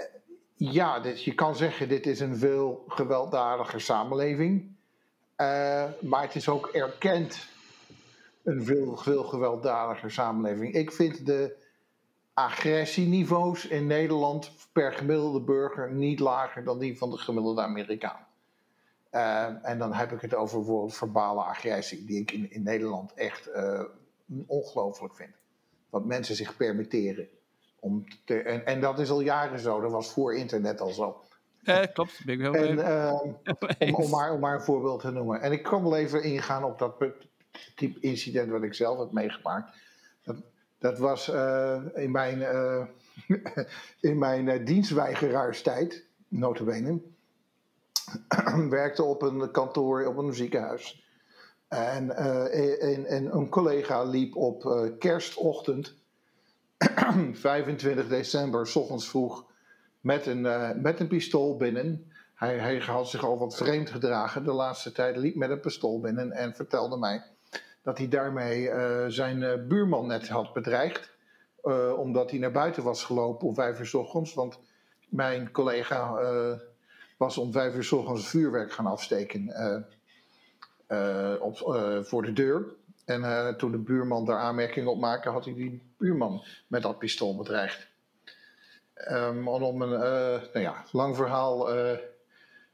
ja, 0.56 1.00
dit, 1.00 1.24
je 1.24 1.36
kan 1.36 1.56
zeggen, 1.56 1.90
dit 1.90 2.06
is 2.06 2.20
een 2.20 2.38
veel 2.38 2.84
gewelddadiger 2.88 3.82
samenleving. 3.82 4.76
maar 6.00 6.22
het 6.22 6.36
is 6.36 6.50
ook 6.50 6.68
erkend 6.68 7.48
een 8.50 8.64
veel, 8.64 8.98
veel 8.98 9.24
gewelddadiger 9.24 10.12
samenleving. 10.12 10.74
Ik 10.74 10.92
vind 10.92 11.26
de 11.26 11.56
agressieniveaus 12.34 13.68
in 13.68 13.88
Nederland 13.88 14.52
per 14.72 14.94
gemiddelde 14.94 15.42
burger 15.42 15.92
niet 15.92 16.20
lager 16.20 16.64
dan 16.64 16.80
die 16.80 16.98
van 16.98 17.10
de 17.10 17.18
gemiddelde 17.18 17.62
Amerikaan. 17.62 18.28
Uh, 19.12 19.66
en 19.70 19.78
dan 19.78 19.94
heb 19.94 20.12
ik 20.12 20.22
het 20.22 20.36
over 20.36 20.58
bijvoorbeeld 20.58 20.96
verbale 20.96 21.42
agressie, 21.42 22.06
die 22.06 22.22
ik 22.22 22.32
in, 22.32 22.52
in 22.52 22.64
Nederland 22.64 23.14
echt 23.14 23.50
uh, 23.56 23.82
ongelooflijk 24.48 25.16
vind. 25.16 25.36
Wat 25.90 26.06
mensen 26.06 26.36
zich 26.36 26.58
permitteren. 26.58 27.28
Om 27.80 28.06
te, 28.26 28.42
en, 28.42 28.66
en, 28.66 28.82
dat 28.82 29.00
is 29.00 29.10
al 29.10 29.22
jaren 29.22 29.60
zo, 29.60 29.82
dat 29.82 29.92
was 29.92 30.12
voor 30.12 30.36
internet 30.36 30.82
al 30.82 30.90
zo. 30.90 31.22
Uh, 31.64 31.84
klopt, 31.94 32.26
ben 32.26 32.34
ik 32.36 32.42
wel 32.42 32.54
en, 32.54 33.14
om, 33.22 33.38
om, 33.96 34.10
maar, 34.10 34.34
om 34.34 34.40
maar 34.40 34.54
een 34.54 34.62
voorbeeld 34.62 35.02
te 35.02 35.12
noemen. 35.12 35.42
En 35.42 35.52
ik 35.52 35.64
kan 35.64 35.84
wel 35.84 35.96
even 35.96 36.24
ingaan 36.24 36.64
op 36.64 36.80
dat 36.80 36.98
type 37.76 38.00
incident 38.00 38.52
wat 38.52 38.64
ik 38.64 38.74
zelf 38.74 39.00
heb 39.00 39.12
meegemaakt. 39.12 39.78
Dat, 40.24 40.36
dat 40.80 40.98
was 40.98 41.30
uh, 41.30 41.82
in 41.94 42.12
mijn, 42.12 42.40
uh, 42.40 42.86
in 44.12 44.18
mijn 44.18 44.48
uh, 44.48 44.66
dienstweigeraarstijd, 44.66 46.06
notabene. 46.28 47.02
werkte 48.70 49.04
op 49.04 49.22
een 49.22 49.52
kantoor, 49.52 50.06
op 50.06 50.18
een 50.18 50.34
ziekenhuis. 50.34 51.08
En, 51.68 52.16
en 53.08 53.36
een 53.36 53.50
collega 53.50 54.04
liep 54.04 54.36
op 54.36 54.90
kerstochtend, 55.00 55.96
25 57.32 58.08
december, 58.08 58.68
s 58.68 58.76
ochtends 58.76 59.10
vroeg, 59.10 59.46
met 60.02 60.26
een, 60.26 60.42
met 60.82 61.00
een 61.00 61.08
pistool 61.08 61.58
binnen. 61.58 62.12
Hij, 62.36 62.58
hij 62.58 62.78
had 62.78 63.10
zich 63.10 63.24
al 63.24 63.38
wat 63.38 63.58
vreemd 63.58 63.90
gedragen 63.90 64.44
de 64.44 64.52
laatste 64.52 64.92
tijd, 64.92 65.18
liep 65.18 65.36
met 65.36 65.50
een 65.50 65.60
pistool 65.60 66.00
binnen 66.00 66.32
en 66.32 66.56
vertelde 66.56 66.98
mij 66.98 67.24
dat 67.90 67.98
hij 67.98 68.08
daarmee 68.08 68.62
uh, 68.62 69.06
zijn 69.08 69.42
uh, 69.42 69.54
buurman 69.68 70.08
net 70.08 70.28
had 70.28 70.54
bedreigd. 70.54 71.12
Uh, 71.64 71.94
omdat 71.98 72.30
hij 72.30 72.40
naar 72.40 72.52
buiten 72.52 72.84
was 72.84 73.04
gelopen 73.04 73.48
om 73.48 73.54
vijf 73.54 73.80
uur 73.80 73.86
s 73.86 73.94
ochtends. 73.94 74.34
Want 74.34 74.60
mijn 75.10 75.52
collega 75.52 76.20
was 77.18 77.38
om 77.38 77.52
vijf 77.52 77.76
uur 77.76 77.84
s 77.84 77.92
ochtends 77.92 78.28
vuurwerk 78.28 78.72
gaan 78.72 78.86
afsteken 78.86 79.54
op, 81.40 81.58
voor 82.02 82.22
de 82.22 82.34
deur. 82.34 82.66
En 83.06 83.56
toen 83.58 83.72
de 83.72 83.78
buurman 83.78 84.26
daar 84.26 84.40
aanmerkingen 84.40 84.92
op 84.92 85.00
maakte, 85.00 85.30
had 85.30 85.46
hij 85.46 85.54
die 85.54 85.82
buurman 85.98 86.44
met 86.68 86.82
dat 86.82 87.00
pistool 87.00 87.36
bedreigd. 87.36 87.88
Um, 89.12 89.48
om 89.48 89.82
een 89.82 89.90
nou 90.54 90.60
ja, 90.60 90.86
lang 90.92 91.16
verhaal 91.16 91.70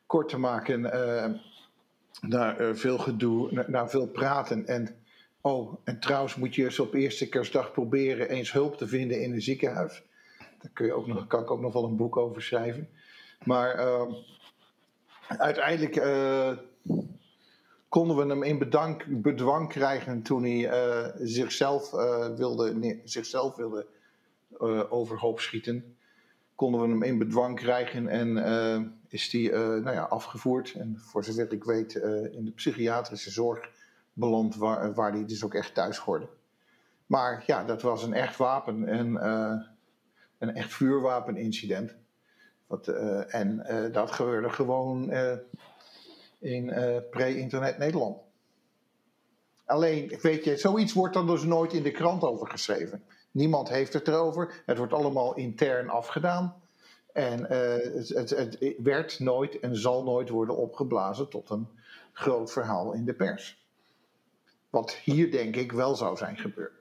kort 0.06 0.30
te 0.30 0.38
maken, 0.38 0.82
naar 2.22 2.76
veel 2.76 2.98
gedoe, 2.98 3.52
naar, 3.52 3.70
naar 3.70 3.90
veel 3.90 4.08
praten 4.08 4.68
en 4.68 5.05
Oh, 5.46 5.74
en 5.84 6.00
trouwens 6.00 6.36
moet 6.36 6.56
je 6.56 6.64
eens 6.64 6.80
op 6.80 6.94
eerste 6.94 7.30
kerstdag 7.30 7.72
proberen 7.72 8.30
eens 8.30 8.52
hulp 8.52 8.78
te 8.78 8.88
vinden 8.88 9.22
in 9.22 9.34
een 9.34 9.42
ziekenhuis. 9.42 10.04
Daar 10.38 10.72
kun 10.74 10.86
je 10.86 10.94
ook 10.94 11.08
nog, 11.08 11.28
kan 11.28 11.42
ik 11.42 11.52
ook 11.52 11.62
nog 11.62 11.74
wel 11.74 11.84
een 11.84 11.96
boek 11.96 12.18
over 12.18 12.42
schrijven. 12.42 12.90
Maar 13.44 13.80
uh, 13.80 14.14
uiteindelijk 15.28 15.96
uh, 15.96 16.52
konden 17.90 18.18
we 18.18 18.26
hem 18.26 18.44
in 18.44 18.58
bedwang 19.22 19.68
krijgen 19.68 20.22
toen 20.22 20.44
hij 20.44 21.14
zichzelf, 21.18 21.94
eh, 21.94 22.36
wilde, 22.36 22.76
nee, 22.76 23.02
zichzelf 23.04 23.56
wilde 23.56 23.86
overhoop 24.90 25.40
schieten. 25.40 25.96
Konden 26.56 26.82
we 26.82 26.88
hem 26.88 27.04
in 27.04 27.18
bedwang 27.18 27.56
krijgen 27.56 28.08
en 28.08 28.38
is 29.10 29.32
hij 29.32 29.50
nou 29.58 29.92
ja, 29.92 30.04
afgevoerd. 30.04 30.74
En 30.74 30.98
voor 31.00 31.24
zover 31.24 31.52
ik 31.52 31.64
weet 31.64 31.94
in 32.32 32.46
de 32.46 32.52
psychiatrische 32.56 33.32
zorg 33.32 33.70
beland 34.16 34.56
waar, 34.56 34.94
waar 34.94 35.12
die 35.12 35.26
dus 35.26 35.44
ook 35.44 35.54
echt 35.54 35.74
thuis 35.74 35.98
hoorde. 35.98 36.28
Maar 37.06 37.44
ja, 37.46 37.64
dat 37.64 37.82
was 37.82 38.04
een 38.04 38.14
echt 38.14 38.38
wapen 38.38 38.88
en 38.88 39.08
uh, 39.08 39.62
een 40.38 40.56
echt 40.56 40.74
vuurwapenincident. 40.74 41.96
Wat, 42.68 42.88
uh, 42.88 43.34
en 43.34 43.66
uh, 43.70 43.94
dat 43.94 44.12
gebeurde 44.12 44.50
gewoon 44.50 45.12
in 46.40 46.74
pre-internet 47.10 47.78
Nederland. 47.78 48.18
Alleen, 49.66 50.20
weet 50.22 50.44
je, 50.44 50.58
zoiets 50.58 50.94
wordt 50.94 51.14
dan 51.14 51.28
dus 51.28 51.44
nooit 51.44 51.74
in 51.74 51.84
de 51.84 51.92
krant 51.92 52.24
over 52.24 52.48
geschreven. 52.48 53.04
Niemand 53.32 53.70
heeft 53.70 53.94
het 53.94 54.08
erover. 54.08 54.64
Het 54.66 54.78
wordt 54.78 54.94
allemaal 54.94 55.36
intern 55.36 55.90
afgedaan. 55.90 56.62
En 57.14 57.44
het, 57.44 58.30
het 58.30 58.76
werd 58.78 59.20
nooit 59.20 59.60
en 59.60 59.76
zal 59.76 60.04
nooit 60.04 60.30
worden 60.30 60.58
opgeblazen 60.58 61.30
tot 61.30 61.50
een 61.50 61.68
groot 62.12 62.52
verhaal 62.52 62.94
in 62.94 63.06
de 63.06 63.14
pers. 63.14 63.65
Wat 64.76 64.98
hier 65.04 65.32
denk 65.32 65.56
ik 65.56 65.72
wel 65.72 65.96
zou 65.96 66.18
zijn 66.18 66.38
gebeurd. 66.38 66.72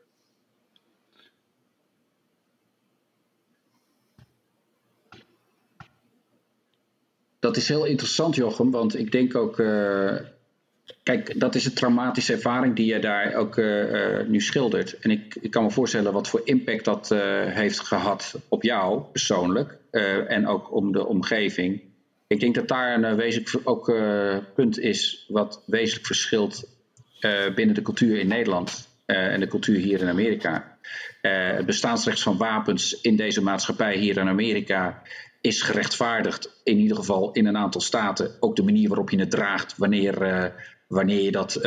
Dat 7.39 7.57
is 7.57 7.69
heel 7.69 7.85
interessant, 7.85 8.35
Jochem, 8.35 8.71
want 8.71 8.99
ik 8.99 9.13
denk 9.13 9.35
ook. 9.35 9.59
Uh, 9.59 10.17
kijk, 11.03 11.41
dat 11.41 11.55
is 11.55 11.65
een 11.65 11.75
traumatische 11.75 12.33
ervaring 12.33 12.77
die 12.77 12.87
je 12.87 12.99
daar 12.99 13.35
ook 13.35 13.57
nu 14.29 14.41
schildert. 14.41 14.99
En 14.99 15.11
ik, 15.11 15.37
ik, 15.41 15.51
kan 15.51 15.63
me 15.63 15.71
voorstellen 15.71 16.13
wat 16.13 16.29
voor 16.29 16.41
impact 16.45 16.85
dat 16.85 17.09
heeft 17.49 17.81
gehad 17.81 18.35
op 18.49 18.63
jou 18.63 19.03
persoonlijk. 19.03 19.79
en 20.29 20.47
ook 20.47 20.73
om 20.73 20.93
de 20.93 21.07
omgeving. 21.07 21.83
Ik 22.27 22.41
denk 22.41 22.55
dat 22.55 22.69
daar 22.69 23.03
een 23.03 23.17
wezenlijk 23.17 23.69
ook, 23.69 23.95
punt 24.55 24.79
is 24.79 25.27
wat 25.29 25.63
wezenlijk 25.67 26.07
verschilt 26.07 26.74
binnen 27.55 27.75
de 27.75 27.83
cultuur 27.83 28.19
in 28.19 28.29
Nederland 28.29 28.89
en 29.07 29.41
de 29.41 29.47
cultuur 29.47 29.79
hier 29.79 30.01
in 30.01 30.09
Amerika. 30.09 30.79
het 31.21 31.67
bestaansrecht 31.67 32.23
van 32.23 32.37
wapens 32.37 33.01
in 33.01 33.17
deze 33.17 33.43
maatschappij 33.43 33.97
hier 33.97 34.17
in 34.17 34.29
Amerika 34.29 35.03
is 35.41 35.63
gerechtvaardigd, 35.63 36.61
in 36.65 36.79
ieder 36.79 36.97
geval 36.97 37.33
in 37.33 37.47
een 37.47 37.57
aantal 37.57 37.81
staten. 37.81 38.31
Ook 38.41 38.57
de 38.57 38.63
manier 38.63 38.89
waarop 38.89 39.11
je 39.11 39.19
het 39.19 39.31
draagt, 39.31 39.77
wanneer, 39.77 40.53
wanneer 40.87 41.23
je 41.23 41.31
dat. 41.31 41.61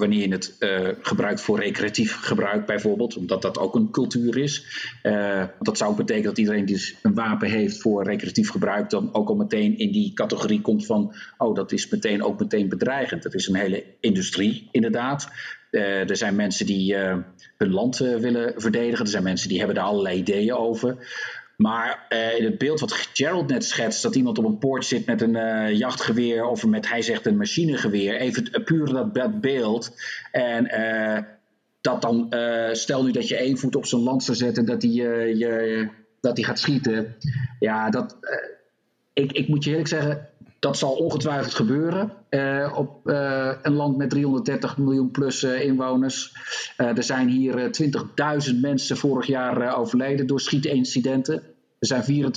Uh, 0.00 0.06
wanneer 0.06 0.28
je 0.28 0.32
het 0.32 0.56
uh, 0.58 0.88
gebruikt 1.02 1.40
voor 1.40 1.60
recreatief 1.60 2.16
gebruik 2.20 2.66
bijvoorbeeld, 2.66 3.16
omdat 3.16 3.42
dat 3.42 3.58
ook 3.58 3.74
een 3.74 3.90
cultuur 3.90 4.38
is. 4.38 4.64
dat 5.60 5.78
zou 5.78 5.96
betekenen 5.96 6.28
dat 6.28 6.38
iedereen 6.38 6.64
die 6.64 6.74
dus 6.74 6.94
een 7.02 7.14
wapen 7.14 7.50
heeft 7.50 7.80
voor 7.80 8.04
recreatief 8.04 8.50
gebruik, 8.50 8.90
dan 8.90 9.14
ook 9.14 9.28
al 9.28 9.34
meteen 9.34 9.78
in 9.78 9.92
die 9.92 10.12
categorie 10.12 10.60
komt 10.60 10.86
van, 10.86 11.14
oh 11.38 11.54
dat 11.54 11.72
is 11.72 11.88
meteen 11.88 12.22
ook 12.22 12.40
meteen 12.40 12.68
bedreigend. 12.68 13.22
Dat 13.22 13.34
is 13.34 13.48
een 13.48 13.54
hele 13.54 13.84
industrie 14.00 14.68
inderdaad. 14.70 15.28
er 15.70 16.16
zijn 16.16 16.36
mensen 16.36 16.66
die 16.66 16.96
hun 17.56 17.70
land 17.70 17.98
willen 17.98 18.52
verdedigen, 18.56 19.04
er 19.04 19.10
zijn 19.10 19.22
mensen 19.22 19.48
die 19.48 19.58
hebben 19.58 19.76
daar 19.76 19.84
allerlei 19.84 20.18
ideeën 20.18 20.54
over. 20.54 20.96
Maar 21.60 22.06
uh, 22.08 22.38
in 22.38 22.44
het 22.44 22.58
beeld 22.58 22.80
wat 22.80 22.92
Gerald 22.92 23.48
net 23.48 23.64
schetst, 23.64 24.02
dat 24.02 24.14
iemand 24.14 24.38
op 24.38 24.44
een 24.44 24.58
poort 24.58 24.84
zit 24.84 25.06
met 25.06 25.20
een 25.22 25.36
uh, 25.36 25.76
jachtgeweer 25.78 26.44
of 26.44 26.66
met, 26.66 26.88
hij 26.88 27.02
zegt, 27.02 27.26
een 27.26 27.36
machinegeweer. 27.36 28.16
Even 28.16 28.64
puur 28.64 28.86
dat, 28.86 29.14
dat 29.14 29.40
beeld. 29.40 29.92
En 30.32 30.64
uh, 30.64 31.18
dat 31.80 32.02
dan, 32.02 32.34
stel 32.72 33.04
nu 33.04 33.12
dat 33.12 33.28
je 33.28 33.36
één 33.36 33.58
voet 33.58 33.76
op 33.76 33.86
zijn 33.86 34.02
land 34.02 34.24
zou 34.24 34.36
zetten, 34.36 34.64
dat 34.64 34.82
hij, 34.82 34.90
je, 34.90 35.88
dat 36.20 36.36
hij 36.36 36.46
gaat 36.46 36.58
schieten. 36.58 37.16
Ja, 37.58 37.90
dat, 37.90 38.16
ik, 39.12 39.32
ik 39.32 39.48
moet 39.48 39.64
je 39.64 39.70
eerlijk 39.70 39.88
zeggen, 39.88 40.28
dat 40.58 40.78
zal 40.78 40.92
ongetwijfeld 40.92 41.54
gebeuren 41.54 42.12
op 42.74 43.00
een 43.62 43.74
land 43.74 43.96
met 43.96 44.10
330 44.10 44.78
miljoen 44.78 45.10
plus 45.10 45.42
inwoners. 45.42 46.32
er 46.76 47.02
zijn 47.02 47.28
hier 47.28 47.70
20.000 48.52 48.60
mensen 48.60 48.96
vorig 48.96 49.26
jaar 49.26 49.76
overleden 49.76 50.26
door 50.26 50.40
schietincidenten. 50.40 51.49
Er 51.80 51.86
zijn 51.86 52.32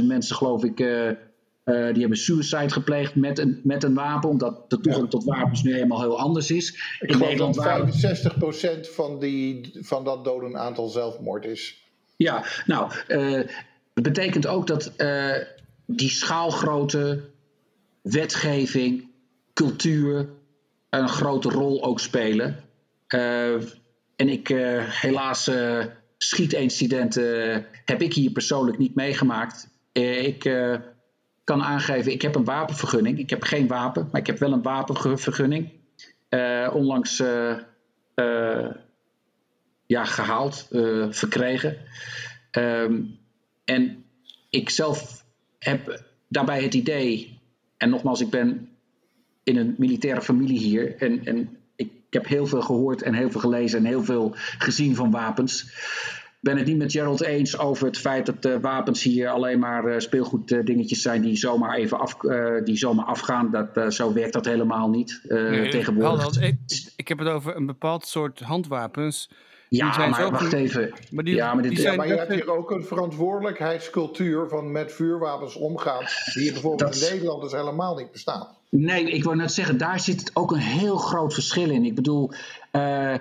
24.000 0.00 0.04
mensen, 0.04 0.36
geloof 0.36 0.64
ik, 0.64 0.76
die 0.76 2.00
hebben 2.00 2.16
suicide 2.16 2.70
gepleegd 2.70 3.14
met 3.14 3.38
een, 3.38 3.60
met 3.64 3.84
een 3.84 3.94
wapen, 3.94 4.28
omdat 4.28 4.70
de 4.70 4.80
toegang 4.80 5.10
tot 5.10 5.24
wapens 5.24 5.62
nu 5.62 5.72
helemaal 5.72 6.00
heel 6.00 6.18
anders 6.18 6.50
is. 6.50 6.96
Ik 7.00 7.10
In 7.10 7.18
Nederland 7.18 7.54
dat 7.54 8.32
65% 8.86 8.90
van, 8.94 9.20
die, 9.20 9.78
van 9.80 10.04
dat 10.04 10.24
dodenaantal 10.24 10.88
zelfmoord 10.88 11.44
is. 11.44 11.86
Ja, 12.16 12.44
nou, 12.66 12.92
het 13.94 14.02
betekent 14.02 14.46
ook 14.46 14.66
dat 14.66 14.92
die 15.86 16.10
schaalgrote 16.10 17.24
wetgeving, 18.02 19.10
cultuur 19.54 20.28
een 20.90 21.08
grote 21.08 21.48
rol 21.48 21.84
ook 21.84 22.00
spelen. 22.00 22.64
Uh, 23.08 23.54
en 24.16 24.28
ik, 24.28 24.48
uh, 24.48 24.82
helaas, 24.84 25.48
uh, 25.48 25.84
schietincidenten 26.18 27.66
heb 27.84 28.02
ik 28.02 28.14
hier 28.14 28.30
persoonlijk 28.30 28.78
niet 28.78 28.94
meegemaakt. 28.94 29.68
ik 29.92 30.42
kan 31.44 31.62
aangeven, 31.62 32.12
ik 32.12 32.22
heb 32.22 32.34
een 32.34 32.44
wapenvergunning. 32.44 33.18
Ik 33.18 33.30
heb 33.30 33.42
geen 33.42 33.66
wapen, 33.66 34.08
maar 34.12 34.20
ik 34.20 34.26
heb 34.26 34.38
wel 34.38 34.52
een 34.52 34.62
wapenvergunning. 34.62 35.70
onlangs 36.72 37.22
ja, 39.86 40.04
gehaald, 40.04 40.68
verkregen. 41.10 41.76
Um, 42.58 43.18
en 43.64 44.04
ik 44.50 44.70
zelf 44.70 45.24
heb 45.58 46.02
daarbij 46.28 46.62
het 46.62 46.74
idee 46.74 47.38
en 47.76 47.90
nogmaals, 47.90 48.20
ik 48.20 48.30
ben 48.30 48.68
in 49.42 49.56
een 49.56 49.74
militaire 49.78 50.22
familie 50.22 50.58
hier. 50.58 50.96
En, 50.96 51.24
en 51.24 51.57
ik, 52.08 52.14
heb 52.14 52.26
heel 52.26 52.46
veel 52.46 52.60
gehoord 52.60 53.02
en 53.02 53.14
heel 53.14 53.30
veel 53.30 53.40
gelezen 53.40 53.78
en 53.78 53.84
heel 53.84 54.04
veel 54.04 54.32
gezien 54.58 54.94
van 54.94 55.10
wapens. 55.10 55.62
Ik 55.62 56.44
ben 56.44 56.56
het 56.56 56.66
niet 56.66 56.78
met 56.78 56.92
Gerald 56.92 57.22
eens 57.22 57.58
over 57.58 57.86
het 57.86 57.98
feit 57.98 58.26
dat 58.26 58.46
uh, 58.46 58.56
wapens 58.60 59.02
hier 59.02 59.28
alleen 59.28 59.58
maar 59.58 59.84
uh, 59.84 59.98
speelgoeddingetjes 59.98 61.02
zijn 61.02 61.22
die 61.22 61.36
zomaar 61.36 61.76
even 61.76 61.98
af, 61.98 62.22
uh, 62.22 62.64
die 62.64 62.76
zomaar 62.76 63.04
afgaan. 63.04 63.50
Dat, 63.50 63.94
zo 63.94 64.12
werkt 64.12 64.32
dat 64.32 64.44
helemaal 64.44 64.88
niet 64.88 65.20
nee, 65.28 65.70
tegenwoordig. 65.70 66.40
ik, 66.40 66.58
ik, 66.96 67.08
heb 67.08 67.18
het 67.18 67.28
over 67.28 67.56
een 67.56 67.66
bepaald 67.66 68.06
soort 68.06 68.40
handwapens 68.40 69.28
ja, 69.68 70.08
maar 70.08 70.30
wacht 70.30 70.52
even. 70.52 70.92
Maar, 71.10 71.24
die, 71.24 71.34
ja, 71.34 71.54
maar, 71.54 71.62
dit, 71.62 71.76
ja, 71.76 71.94
maar 71.94 72.06
je 72.06 72.14
hebt 72.14 72.32
hier 72.32 72.50
ook 72.50 72.70
een 72.70 72.84
verantwoordelijkheidscultuur 72.84 74.48
van 74.48 74.72
met 74.72 74.92
vuurwapens 74.92 75.56
omgaan, 75.56 76.04
die 76.34 76.52
bijvoorbeeld 76.52 77.02
in 77.02 77.10
Nederland 77.10 77.42
dus 77.42 77.52
helemaal 77.52 77.96
niet 77.96 78.12
bestaat. 78.12 78.57
Nee, 78.70 79.10
ik 79.10 79.24
wou 79.24 79.36
net 79.36 79.52
zeggen, 79.52 79.78
daar 79.78 80.00
zit 80.00 80.30
ook 80.34 80.50
een 80.50 80.58
heel 80.58 80.96
groot 80.96 81.34
verschil 81.34 81.70
in. 81.70 81.84
Ik 81.84 81.94
bedoel, 81.94 82.30
uh, 82.72 83.12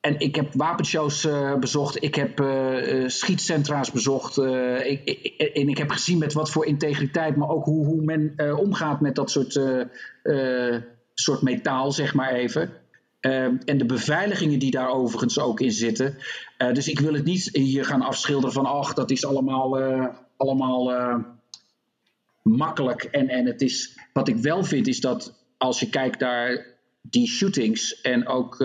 en 0.00 0.18
ik 0.18 0.34
heb 0.34 0.54
wapenshows 0.54 1.24
uh, 1.24 1.58
bezocht, 1.58 2.02
ik 2.02 2.14
heb 2.14 2.40
uh, 2.40 3.08
schietcentra's 3.08 3.90
bezocht. 3.90 4.36
Ik, 4.38 5.26
en 5.54 5.68
ik 5.68 5.78
heb 5.78 5.90
gezien 5.90 6.18
met 6.18 6.32
wat 6.32 6.50
voor 6.50 6.66
integriteit, 6.66 7.36
maar 7.36 7.48
ook 7.48 7.64
hoe, 7.64 7.86
hoe 7.86 8.02
men 8.02 8.34
omgaat 8.58 9.00
met 9.00 9.14
dat 9.14 9.30
soort, 9.30 9.60
soort 11.14 11.42
metaal, 11.42 11.92
zeg 11.92 12.14
maar 12.14 12.32
even. 12.32 12.72
Ehm, 13.20 13.56
en 13.64 13.78
de 13.78 13.86
beveiligingen 13.86 14.58
die 14.58 14.70
daar 14.70 14.88
overigens 14.88 15.38
ook 15.38 15.60
in 15.60 15.72
zitten. 15.72 16.16
Dus 16.72 16.88
ik 16.88 17.00
wil 17.00 17.14
het 17.14 17.24
niet 17.24 17.48
hier 17.52 17.84
gaan 17.84 18.02
afschilderen 18.02 18.52
van, 18.52 18.66
ach, 18.66 18.94
dat 18.94 19.10
is 19.10 19.26
allemaal, 19.26 19.78
allemaal 20.36 20.92
makkelijk. 22.48 23.02
En, 23.02 23.28
en 23.28 23.46
het 23.46 23.62
is, 23.62 23.98
wat 24.12 24.28
ik 24.28 24.36
wel 24.36 24.64
vind, 24.64 24.86
is 24.86 25.00
dat 25.00 25.34
als 25.58 25.80
je 25.80 25.88
kijkt 25.88 26.20
naar 26.20 26.66
die 27.02 27.28
shootings 27.28 28.00
en 28.00 28.26
ook 28.26 28.58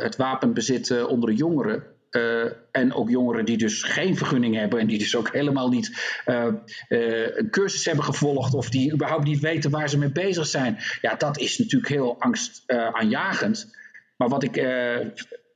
het 0.00 0.16
wapenbezit 0.16 1.06
onder 1.06 1.30
de 1.30 1.36
jongeren. 1.36 1.82
Uh, 2.10 2.44
en 2.72 2.92
ook 2.92 3.10
jongeren 3.10 3.44
die 3.44 3.56
dus 3.56 3.82
geen 3.82 4.16
vergunning 4.16 4.54
hebben 4.56 4.80
en 4.80 4.86
die 4.86 4.98
dus 4.98 5.16
ook 5.16 5.32
helemaal 5.32 5.68
niet 5.68 6.20
uh, 6.26 6.46
uh, 6.88 7.36
een 7.36 7.50
cursus 7.50 7.84
hebben 7.84 8.04
gevolgd 8.04 8.54
of 8.54 8.70
die 8.70 8.92
überhaupt 8.92 9.24
niet 9.24 9.40
weten 9.40 9.70
waar 9.70 9.88
ze 9.88 9.98
mee 9.98 10.12
bezig 10.12 10.46
zijn. 10.46 10.78
Ja, 11.00 11.14
dat 11.14 11.38
is 11.38 11.58
natuurlijk 11.58 11.92
heel 11.92 12.20
angstaanjagend. 12.20 13.76
Maar 14.16 14.28
wat 14.28 14.42
ik 14.42 14.66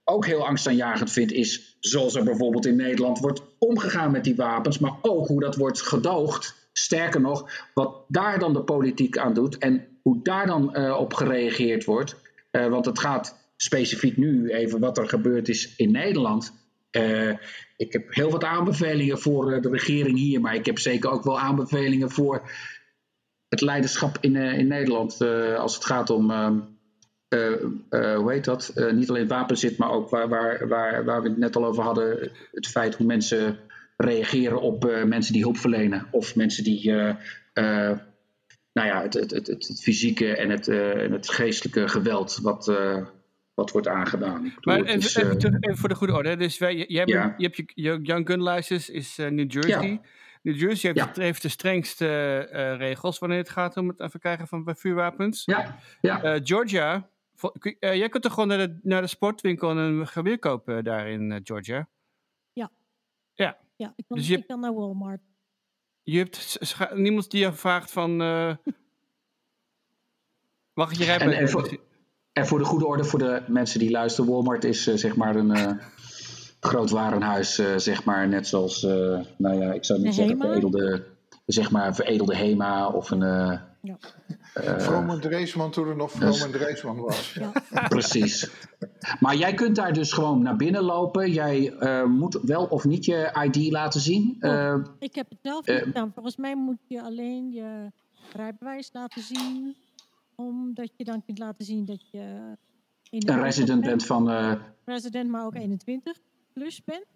ook 0.05 0.27
heel 0.27 0.47
angstaanjagend 0.47 1.13
vind 1.13 1.33
is 1.33 1.77
zoals 1.81 2.15
er 2.15 2.25
bijvoorbeeld 2.25 2.67
in 2.67 2.77
Nederland 2.77 3.19
wordt 3.19 3.43
omgegaan 3.59 4.11
met 4.11 4.25
die 4.25 4.37
wapens, 4.37 4.79
maar 4.79 4.97
ook 5.03 5.27
hoe 5.27 5.41
dat 5.41 5.57
wordt 5.57 5.83
gedoogd. 5.83 6.55
Sterker 6.73 7.21
nog, 7.21 7.51
wat 7.75 8.05
daar 8.09 8.39
dan 8.39 8.53
de 8.53 8.63
politiek 8.63 9.19
aan 9.19 9.35
doet 9.35 9.59
en 9.59 9.87
hoe 10.03 10.23
daar 10.23 10.47
dan 10.47 10.77
op 10.97 11.15
gereageerd 11.15 11.85
wordt. 11.85 12.17
want 12.51 12.85
het 12.85 12.99
gaat 12.99 13.43
specifiek 13.57 14.17
nu 14.17 14.51
even 14.51 14.81
wat 14.81 14.99
er 14.99 15.09
gebeurd 15.09 15.49
is 15.49 15.77
in 15.77 15.91
Nederland. 15.91 16.53
Uh, 16.91 17.33
ik 17.77 17.93
heb 17.93 18.15
heel 18.15 18.31
wat 18.31 18.45
aanbevelingen 18.45 19.19
voor 19.19 19.61
de 19.61 19.69
regering 19.69 20.19
hier, 20.19 20.41
maar 20.41 20.55
ik 20.55 20.67
heb 20.67 20.79
zeker 20.79 21.11
ook 21.11 21.25
wel 21.25 21.41
aanbevelingen 21.41 22.11
voor 22.11 22.51
het 23.49 23.61
leiderschap 23.61 24.19
in, 24.21 24.37
in 24.37 24.67
Nederland. 24.67 25.21
als 25.57 25.75
het 25.75 25.85
gaat 25.85 26.11
om, 26.11 26.31
ehm, 26.31 26.59
hoe 28.17 28.33
heet 28.33 28.45
dat? 28.45 28.73
niet 28.93 29.09
alleen 29.09 29.29
wapenzit, 29.29 29.79
maar 29.79 29.91
ook 29.91 30.11
waar, 30.11 30.29
waar, 30.29 30.69
waar, 30.69 31.05
waar 31.05 31.23
we 31.23 31.29
het 31.29 31.39
net 31.39 31.57
al 31.57 31.65
over 31.65 31.83
hadden: 31.83 32.31
het 32.53 32.67
feit 32.67 32.95
hoe 32.95 33.07
mensen 33.07 33.59
reageren 33.97 34.61
op 34.61 35.03
mensen 35.07 35.33
die 35.33 35.43
hulp 35.43 35.57
verlenen 35.57 36.07
of 36.11 36.37
mensen 36.37 36.65
die. 36.65 36.93
nou 38.73 38.89
ja, 38.89 39.03
het, 39.03 39.15
het, 39.15 39.31
het, 39.31 39.47
het, 39.47 39.81
fysieke 39.83 40.37
en 40.37 40.51
het, 40.51 40.67
het 41.13 41.29
geestelijke 41.29 41.89
geweld, 41.89 42.39
wat, 42.43 42.73
wat 43.55 43.71
wordt 43.71 43.89
aangedaan. 43.89 44.55
maar 44.61 44.83
even, 44.83 45.23
even, 45.23 45.57
even, 45.61 45.77
voor 45.77 45.89
de 45.89 45.95
goede 45.95 46.15
orde. 46.15 46.37
Dus 46.37 46.59
wij, 46.59 46.77
jij 46.77 47.07
je 47.07 47.33
hebt 47.37 47.57
je, 47.57 47.65
je 47.75 47.99
Young 48.03 48.27
Gun 48.27 48.43
License 48.43 48.93
is 48.93 49.17
New 49.17 49.53
Jersey. 49.53 50.01
New 50.43 50.57
Jersey 50.57 50.93
heeft, 50.95 51.17
heeft 51.17 51.43
de 51.43 51.49
strengste 51.49 52.49
uh, 52.53 52.77
regels 52.77 53.19
wanneer 53.19 53.39
het 53.39 53.49
gaat 53.49 53.77
om 53.77 53.89
het 53.89 54.11
verkrijgen 54.11 54.47
van 54.47 54.77
vuurwapens. 54.77 55.45
Ja, 55.45 55.79
ja. 56.01 56.25
Uh, 56.25 56.41
Georgia, 56.43 57.09
jij 57.79 58.09
kunt 58.09 58.23
toch 58.23 58.33
gewoon 58.33 58.49
naar 58.49 58.59
de, 58.59 58.79
naar 58.83 59.01
de 59.01 59.07
sportwinkel 59.07 59.71
en 59.71 59.77
een 59.77 60.07
geweer 60.07 60.39
kopen 60.39 60.85
daar 60.85 61.09
in 61.09 61.41
Georgia? 61.45 61.89
Ja. 63.83 63.93
Ik 63.97 64.05
kan, 64.09 64.17
dus 64.17 64.29
je, 64.29 64.37
ik 64.37 64.47
kan 64.47 64.61
naar 64.61 64.75
Walmart. 64.75 65.21
Je 66.03 66.19
hebt 66.19 66.59
niemand 66.95 67.31
die 67.31 67.41
je 67.41 67.53
vraagt 67.53 67.91
van... 67.91 68.17
Mag 70.75 70.91
ik 70.91 70.99
je 70.99 71.05
rijbewijs? 71.05 71.55
En 72.33 72.47
voor 72.47 72.59
de 72.59 72.65
goede 72.65 72.87
orde, 72.87 73.05
voor 73.05 73.19
de 73.19 73.43
mensen 73.47 73.79
die 73.79 73.91
luisteren, 73.91 74.31
Walmart 74.31 74.65
is 74.65 74.89
uh, 74.89 74.95
zeg 74.95 75.17
maar 75.17 75.37
een 75.37 75.57
uh, 75.57 75.73
groot 76.61 76.91
warenhuis, 76.91 77.59
uh, 77.59 77.77
zeg 77.77 78.05
maar, 78.05 78.29
net 78.29 78.47
zoals, 78.47 78.83
nou 79.37 79.55
ja, 79.55 79.73
ik 79.73 79.85
zou 79.85 80.01
niet 80.01 80.15
zeggen 80.15 80.39
veredelde, 80.39 81.07
zeg 81.47 81.71
maar 81.71 81.95
veredelde 81.95 82.37
HEMA 82.37 82.89
of 82.89 83.11
een, 83.11 83.61
Ja. 83.83 83.99
Uh, 84.55 84.79
Vrome 84.79 85.19
Dreesman 85.19 85.71
toen 85.71 85.89
er 85.89 85.97
nog 85.97 86.11
Vrome 86.11 86.51
Dreesman 86.51 86.97
was. 86.97 87.33
Ja. 87.35 87.53
Precies. 87.89 88.51
Maar 89.21 89.37
jij 89.37 89.55
kunt 89.55 89.77
daar 89.77 89.93
dus 89.93 90.13
gewoon 90.13 90.43
naar 90.43 90.57
binnen 90.57 90.83
lopen. 90.83 91.33
Jij 91.33 91.73
uh, 91.73 92.05
moet 92.05 92.39
wel 92.43 92.65
of 92.65 92.85
niet 92.85 93.05
je 93.05 93.39
ID 93.45 93.73
laten 93.73 94.01
zien. 94.01 94.37
Oh, 94.41 94.51
uh, 94.51 94.75
ik 94.99 95.15
heb 95.15 95.29
het 95.29 95.39
zelf 95.43 95.67
niet 95.67 95.83
gedaan. 95.83 96.13
Volgens 96.15 96.37
mij 96.37 96.57
moet 96.57 96.79
je 96.87 97.03
alleen 97.03 97.51
je 97.51 97.91
rijbewijs 98.33 98.91
laten 98.93 99.23
zien. 99.23 99.77
Omdat 100.35 100.91
je 100.97 101.05
dan 101.05 101.25
kunt 101.25 101.39
laten 101.39 101.65
zien 101.65 101.85
dat 101.85 102.11
je... 102.11 102.57
In 103.11 103.29
een 103.29 103.43
resident 103.43 103.81
bent 103.81 104.07
van... 104.07 104.31
resident, 104.85 105.31
maar 105.31 105.45
ook 105.45 105.55
21 105.55 106.17
plus 106.53 106.85
bent. 106.85 107.07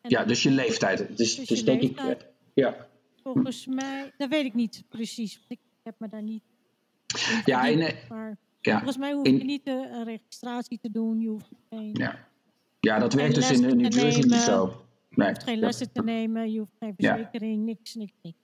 En 0.00 0.10
ja, 0.10 0.24
dus 0.24 0.42
je 0.42 0.50
leeftijd. 0.50 1.16
Dus, 1.16 1.36
dus, 1.36 1.48
dus 1.48 1.64
denk 1.64 1.82
leeftijd, 1.82 2.20
ik... 2.20 2.26
Ja. 2.54 2.86
Volgens 3.22 3.66
mij... 3.66 4.12
Dat 4.16 4.28
weet 4.28 4.44
ik 4.44 4.54
niet 4.54 4.84
precies. 4.88 5.40
Ik 5.48 5.58
heb 5.88 6.00
me 6.00 6.08
daar 6.08 6.22
niet 6.22 6.42
ja, 7.44 7.66
in, 7.66 7.94
maar 8.08 8.36
ja, 8.60 8.76
volgens 8.76 8.96
mij 8.96 9.12
hoef 9.12 9.26
je 9.26 9.32
niet 9.32 9.66
een 9.66 10.04
registratie 10.04 10.78
te 10.82 10.90
doen. 10.90 11.20
Je 11.20 11.28
hoeft 11.28 11.50
geen, 11.70 11.90
ja. 11.92 12.18
ja, 12.80 12.98
dat 12.98 13.12
werkt 13.12 13.34
dus 13.34 13.50
in 13.50 13.76
New 13.76 13.92
Jersey 13.92 14.22
niet 14.22 14.34
zo. 14.34 14.66
Nee, 15.10 15.26
je 15.26 15.32
hoeft 15.32 15.42
geen 15.42 15.58
lessen 15.58 15.92
te 15.92 16.02
nemen, 16.02 16.52
je 16.52 16.58
hoeft 16.58 16.76
geen 16.78 16.94
verzekering, 16.96 17.64
niks, 17.64 17.94
niks, 17.94 18.12
niks. 18.22 18.36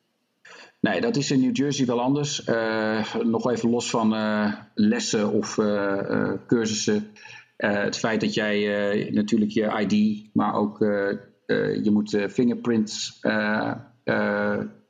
Nee, 0.81 1.01
dat 1.01 1.17
is 1.17 1.31
in 1.31 1.41
New 1.41 1.57
Jersey 1.57 1.87
wel 1.87 2.01
anders. 2.01 2.49
Uh, 2.49 3.15
nog 3.15 3.51
even 3.51 3.71
los 3.71 3.91
van 3.91 4.15
uh, 4.15 4.53
lessen 4.75 5.33
of 5.33 5.57
uh, 5.57 6.33
cursussen. 6.47 7.07
het 7.57 7.99
feit 7.99 8.21
dat 8.21 8.35
jij 8.35 9.11
natuurlijk 9.11 9.51
je 9.51 9.87
ID, 9.87 10.25
maar 10.33 10.55
ook 10.55 10.79
je 11.83 11.91
moet 11.93 12.11
fingerprints, 12.29 13.19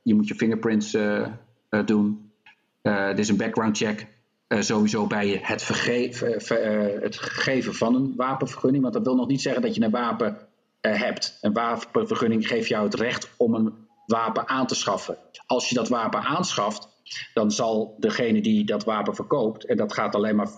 je 0.02 0.14
moet 0.14 0.28
je 0.28 0.34
fingerprints 0.34 0.96
doen. 1.84 2.23
Dit 2.84 3.18
is 3.18 3.28
een 3.28 3.36
background 3.36 3.76
check. 3.76 4.06
sowieso 4.48 5.06
bij 5.06 5.40
het, 5.42 5.68
het 7.02 7.16
geven 7.16 7.74
van 7.74 7.94
een 7.94 8.12
wapenvergunning. 8.16 8.82
Want 8.82 8.94
dat 8.94 9.04
wil 9.04 9.16
nog 9.16 9.28
niet 9.28 9.42
zeggen 9.42 9.62
dat 9.62 9.74
je 9.74 9.82
een 9.82 9.90
wapen 9.90 10.38
hebt. 10.80 11.38
Een 11.40 11.52
wapenvergunning 11.52 12.48
geeft 12.48 12.68
jou 12.68 12.84
het 12.84 12.94
recht 12.94 13.30
om 13.36 13.54
een 13.54 13.72
wapen 14.06 14.48
aan 14.48 14.66
te 14.66 14.74
schaffen. 14.74 15.16
Als 15.46 15.68
je 15.68 15.74
dat 15.74 15.88
wapen 15.88 16.20
aanschaft, 16.20 16.88
dan 17.34 17.50
zal 17.50 17.96
degene 17.98 18.40
die 18.40 18.64
dat 18.64 18.84
wapen 18.84 19.14
verkoopt, 19.14 19.64
en 19.64 19.76
dat 19.76 19.92
gaat 19.92 20.14
alleen 20.14 20.36
maar 20.36 20.48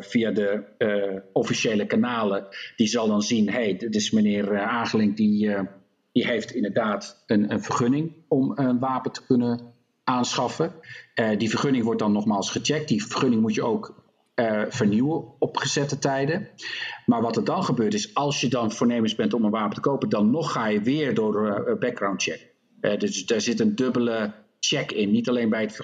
via 0.00 0.30
de 0.30 0.62
officiële 1.32 1.86
kanalen, 1.86 2.46
die 2.76 2.86
zal 2.86 3.06
dan 3.06 3.22
zien: 3.22 3.46
hé, 3.48 3.62
hey, 3.62 3.76
dit 3.76 3.94
is 3.94 4.10
meneer 4.10 4.58
Ageling, 4.60 5.16
die, 5.16 5.56
die 6.12 6.26
heeft 6.26 6.50
inderdaad 6.50 7.22
een, 7.26 7.52
een, 7.52 7.62
vergunning 7.62 8.12
om 8.28 8.52
een 8.54 8.78
wapen 8.78 9.12
te 9.12 9.24
kunnen 9.26 9.73
aanschaffen. 10.04 10.72
die 11.38 11.50
vergunning 11.50 11.84
wordt 11.84 12.00
dan 12.00 12.12
nogmaals 12.12 12.50
gecheckt. 12.50 12.88
Die 12.88 13.06
vergunning 13.06 13.40
moet 13.40 13.54
je 13.54 13.62
ook 13.62 14.02
vernieuwen 14.68 15.24
op 15.38 15.56
gezette 15.56 15.98
tijden. 15.98 16.48
Maar 17.06 17.22
wat 17.22 17.36
er 17.36 17.44
dan 17.44 17.64
gebeurt 17.64 17.94
is, 17.94 18.14
als 18.14 18.40
je 18.40 18.48
dan 18.48 18.72
voornemens 18.72 19.14
bent 19.14 19.34
om 19.34 19.44
een 19.44 19.50
wapen 19.50 19.74
te 19.74 19.80
kopen, 19.80 20.08
dan 20.08 20.30
nog 20.30 20.52
ga 20.52 20.66
je 20.66 20.80
weer 20.80 21.14
door 21.14 21.48
een 21.48 21.78
background 21.78 22.22
check. 22.22 22.52
Dus 22.98 23.26
daar 23.26 23.40
zit 23.40 23.60
een 23.60 23.74
dubbele 23.74 24.34
check 24.60 24.92
in. 24.92 25.10
Niet 25.10 25.28
alleen 25.28 25.48
bij 25.48 25.60
het 25.60 25.74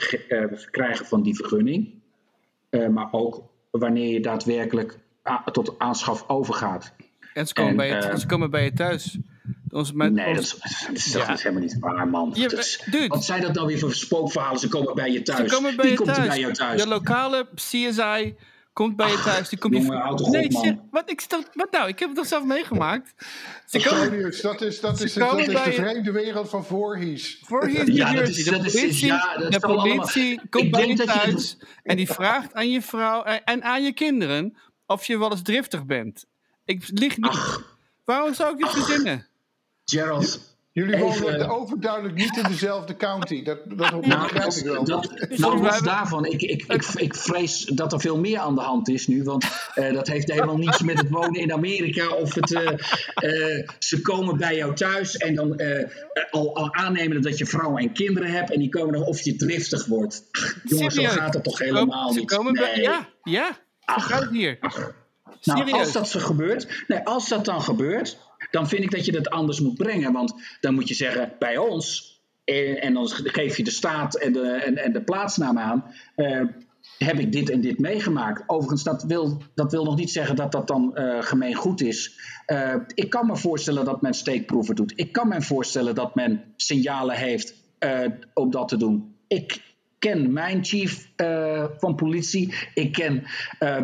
verkrijgen 0.52 1.06
van 1.06 1.22
die 1.22 1.34
vergunning, 1.34 2.02
maar 2.70 3.08
ook 3.10 3.42
wanneer 3.70 4.12
je 4.12 4.20
daadwerkelijk 4.20 4.98
tot 5.52 5.78
aanschaf 5.78 6.28
overgaat. 6.28 6.94
En 7.34 7.46
ze 7.46 7.54
komen, 7.54 7.70
en, 7.70 7.76
bij, 7.76 8.10
je, 8.10 8.18
ze 8.18 8.26
komen 8.26 8.50
bij 8.50 8.64
je 8.64 8.72
thuis. 8.72 9.18
Onze, 9.70 9.92
nee, 9.96 10.34
dat 10.34 10.42
is, 10.42 10.50
dat 10.86 10.96
is, 10.96 11.12
dat 11.12 11.22
ja. 11.22 11.32
is 11.32 11.42
helemaal 11.42 11.62
niet 11.62 11.78
waar, 11.78 12.08
man. 12.08 12.30
Ja, 12.34 12.50
is, 12.50 12.84
wat 13.08 13.24
zijn 13.24 13.42
dat 13.42 13.54
nou 13.54 13.66
weer 13.66 13.78
voor 13.78 13.94
spookverhalen? 13.94 14.60
Ze 14.60 14.68
komen 14.68 14.94
bij 14.94 15.10
je 15.10 15.22
thuis. 15.22 15.50
Ze 15.50 15.56
komen 15.56 15.76
bij 15.76 15.84
Wie 15.84 15.90
je 15.90 15.96
komt 15.96 16.14
thuis. 16.14 16.28
bij 16.28 16.38
jou 16.38 16.52
thuis? 16.52 16.82
De 16.82 16.88
lokale 16.88 17.48
CSI 17.54 18.36
komt 18.72 18.96
bij 18.96 19.10
je 19.10 19.20
thuis. 19.24 19.48
Die 19.48 19.58
komt 19.58 19.74
jongen, 19.74 19.98
houd 19.98 20.28
nee, 20.28 20.44
op, 20.46 20.52
man. 20.52 20.88
wat, 20.90 21.10
ik, 21.10 21.26
wat 21.54 21.70
nou? 21.70 21.88
Ik 21.88 21.98
heb 21.98 22.08
het 22.08 22.18
toch 22.18 22.26
zelf 22.26 22.44
meegemaakt? 22.44 23.14
Ze 23.66 23.88
komen, 23.88 24.04
serieus, 24.04 24.40
dat 24.40 24.62
is, 24.62 24.80
dat 24.80 25.00
is, 25.00 25.14
dat 25.14 25.38
is 25.38 25.46
de 25.46 25.72
vreemde 25.72 26.12
wereld 26.12 26.48
van 26.48 26.64
Voorhies. 26.64 27.40
Voorhies, 27.42 27.94
ja, 27.94 28.12
dat 28.12 28.28
is, 28.28 28.44
de 28.44 28.56
politie, 28.56 29.06
ja, 29.06 29.36
dat 29.36 29.52
de 29.52 29.60
politie 29.60 30.40
komt 30.50 30.70
bij 30.70 30.86
je 30.86 30.94
thuis 30.94 31.56
je... 31.58 31.66
en 31.82 31.96
die 31.96 32.10
vraagt 32.10 32.54
aan 32.54 32.70
je 32.70 32.82
vrouw 32.82 33.22
en 33.22 33.62
aan 33.62 33.82
je 33.82 33.92
kinderen 33.92 34.56
of 34.86 35.04
je 35.04 35.18
wel 35.18 35.30
eens 35.30 35.42
driftig 35.42 35.86
bent. 35.86 36.26
Ik 36.64 36.88
lieg 36.88 37.16
niet. 37.16 37.30
Ach. 37.30 37.78
Waarom 38.04 38.34
zou 38.34 38.52
ik 38.52 38.58
dit 38.58 38.70
verzinnen? 38.70 39.26
Gerald, 39.90 40.50
Jullie 40.72 40.98
wonen 40.98 41.48
overduidelijk 41.48 42.14
niet 42.14 42.36
in 42.36 42.42
dezelfde 42.42 42.96
county. 42.96 43.42
Dat, 43.42 43.58
dat 43.64 44.06
nou, 44.06 44.26
ik 44.26 44.64
wel. 44.64 44.84
Dat, 44.84 45.10
nou, 45.36 45.62
los 45.62 45.80
daarvan. 45.80 46.24
Ik, 46.24 46.42
ik, 46.42 46.64
ik, 46.68 46.84
ik, 46.94 47.14
vrees 47.14 47.64
dat 47.64 47.92
er 47.92 48.00
veel 48.00 48.18
meer 48.18 48.38
aan 48.38 48.54
de 48.54 48.60
hand 48.60 48.88
is 48.88 49.06
nu. 49.06 49.22
Want 49.22 49.44
uh, 49.74 49.92
dat 49.92 50.08
heeft 50.08 50.32
helemaal 50.32 50.56
niets 50.56 50.82
met 50.82 50.98
het 50.98 51.08
wonen 51.08 51.40
in 51.40 51.52
Amerika. 51.52 52.08
Of 52.08 52.34
het, 52.34 52.50
uh, 52.50 52.62
uh, 52.62 53.68
ze 53.78 54.00
komen 54.02 54.36
bij 54.36 54.56
jou 54.56 54.74
thuis 54.74 55.16
en 55.16 55.34
dan 55.34 55.62
al, 56.30 56.56
al, 56.56 56.74
aannemen 56.74 57.22
dat 57.22 57.38
je 57.38 57.46
vrouwen 57.46 57.82
en 57.82 57.92
kinderen 57.92 58.30
hebt. 58.30 58.50
En 58.52 58.58
die 58.58 58.68
komen 58.68 58.92
dan 58.92 59.02
of 59.02 59.20
je 59.20 59.36
driftig 59.36 59.86
wordt. 59.86 60.28
Ach, 60.30 60.54
jongens, 60.64 60.94
zo 60.94 61.02
gaat 61.02 61.34
het 61.34 61.44
toch 61.44 61.58
helemaal 61.58 62.12
niet. 62.12 62.30
Komen 62.30 62.52
nee. 62.52 62.64
bij, 62.64 62.82
ja, 62.82 63.08
ja. 63.22 63.58
Ach, 63.84 64.06
gaat 64.06 64.20
het 64.20 64.30
hier. 64.30 64.56
Ach. 64.60 64.92
Nou, 65.42 65.72
als 65.72 65.92
dat 65.92 66.08
zo 66.08 66.20
gebeurt, 66.20 66.84
nee, 66.86 66.98
als 66.98 67.28
dat 67.28 67.44
dan 67.44 67.62
gebeurt, 67.62 68.18
dan 68.50 68.68
vind 68.68 68.82
ik 68.82 68.90
dat 68.90 69.04
je 69.04 69.12
dat 69.12 69.30
anders 69.30 69.60
moet 69.60 69.76
brengen. 69.76 70.12
Want 70.12 70.34
dan 70.60 70.74
moet 70.74 70.88
je 70.88 70.94
zeggen, 70.94 71.32
bij 71.38 71.56
ons, 71.56 72.10
en, 72.44 72.80
en 72.80 72.94
dan 72.94 73.08
geef 73.08 73.56
je 73.56 73.64
de 73.64 73.70
staat 73.70 74.14
en 74.14 74.32
de, 74.32 74.48
en, 74.50 74.76
en 74.76 74.92
de 74.92 75.02
plaatsnaam 75.02 75.58
aan, 75.58 75.84
uh, 76.16 76.42
heb 76.98 77.18
ik 77.18 77.32
dit 77.32 77.50
en 77.50 77.60
dit 77.60 77.78
meegemaakt. 77.78 78.42
Overigens, 78.46 78.82
dat 78.82 79.02
wil, 79.02 79.42
dat 79.54 79.72
wil 79.72 79.84
nog 79.84 79.96
niet 79.96 80.10
zeggen 80.10 80.36
dat 80.36 80.52
dat 80.52 80.68
dan 80.68 80.90
uh, 80.94 81.22
gemeen 81.22 81.54
goed 81.54 81.80
is. 81.80 82.18
Uh, 82.46 82.74
ik 82.94 83.10
kan 83.10 83.26
me 83.26 83.36
voorstellen 83.36 83.84
dat 83.84 84.02
men 84.02 84.14
steekproeven 84.14 84.74
doet. 84.74 84.92
Ik 84.96 85.12
kan 85.12 85.28
me 85.28 85.42
voorstellen 85.42 85.94
dat 85.94 86.14
men 86.14 86.44
signalen 86.56 87.16
heeft 87.16 87.58
om 88.34 88.50
dat 88.50 88.68
te 88.68 88.76
doen. 88.76 89.14
Ik 89.28 89.62
ken 89.98 90.32
mijn 90.32 90.64
chief 90.64 91.08
van 91.78 91.94
politie. 91.94 92.54
Ik 92.74 92.92
ken 92.92 93.24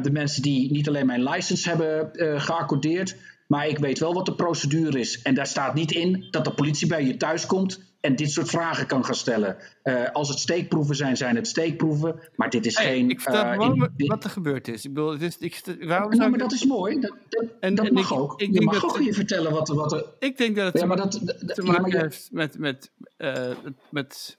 de 0.03 0.11
mensen 0.13 0.43
die 0.43 0.71
niet 0.71 0.89
alleen 0.89 1.07
mijn 1.07 1.23
license 1.23 1.69
hebben 1.69 2.11
geaccordeerd. 2.41 3.17
Maar 3.47 3.69
ik 3.69 3.79
weet 3.79 3.99
wel 3.99 4.15
wat 4.15 4.27
de 4.27 4.35
procedure 4.35 5.01
is. 5.01 5.23
En 5.23 5.35
daar 5.35 5.47
staat 5.47 5.75
niet 5.75 5.93
in 5.93 6.27
dat 6.31 6.45
de 6.45 6.55
politie 6.55 6.87
bij 6.87 7.05
je 7.05 7.17
thuis 7.17 7.47
komt 7.47 7.81
en 8.01 8.17
dit 8.17 8.31
soort 8.31 8.49
vragen 8.49 8.87
kan 8.87 9.05
gaan 9.05 9.15
stellen. 9.15 9.57
Uh, 9.85 10.11
als 10.13 10.29
het 10.29 10.39
steekproeven 10.39 10.97
zijn, 10.97 11.17
zijn 11.17 11.37
het 11.37 11.47
steekproeven. 11.47 12.21
Maar 12.37 12.51
dit 12.51 12.67
is 12.67 12.77
hey, 12.77 12.87
geen. 12.87 13.11
Ik 13.11 13.21
vertel 13.21 13.55
uh, 13.55 13.87
in, 13.97 14.07
wat 14.07 14.25
er 14.25 14.31
gebeurd 14.31 14.69
is. 14.69 14.85
Ik 14.85 14.95
bedoel, 14.95 15.13
het 15.13 15.23
is, 15.23 15.39
ik, 15.39 15.63
waarom 15.81 16.17
maar 16.17 16.39
dat 16.39 16.53
is 16.53 16.65
mooi. 16.65 17.01
Dat, 17.01 17.15
dat, 17.29 17.45
en, 17.61 17.75
dat 17.75 17.87
en 17.87 17.93
mag 17.93 18.11
ik, 18.11 18.19
ook. 18.19 18.41
Ik 18.41 18.53
je 18.53 18.61
mag 18.61 18.85
ook 18.85 19.01
je 19.01 19.15
vertellen 19.15 19.53
wat, 19.53 19.69
wat 19.69 19.93
er. 19.93 20.05
Ik 20.19 20.39
denk 20.39 20.57
dat 20.57 20.73
het 20.73 20.83
ja, 20.83 20.87
maar 20.87 20.97
dat, 20.97 21.11
te 21.55 21.63
maken 21.63 21.91
ja, 21.91 22.01
heeft 22.01 22.29
met. 22.33 22.59
met, 22.59 22.91
uh, 23.19 23.51
met 23.91 24.39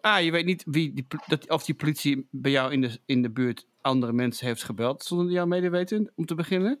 Ah, 0.00 0.24
je 0.24 0.30
weet 0.30 0.44
niet 0.44 0.62
wie 0.66 0.94
die, 0.94 1.06
dat, 1.26 1.50
of 1.50 1.64
die 1.64 1.74
politie 1.74 2.28
bij 2.30 2.50
jou 2.50 2.72
in 2.72 2.80
de, 2.80 2.98
in 3.04 3.22
de 3.22 3.30
buurt 3.30 3.66
andere 3.80 4.12
mensen 4.12 4.46
heeft 4.46 4.62
gebeld 4.62 5.04
zonder 5.04 5.32
jou 5.32 5.48
medeweten, 5.48 6.12
om 6.14 6.26
te 6.26 6.34
beginnen. 6.34 6.80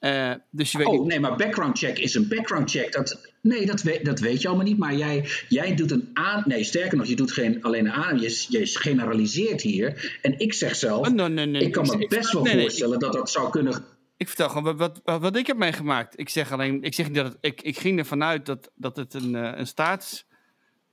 Uh, 0.00 0.32
dus 0.50 0.72
je 0.72 0.78
weet 0.78 0.86
oh, 0.86 0.92
niet... 0.92 1.04
nee, 1.04 1.20
maar 1.20 1.36
background 1.36 1.78
check 1.78 1.98
is 1.98 2.14
een 2.14 2.28
background 2.28 2.70
check. 2.70 2.92
Dat, 2.92 3.20
nee, 3.40 3.66
dat 3.66 3.82
weet, 3.82 4.04
dat 4.04 4.20
weet 4.20 4.42
je 4.42 4.48
allemaal 4.48 4.66
niet. 4.66 4.78
Maar 4.78 4.94
jij, 4.94 5.28
jij 5.48 5.74
doet 5.74 5.90
een 5.90 6.10
aan. 6.12 6.42
Nee, 6.46 6.64
sterker 6.64 6.98
nog, 6.98 7.06
je 7.06 7.16
doet 7.16 7.32
geen 7.32 7.62
alleen 7.62 7.86
een 7.86 7.92
aan. 7.92 8.20
Je, 8.20 8.46
je 8.48 8.66
generaliseert 8.66 9.62
hier. 9.62 10.18
En 10.22 10.38
ik 10.38 10.54
zeg 10.54 10.76
zelf. 10.76 11.06
Oh, 11.06 11.14
no, 11.14 11.28
no, 11.28 11.44
no, 11.44 11.58
ik 11.58 11.72
kan 11.72 11.86
me 11.86 12.06
best 12.06 12.32
wel 12.32 12.46
voorstellen 12.46 12.98
dat 12.98 13.12
dat 13.12 13.30
zou 13.30 13.50
kunnen. 13.50 13.84
Ik 14.16 14.28
vertel 14.28 14.48
gewoon 14.48 14.76
wat, 14.76 15.00
wat, 15.04 15.20
wat, 15.20 15.36
ik 15.36 15.46
heb 15.46 15.56
meegemaakt. 15.56 16.18
Ik 16.18 16.28
zeg 16.28 16.52
alleen. 16.52 16.82
Ik 16.82 16.94
zeg 16.94 17.06
niet 17.06 17.16
dat 17.16 17.26
het, 17.26 17.36
ik, 17.40 17.62
ik 17.62 17.78
ging 17.78 17.98
ervan 17.98 18.22
uit 18.22 18.46
dat, 18.46 18.70
dat 18.74 18.96
het 18.96 19.14
een, 19.14 19.34
uh, 19.34 19.52
een 19.54 19.66
staats 19.66 20.24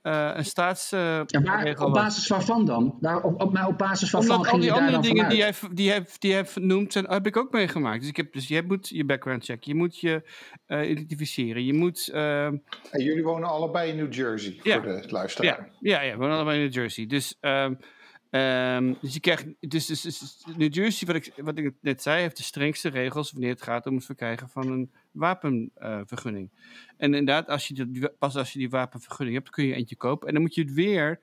uh, 0.08 0.30
een 0.34 0.44
staats. 0.44 0.92
Uh, 0.92 1.20
op 1.76 1.92
basis 1.92 2.28
waarvan 2.28 2.64
dan? 2.64 2.96
Daar, 3.00 3.22
op, 3.22 3.40
op, 3.40 3.58
op 3.66 3.78
basis 3.78 4.10
waarvan 4.10 4.36
Omdat 4.36 4.52
al 4.52 4.58
die 4.58 4.72
andere 4.72 5.00
dingen 5.00 5.28
die 5.28 5.42
hij, 5.42 5.52
die, 5.72 5.90
hij, 5.90 6.06
die 6.18 6.42
noemt, 6.54 6.92
zijn, 6.92 7.04
heb 7.08 7.26
ik 7.26 7.36
ook 7.36 7.52
meegemaakt. 7.52 8.00
Dus, 8.00 8.08
ik 8.08 8.16
heb, 8.16 8.32
dus 8.32 8.48
je 8.48 8.62
moet 8.66 8.88
je 8.88 9.04
background 9.04 9.44
checken, 9.44 9.72
je 9.72 9.78
moet 9.78 10.00
je 10.00 10.22
uh, 10.66 10.90
identificeren, 10.90 11.64
je 11.64 11.74
moet. 11.74 12.08
en 12.08 12.62
jullie 12.90 13.22
wonen 13.22 13.48
allebei 13.48 13.90
in 13.90 13.96
New 13.96 14.12
Jersey, 14.12 14.60
ja, 14.62 14.82
voor 14.82 14.82
de 14.82 15.04
luisteraar. 15.08 15.70
Ja, 15.80 15.98
ja, 15.98 16.02
ja, 16.02 16.12
we 16.12 16.18
wonen 16.18 16.34
allebei 16.34 16.58
in 16.58 16.64
New 16.64 16.74
Jersey. 16.74 17.06
Dus. 17.06 17.36
Um, 17.40 17.78
Um, 18.30 18.96
dus 19.00 19.14
je 19.14 19.20
krijgt, 19.20 19.46
dus, 19.60 19.86
dus, 19.86 20.02
dus, 20.02 20.44
New 20.56 20.74
Jersey, 20.74 21.06
wat 21.06 21.16
ik, 21.16 21.32
wat 21.36 21.58
ik 21.58 21.74
net 21.80 22.02
zei, 22.02 22.20
heeft 22.20 22.36
de 22.36 22.42
strengste 22.42 22.88
regels 22.88 23.32
wanneer 23.32 23.50
het 23.50 23.62
gaat 23.62 23.86
om 23.86 23.94
het 23.94 24.04
verkrijgen 24.04 24.48
van 24.48 24.70
een 24.70 24.90
wapenvergunning. 25.10 26.50
En 26.96 27.14
inderdaad, 27.14 27.48
als 27.48 27.68
je 27.68 28.12
pas 28.18 28.36
als 28.36 28.52
je 28.52 28.58
die 28.58 28.70
wapenvergunning 28.70 29.36
hebt, 29.36 29.50
kun 29.50 29.64
je 29.64 29.74
eentje 29.74 29.96
kopen. 29.96 30.28
En 30.28 30.34
dan 30.34 30.42
moet 30.42 30.54
je 30.54 30.60
het 30.60 30.72
weer 30.72 31.20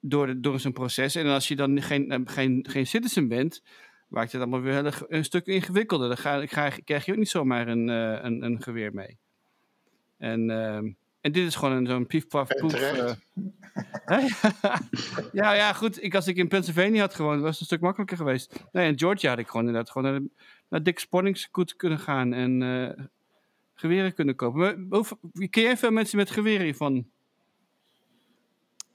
door, 0.00 0.40
door 0.40 0.60
zo'n 0.60 0.72
proces. 0.72 1.14
En 1.14 1.26
als 1.26 1.48
je 1.48 1.56
dan 1.56 1.82
geen, 1.82 2.12
uh, 2.12 2.20
geen, 2.24 2.66
geen 2.68 2.86
citizen 2.86 3.28
bent, 3.28 3.62
maakt 4.08 4.32
het 4.32 4.40
allemaal 4.40 4.60
weer 4.60 5.06
een 5.08 5.24
stuk 5.24 5.46
ingewikkelder. 5.46 6.08
Dan 6.08 6.18
ga, 6.18 6.46
krijg 6.84 7.04
je 7.04 7.12
ook 7.12 7.18
niet 7.18 7.28
zomaar 7.28 7.68
een, 7.68 7.88
uh, 7.88 8.18
een, 8.22 8.42
een 8.42 8.62
geweer 8.62 8.94
mee. 8.94 9.18
En 10.18 10.50
En 11.26 11.32
dit 11.32 11.46
is 11.46 11.54
gewoon 11.54 11.74
een- 11.76 11.86
zo'n 11.86 12.06
pief 12.06 12.26
paf 12.26 12.48
En 12.50 12.60
poef. 12.60 12.72
eh. 12.74 13.14
ja, 15.32 15.52
ja, 15.52 15.72
goed. 15.72 16.02
Ik, 16.02 16.14
als 16.14 16.26
ik 16.26 16.36
in 16.36 16.48
Pennsylvania 16.48 17.00
had 17.00 17.14
gewoond, 17.14 17.40
was 17.40 17.50
het 17.50 17.60
een 17.60 17.66
stuk 17.66 17.80
makkelijker 17.80 18.16
geweest. 18.16 18.64
Nee, 18.72 18.88
in 18.90 18.98
Georgia 18.98 19.30
had 19.30 19.38
ik 19.38 19.46
gewoon 19.46 19.66
inderdaad 19.66 19.90
gewoon 19.90 20.12
naar, 20.12 20.20
naar 20.68 20.82
Dick 20.82 20.98
Sporting's 20.98 21.48
goed 21.52 21.76
kunnen 21.76 21.98
gaan 21.98 22.32
en 22.32 22.62
eh, 22.62 23.04
geweren 23.74 24.14
kunnen 24.14 24.34
kopen. 24.36 24.88
Maar, 24.88 25.02
ken 25.50 25.62
jij 25.62 25.76
veel 25.76 25.90
mensen 25.90 26.16
met 26.18 26.30
geweren 26.30 26.64
hiervan? 26.64 27.06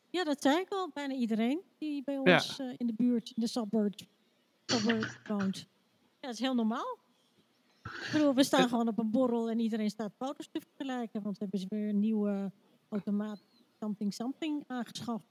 Ja, 0.10 0.24
dat 0.24 0.42
zei 0.42 0.60
ik 0.60 0.70
al. 0.70 0.90
Bijna 0.94 1.14
iedereen 1.14 1.62
die 1.78 2.02
bij 2.06 2.22
Ja. 2.24 2.34
ons 2.34 2.60
eh, 2.60 2.68
in 2.78 2.88
de 2.88 2.94
buurt, 2.98 3.30
in 3.36 3.42
de 3.42 3.48
suburbs, 3.48 4.08
suburb 4.66 5.20
woont. 5.28 5.58
Ja, 5.58 6.28
dat 6.28 6.34
is 6.34 6.40
heel 6.40 6.56
normaal. 6.56 6.98
Ik 8.00 8.10
bedoel, 8.12 8.34
we 8.34 8.44
staan 8.44 8.70
gewoon 8.70 8.88
op 8.88 8.98
een 9.00 9.12
borrel 9.12 9.50
en 9.50 9.60
iedereen 9.60 9.90
staat 9.90 10.12
foto's 10.18 10.50
te 10.52 10.62
vergelijken. 10.62 11.22
Want 11.22 11.40
hebben 11.40 11.60
ze 11.60 11.66
weer 11.70 11.90
een 11.90 12.00
nieuwe 12.00 12.52
automaat 12.90 13.42
something 13.80 14.14
something 14.14 14.64
aangeschaft. 14.68 15.26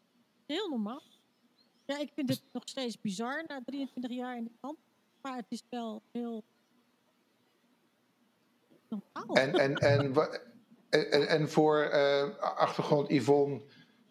Heel 0.46 0.68
normaal. 0.68 1.02
Ja, 1.84 1.98
ik 1.98 2.10
vind 2.14 2.28
het 2.28 2.42
nog 2.52 2.62
steeds 2.64 3.00
bizar 3.00 3.44
na 3.46 3.60
23 3.64 4.10
jaar 4.10 4.36
in 4.36 4.44
het 4.44 4.52
land. 4.60 4.78
Maar 5.22 5.36
het 5.36 5.46
is 5.48 5.62
wel 5.68 6.02
heel 6.12 6.44
normaal. 8.88 9.36
En, 9.36 9.52
en, 9.54 9.74
en, 9.74 10.14
en, 10.90 11.28
en- 11.28 11.48
voor 11.48 11.80
eh, 11.80 12.36
achtergrond 12.38 13.08
Yvonne, 13.08 13.62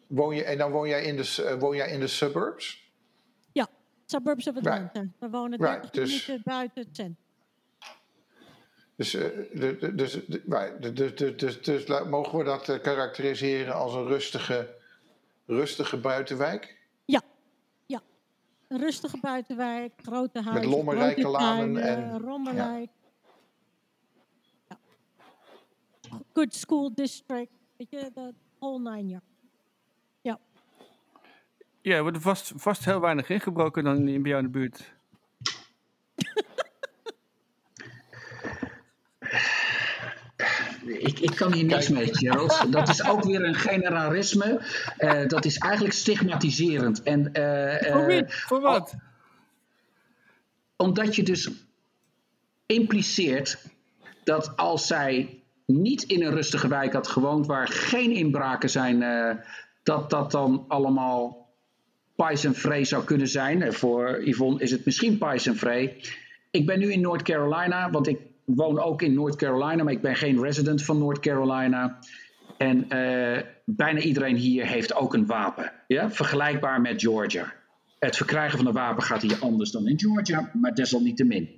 woon 0.08 0.36
je, 0.36 0.44
en 0.44 0.58
dan 0.58 0.72
woon 0.72 0.88
jij 0.88 1.04
in 1.04 1.16
de, 1.16 1.44
eh, 1.46 1.60
woon 1.60 1.76
jij 1.76 1.92
in 1.92 2.00
de 2.00 2.08
suburbs? 2.08 2.88
Suburbs 4.12 4.48
of 4.48 4.56
Right. 4.56 4.68
Atlanta. 4.68 5.12
We 5.20 5.30
wonen 5.30 5.60
Right, 5.60 5.82
30 5.82 5.92
dus- 5.92 6.28
minuten 6.28 6.42
buiten 6.54 6.82
het 6.84 6.96
centrum. 6.96 7.28
Dus, 9.00 9.14
eh, 9.14 9.28
dus, 9.94 10.18
dus, 11.36 11.62
dus 11.62 11.88
la- 11.88 12.04
mogen 12.04 12.38
we 12.38 12.44
dat 12.44 12.70
eh, 12.70 12.82
karakteriseren 12.82 13.74
als 13.74 13.94
een 13.94 14.08
rustige, 14.08 14.76
rustige 15.46 15.98
buitenwijk? 15.98 16.78
Een 18.68 18.80
rustige 18.80 19.18
buitenwijk, 19.20 19.94
grote 20.02 20.42
huizen, 20.42 20.70
lommerrijke 20.70 21.22
grote 21.22 21.38
lanen 21.38 21.74
tuinen, 21.74 22.12
en- 22.14 22.20
rommelrijk. 22.22 22.90
Ja. 24.70 24.78
Good 26.34 26.54
school 26.56 26.94
district, 26.94 27.52
weet 27.78 27.90
je, 27.90 28.12
de 28.14 28.34
whole 28.60 28.92
nine 28.92 29.08
yards. 29.10 29.26
Ja, 31.82 31.96
er 31.96 32.02
wordt 32.02 32.18
vast, 32.18 32.52
vast 32.56 32.86
heel 32.86 33.00
weinig 33.00 33.30
ingebroken 33.30 33.84
dan 33.84 34.08
in, 34.08 34.22
bij 34.22 34.32
jou 34.32 34.44
in 34.46 34.52
de 34.52 34.58
buurt. 34.60 34.94
Ik, 40.90 41.20
ik 41.20 41.36
kan 41.36 41.54
hier 41.54 41.66
niks 41.66 41.90
mee, 41.90 42.16
Gerald. 42.16 42.72
Dat 42.72 42.90
is 42.90 43.06
ook 43.06 43.24
weer 43.24 43.44
een 43.44 43.56
generalisme. 43.56 44.62
Eh, 44.98 45.28
dat 45.28 45.46
is 45.46 45.58
eigenlijk 45.58 45.94
stigmatiserend. 45.94 47.04
En, 47.04 47.34
eh, 47.34 47.92
Voor 47.92 48.02
eh, 48.02 48.06
wie? 48.06 48.24
Voor 48.28 48.62
wat? 48.62 48.96
omdat 50.80 51.16
je 51.16 51.24
dus 51.24 51.50
impliceert 52.66 53.66
dat 54.24 54.58
als 54.58 54.88
zij 54.88 55.42
niet 55.66 56.04
in 56.04 56.24
een 56.24 56.32
rustige 56.32 56.68
wijk 56.68 56.94
had 56.94 57.08
gewoond 57.08 57.46
waar 57.46 57.68
geen 57.68 58.12
inbraken 58.12 58.70
zijn, 58.70 59.04
eh, 59.04 59.36
dat 59.84 60.10
dat 60.10 60.32
dan 60.32 60.66
allemaal 60.68 61.48
en 62.16 62.56
vree 62.56 62.84
zou 62.84 63.04
kunnen 63.04 63.28
zijn. 63.28 63.62
Eh, 63.62 63.72
Voor 63.72 64.28
Yvonne 64.28 64.62
is 64.62 64.72
het 64.72 64.86
misschien 64.86 65.20
en 65.22 65.56
vree. 65.56 66.02
Ik 66.52 66.66
ben 66.66 66.80
nu 66.80 66.92
in 66.92 67.02
North 67.02 67.22
Carolina, 67.22 67.90
want 67.90 68.08
ik 68.08 68.20
woon 68.56 68.80
ook 68.80 69.02
in 69.02 69.14
North 69.14 69.36
Carolina, 69.36 69.84
maar 69.84 69.94
ik 69.94 70.02
ben 70.02 70.16
geen 70.16 70.42
resident 70.42 70.84
van 70.84 70.98
North 70.98 71.20
Carolina. 71.20 72.00
En 72.58 72.90
eh, 72.90 73.44
bijna 73.66 74.00
iedereen 74.00 74.36
hier 74.36 74.68
heeft 74.68 74.96
ook 74.96 75.14
een 75.14 75.26
wapen. 75.26 75.72
Ja? 75.88 76.12
Vergelijkbaar 76.12 76.82
met 76.82 77.02
Georgia. 77.02 77.54
Het 78.00 78.16
verkrijgen 78.16 78.58
van 78.58 78.68
een 78.68 78.74
wapen 78.74 79.04
gaat 79.04 79.22
hier 79.22 79.38
anders 79.40 79.72
dan 79.72 79.88
in 79.88 80.00
Georgia, 80.00 80.52
maar 80.54 80.76
desalniettemin. 80.76 81.50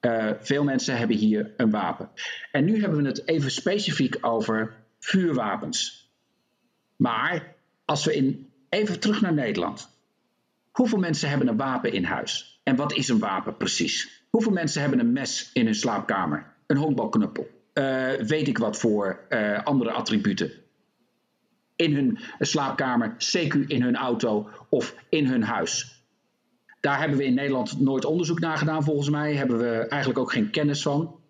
Eh 0.00 0.30
veel 0.40 0.64
mensen 0.64 0.96
hebben 0.96 1.16
hier 1.16 1.52
een 1.56 1.70
wapen. 1.70 2.10
En 2.52 2.64
nu 2.64 2.80
hebben 2.80 3.02
we 3.02 3.08
het 3.08 3.28
even 3.28 3.50
specifiek 3.50 4.18
over 4.20 4.74
vuurwapens. 4.98 6.10
Maar 6.96 7.54
als 7.84 8.04
we 8.04 8.14
in, 8.14 8.48
even 8.68 9.00
terug 9.00 9.20
naar 9.20 9.34
Nederland. 9.34 9.88
Hoeveel 10.70 10.98
mensen 10.98 11.28
hebben 11.28 11.48
een 11.48 11.56
wapen 11.56 11.92
in 11.92 12.04
huis? 12.04 12.60
En 12.62 12.76
wat 12.76 12.92
is 12.92 13.08
een 13.08 13.18
wapen 13.18 13.56
precies? 13.56 14.23
Hoeveel 14.34 14.52
mensen 14.52 14.80
hebben 14.80 14.98
een 14.98 15.12
mes 15.12 15.50
in 15.52 15.64
hun 15.64 15.74
slaapkamer? 15.74 16.46
Een 16.66 16.76
honkbalknuppel? 16.76 17.46
Eh, 17.72 18.10
weet 18.12 18.48
ik 18.48 18.58
wat 18.58 18.78
voor 18.78 19.20
eh, 19.28 19.64
andere 19.64 19.90
attributen? 19.90 20.52
In 21.76 21.94
hun 21.94 22.18
slaapkamer, 22.38 23.16
CQ 23.16 23.66
in 23.66 23.82
hun 23.82 23.96
auto 23.96 24.48
of 24.68 24.94
in 25.08 25.26
hun 25.26 25.42
huis. 25.42 26.04
Daar 26.80 26.98
hebben 26.98 27.18
we 27.18 27.24
in 27.24 27.34
Nederland 27.34 27.80
nooit 27.80 28.04
onderzoek 28.04 28.40
naar 28.40 28.58
gedaan, 28.58 28.84
volgens 28.84 29.10
mij. 29.10 29.34
Hebben 29.34 29.58
we 29.58 29.86
eigenlijk 29.88 30.20
ook 30.20 30.32
geen 30.32 30.50
kennis 30.50 30.82
van. 30.82 31.20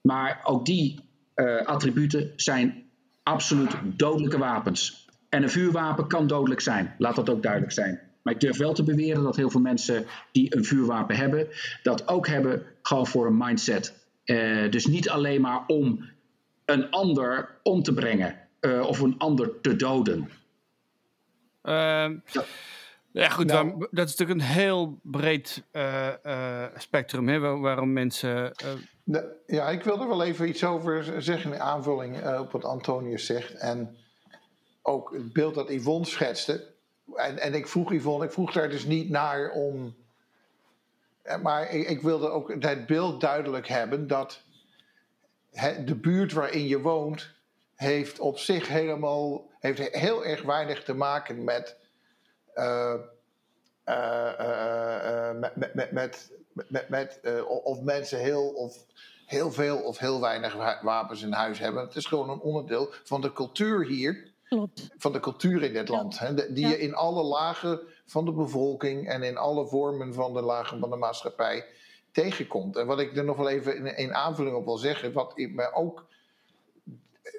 Maar 0.00 0.40
ook 0.44 0.64
die 0.64 1.00
eh, 1.34 1.56
attributen 1.56 2.32
zijn 2.36 2.84
absoluut 3.22 3.76
dodelijke 3.84 4.38
wapens. 4.38 5.08
En 5.28 5.42
een 5.42 5.50
vuurwapen 5.50 6.06
kan 6.06 6.26
dodelijk 6.26 6.60
zijn, 6.60 6.94
laat 6.98 7.16
dat 7.16 7.30
ook 7.30 7.42
duidelijk 7.42 7.72
zijn. 7.72 8.00
Maar 8.24 8.34
ik 8.34 8.40
durf 8.40 8.56
wel 8.56 8.72
te 8.74 8.82
beweren 8.82 9.22
dat 9.22 9.36
heel 9.36 9.50
veel 9.50 9.60
mensen 9.60 10.06
die 10.32 10.56
een 10.56 10.64
vuurwapen 10.64 11.16
hebben, 11.16 11.48
dat 11.82 12.08
ook 12.08 12.26
hebben 12.26 12.62
gewoon 12.82 13.06
voor 13.06 13.26
een 13.26 13.36
mindset. 13.36 13.94
Eh, 14.24 14.70
dus 14.70 14.86
niet 14.86 15.10
alleen 15.10 15.40
maar 15.40 15.64
om 15.66 16.04
een 16.64 16.90
ander 16.90 17.58
om 17.62 17.82
te 17.82 17.94
brengen 17.94 18.38
eh, 18.60 18.80
of 18.80 19.00
een 19.00 19.14
ander 19.18 19.60
te 19.60 19.76
doden. 19.76 20.28
Ehm, 21.62 22.16
ja, 23.12 23.28
goed, 23.28 23.46
Nou. 23.46 23.62
waarom- 23.64 23.88
dat 23.90 24.08
is 24.08 24.16
natuurlijk 24.16 24.40
een 24.48 24.54
heel 24.54 24.98
breed 25.02 25.62
eh, 25.70 26.08
eh, 26.24 26.70
spectrum, 26.76 27.28
hè, 27.28 27.38
waar- 27.38 27.60
waarom 27.60 27.92
mensen... 27.92 28.52
eh, 28.54 28.68
De- 29.04 29.36
ja, 29.46 29.68
ik 29.68 29.82
wil 29.82 30.00
er 30.00 30.08
wel 30.08 30.22
even 30.24 30.48
iets 30.48 30.64
over 30.64 31.22
zeggen 31.22 31.52
in 31.52 31.60
aanvulling 31.60 32.20
eh, 32.20 32.40
op 32.40 32.52
wat 32.52 32.64
Antonius 32.64 33.26
zegt. 33.26 33.54
En 33.54 33.96
ook 34.82 35.12
het 35.12 35.32
beeld 35.32 35.54
dat 35.54 35.68
Yvonne 35.70 36.06
schetste. 36.06 36.72
En, 37.14 37.38
en 37.38 37.54
ik 37.54 37.66
vroeg 37.68 37.92
Yvonne, 37.92 38.24
ik 38.24 38.32
vroeg 38.32 38.52
daar 38.52 38.68
dus 38.68 38.84
niet 38.84 39.10
naar 39.10 39.50
om. 39.50 39.94
eh, 41.22 41.40
Maar 41.42 41.70
ik, 41.70 41.88
ik 41.88 42.00
wilde 42.02 42.28
ook 42.28 42.62
het 42.62 42.86
beeld 42.86 43.20
duidelijk 43.20 43.68
hebben 43.68 44.06
dat 44.06 44.40
de 45.84 45.94
buurt 45.94 46.32
waarin 46.32 46.66
je 46.66 46.80
woont 46.80 47.30
heeft 47.74 48.18
op 48.18 48.38
zich 48.38 48.68
helemaal 48.68 49.50
heeft 49.60 49.78
heel 49.96 50.24
erg 50.24 50.42
weinig 50.42 50.84
te 50.84 50.94
maken 50.94 51.44
met 51.44 51.76
eh, 52.54 52.94
eh, 53.84 55.30
met, 55.32 55.56
met, 55.56 55.74
met, 55.74 55.92
met, 55.92 56.30
met, 56.68 56.88
met, 56.88 57.20
of 57.62 57.80
mensen 57.80 58.18
heel, 58.18 58.48
of 58.48 58.84
heel 59.26 59.52
veel 59.52 59.82
of 59.82 59.98
heel 59.98 60.20
weinig 60.20 60.54
wa- 60.54 60.80
wapens 60.82 61.22
in 61.22 61.32
huis 61.32 61.58
hebben. 61.58 61.84
Het 61.84 61.96
is 61.96 62.06
gewoon 62.06 62.30
een 62.30 62.40
onderdeel 62.40 62.92
van 63.04 63.20
de 63.20 63.32
cultuur 63.32 63.86
hier, 63.86 64.32
Klopt. 64.48 64.88
van 64.96 65.12
de 65.12 65.20
cultuur 65.20 65.62
in 65.62 65.72
dit 65.72 65.88
land. 65.88 66.18
Hè, 66.18 66.52
die 66.52 66.64
Ja. 66.66 66.68
je 66.68 66.78
in 66.78 66.94
alle 66.94 67.22
lagen 67.22 67.80
van 68.06 68.24
de 68.24 68.32
bevolking 68.32 69.08
en 69.08 69.22
in 69.22 69.36
alle 69.36 69.66
vormen 69.66 70.14
van 70.14 70.32
de 70.34 70.40
lagen 70.42 70.78
van 70.78 70.90
de 70.90 70.96
maatschappij 70.96 71.66
tegenkomt. 72.12 72.76
En 72.76 72.86
wat 72.86 73.00
ik 73.00 73.16
er 73.16 73.24
nog 73.24 73.36
wel 73.36 73.48
even 73.48 73.76
in, 73.76 73.96
in 73.96 74.14
aanvulling 74.14 74.56
op 74.56 74.64
wil 74.64 74.76
zeggen, 74.76 75.12
wat 75.12 75.32
ik 75.34 75.54
me 75.54 75.72
ook 75.72 76.06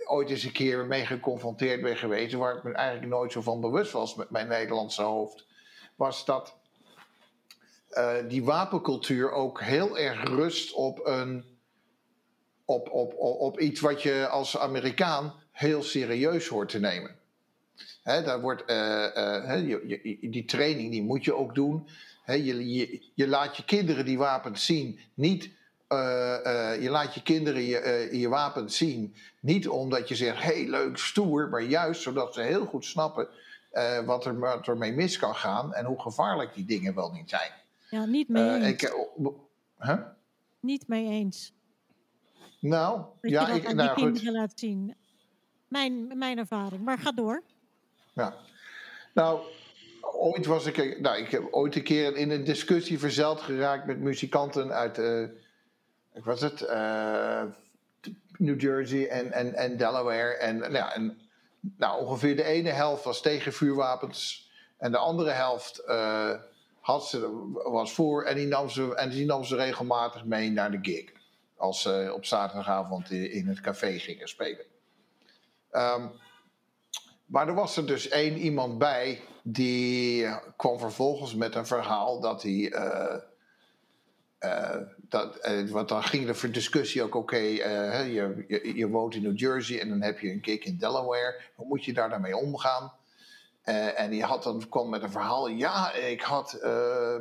ooit 0.06 0.30
eens 0.30 0.44
een 0.44 0.52
keer 0.52 0.86
mee 0.86 1.06
geconfronteerd 1.06 1.82
ben 1.82 1.98
geweest, 1.98 2.34
waar 2.34 2.58
ik 2.58 2.64
me 2.64 2.72
eigenlijk 2.74 3.08
nooit 3.12 3.32
zo 3.32 3.42
van 3.42 3.62
bewust 3.62 3.92
was 3.92 4.16
met 4.16 4.30
mijn 4.30 4.48
Nederlandse 4.48 5.02
hoofd, 5.02 5.46
was 5.96 6.26
dat 6.26 6.56
eh, 7.90 8.14
die 8.28 8.44
wapencultuur 8.44 9.32
ook 9.32 9.62
heel 9.62 9.98
erg 9.98 10.24
rust 10.24 10.74
op 10.74 11.06
een. 11.06 11.54
Op, 12.68 12.90
op, 12.92 13.14
op, 13.14 13.40
op 13.40 13.60
iets 13.60 13.80
wat 13.82 14.02
je 14.02 14.28
als 14.28 14.58
Amerikaan 14.58 15.34
heel 15.56 15.84
serieus 15.84 16.48
hoort 16.48 16.70
te 16.70 16.80
nemen. 16.80 17.16
Daar 18.04 18.42
wordt, 18.42 18.66
eh, 18.66 19.06
eh, 19.06 19.46
hè, 19.46 19.54
je, 19.54 19.82
je- 20.04 20.30
die 20.30 20.46
training 20.46 20.92
die 20.92 21.04
moet 21.04 21.24
je 21.24 21.36
ook 21.36 21.56
doen. 21.56 21.88
Je, 22.26 22.74
je, 22.74 23.02
je 23.14 23.28
laat 23.28 23.58
je 23.58 23.66
kinderen 23.66 24.06
die 24.06 24.18
wapens 24.18 24.66
zien. 24.66 25.00
Niet, 25.14 25.50
eh, 25.88 25.98
je 26.82 26.90
laat 26.90 27.14
je 27.14 27.22
kinderen 27.22 27.62
je, 27.62 28.10
je 28.12 28.30
wapens 28.30 28.78
zien. 28.78 29.16
Niet 29.40 29.68
omdat 29.68 30.08
je 30.10 30.16
zegt, 30.16 30.44
hey, 30.44 30.68
leuk, 30.70 30.98
stoer. 30.98 31.50
Maar 31.50 31.62
juist 31.64 32.02
zodat 32.02 32.34
ze 32.34 32.42
heel 32.42 32.66
goed 32.66 32.86
snappen 32.86 33.28
wat, 34.06 34.26
er, 34.26 34.40
wat 34.40 34.68
er 34.68 34.78
mee 34.78 34.94
mis 34.94 35.18
kan 35.18 35.36
gaan. 35.36 35.74
En 35.74 35.86
hoe 35.86 36.02
gevaarlijk 36.02 36.54
die 36.54 36.66
dingen 36.66 36.96
wel 36.96 37.12
niet 37.12 37.30
zijn. 37.30 37.52
Ja, 37.90 38.06
niet 38.06 38.30
mee 38.30 38.50
eens. 38.62 38.68
ik, 38.84 38.94
huh? 39.80 40.00
Niet 40.60 40.88
mee 40.88 41.08
eens. 41.10 41.54
Nou, 42.60 43.02
Dat 43.22 43.32
ja, 43.32 43.42
je 43.42 43.48
dat 43.48 43.56
ik, 43.58 43.66
aan 43.68 43.76
nou 43.76 43.96
die 43.96 44.04
goed. 44.04 44.14
kinderen 44.14 44.42
laat 44.42 44.52
zien. 44.60 44.96
Mijn, 45.76 46.18
mijn 46.18 46.38
ervaring. 46.38 46.84
Maar 46.84 46.98
ga 46.98 47.12
door. 47.12 47.44
Ja. 48.14 48.36
Nou, 49.14 49.42
ooit 50.02 50.46
was 50.46 50.66
ik, 50.66 51.00
nou, 51.00 51.18
ik 51.18 51.30
heb 51.30 51.48
ooit 51.52 51.76
een 51.76 51.84
keer 51.84 52.16
in 52.16 52.32
een 52.32 52.44
discussie 52.44 53.00
verzeld 53.00 53.42
geraakt 53.42 53.86
met 53.86 54.00
muzikanten 54.00 54.72
uit, 54.72 54.98
eh, 54.98 55.22
ik 56.14 56.24
was 56.24 56.42
het, 56.42 56.62
eh, 56.62 57.44
New 58.38 58.62
Jersey 58.62 59.08
en, 59.08 59.32
en, 59.32 59.54
en 59.54 59.78
Delaware. 59.78 60.38
En, 60.38 60.58
nou 60.58 60.74
ja, 60.74 60.94
en 60.94 61.18
nou, 61.78 62.02
ongeveer 62.02 62.36
de 62.36 62.44
ene 62.44 62.70
helft 62.70 63.04
was 63.04 63.22
tegen 63.22 63.54
vuurwapens 63.54 64.52
en 64.78 64.92
de 64.92 64.98
andere 64.98 65.32
helft 65.32 65.84
uh, 65.88 66.32
had 66.80 67.08
ze, 67.08 67.50
was 67.54 67.94
voor 67.94 68.24
en 68.24 68.36
die, 68.36 68.48
nam 68.48 68.70
ze, 68.70 68.96
en 68.96 69.10
die 69.10 69.26
nam 69.26 69.44
ze 69.44 69.56
regelmatig 69.56 70.26
mee 70.26 70.52
naar 70.52 70.72
de 70.72 70.80
gig. 70.82 71.12
Als 71.58 71.82
ze 71.82 72.12
op 72.16 72.26
zaterdagavond 72.26 73.12
in 73.12 73.48
het 73.48 73.62
café 73.62 74.00
gingen 74.00 74.28
spelen. 74.28 74.75
Um, 75.76 76.12
maar 77.26 77.48
er 77.48 77.54
was 77.54 77.78
er 77.78 77.88
dus 77.88 78.08
één 78.08 78.38
iemand 78.38 78.78
bij 78.78 79.22
die 79.44 80.28
kwam 80.56 80.80
vervolgens 80.80 81.36
met 81.36 81.56
een 81.56 81.66
verhaal 81.66 82.20
dat 82.20 82.42
hij. 82.42 82.52
Uh, 82.52 83.16
uh, 84.40 84.76
dat, 85.10 85.50
want 85.70 85.90
dan 85.90 86.04
ging 86.04 86.38
voor 86.38 86.52
discussie 86.52 87.04
ook: 87.04 87.16
oké, 87.16 87.38
je, 87.38 88.46
je, 88.48 88.76
je, 88.76 88.90
woont 88.90 89.16
in 89.16 89.22
New 89.22 89.40
Jersey 89.40 89.80
en 89.80 89.90
dan 89.90 90.02
heb 90.02 90.20
je 90.20 90.32
een 90.32 90.44
gig 90.44 90.64
in 90.64 90.78
Delaware. 90.78 91.42
Hoe 91.56 91.68
moet 91.68 91.86
je 91.86 91.94
daar 91.94 92.10
dan 92.10 92.22
mee 92.22 92.38
omgaan? 92.38 92.94
en 93.96 94.10
die 94.10 94.24
had 94.24 94.44
dan, 94.44 94.70
kwam 94.70 94.90
met 94.90 95.04
een 95.04 95.12
verhaal: 95.12 95.48
ja, 95.48 95.94
ik 95.94 96.22
had 96.22 96.60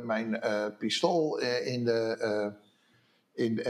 mijn 0.03 0.41
pistool 0.77 1.39
in 1.39 1.83
de. 1.83 2.53
In, 3.35 3.65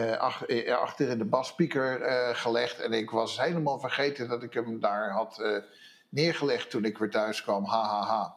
achter 0.69 1.09
in 1.09 1.17
de 1.17 1.25
basspeaker 1.25 1.99
gelegd 2.35 2.79
en 2.79 2.93
ik 2.93 3.09
was 3.09 3.41
helemaal 3.41 3.79
vergeten 3.79 4.27
dat 4.27 4.43
ik 4.43 4.53
hem 4.53 4.79
daar 4.79 5.11
had 5.11 5.61
neergelegd 6.09 6.69
toen 6.69 6.85
ik 6.85 6.97
weer 6.97 7.09
thuis 7.09 7.43
kwam. 7.43 7.63
Ha, 7.63 7.83
ha, 7.83 8.05
ha. 8.05 8.35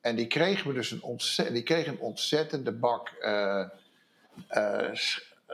En 0.00 0.16
die 0.16 0.26
kreeg 0.26 0.66
me 0.66 0.72
dus 0.72 0.90
een, 0.90 1.52
die 1.52 1.62
kreeg 1.62 1.86
een 1.86 2.00
ontzettende 2.00 2.72
bak 2.72 3.10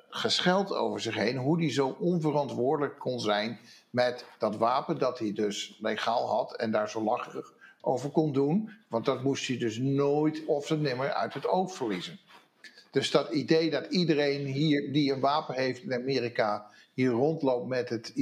gescheld 0.09 0.75
over 0.75 1.01
zich 1.01 1.15
heen. 1.15 1.37
Hoe 1.37 1.59
die 1.59 1.71
zo 1.71 1.97
onverantwoordelijk 2.01 2.99
kon 2.99 3.21
zijn 3.21 3.59
met 3.91 4.25
dat 4.39 4.57
wapen 4.57 4.99
dat 4.99 5.19
hij 5.19 5.33
dus 5.33 5.79
legaal 5.81 6.29
had. 6.29 6.57
En 6.57 6.71
daar 6.71 6.91
zo 6.91 7.03
lacherig 7.03 7.53
over 7.81 8.11
kon 8.11 8.33
doen. 8.33 8.71
Want 8.89 9.05
dat 9.05 9.23
moest 9.23 9.47
hij 9.47 9.59
dus 9.59 9.79
nooit 9.79 10.45
of 10.45 10.71
nimmer 10.71 11.13
uit 11.13 11.35
het 11.35 11.47
oog 11.47 11.75
verliezen. 11.75 12.19
Dus 12.91 13.11
dat 13.11 13.31
idee 13.31 13.71
dat 13.71 13.87
iedereen 13.87 14.47
hier 14.47 14.93
die 14.93 15.13
een 15.13 15.21
wapen 15.21 15.55
heeft 15.55 15.83
in 15.83 15.95
Amerika 15.95 16.71
hier 16.95 17.11
rondloopt 17.11 17.69
met 17.69 17.89
het 17.89 18.13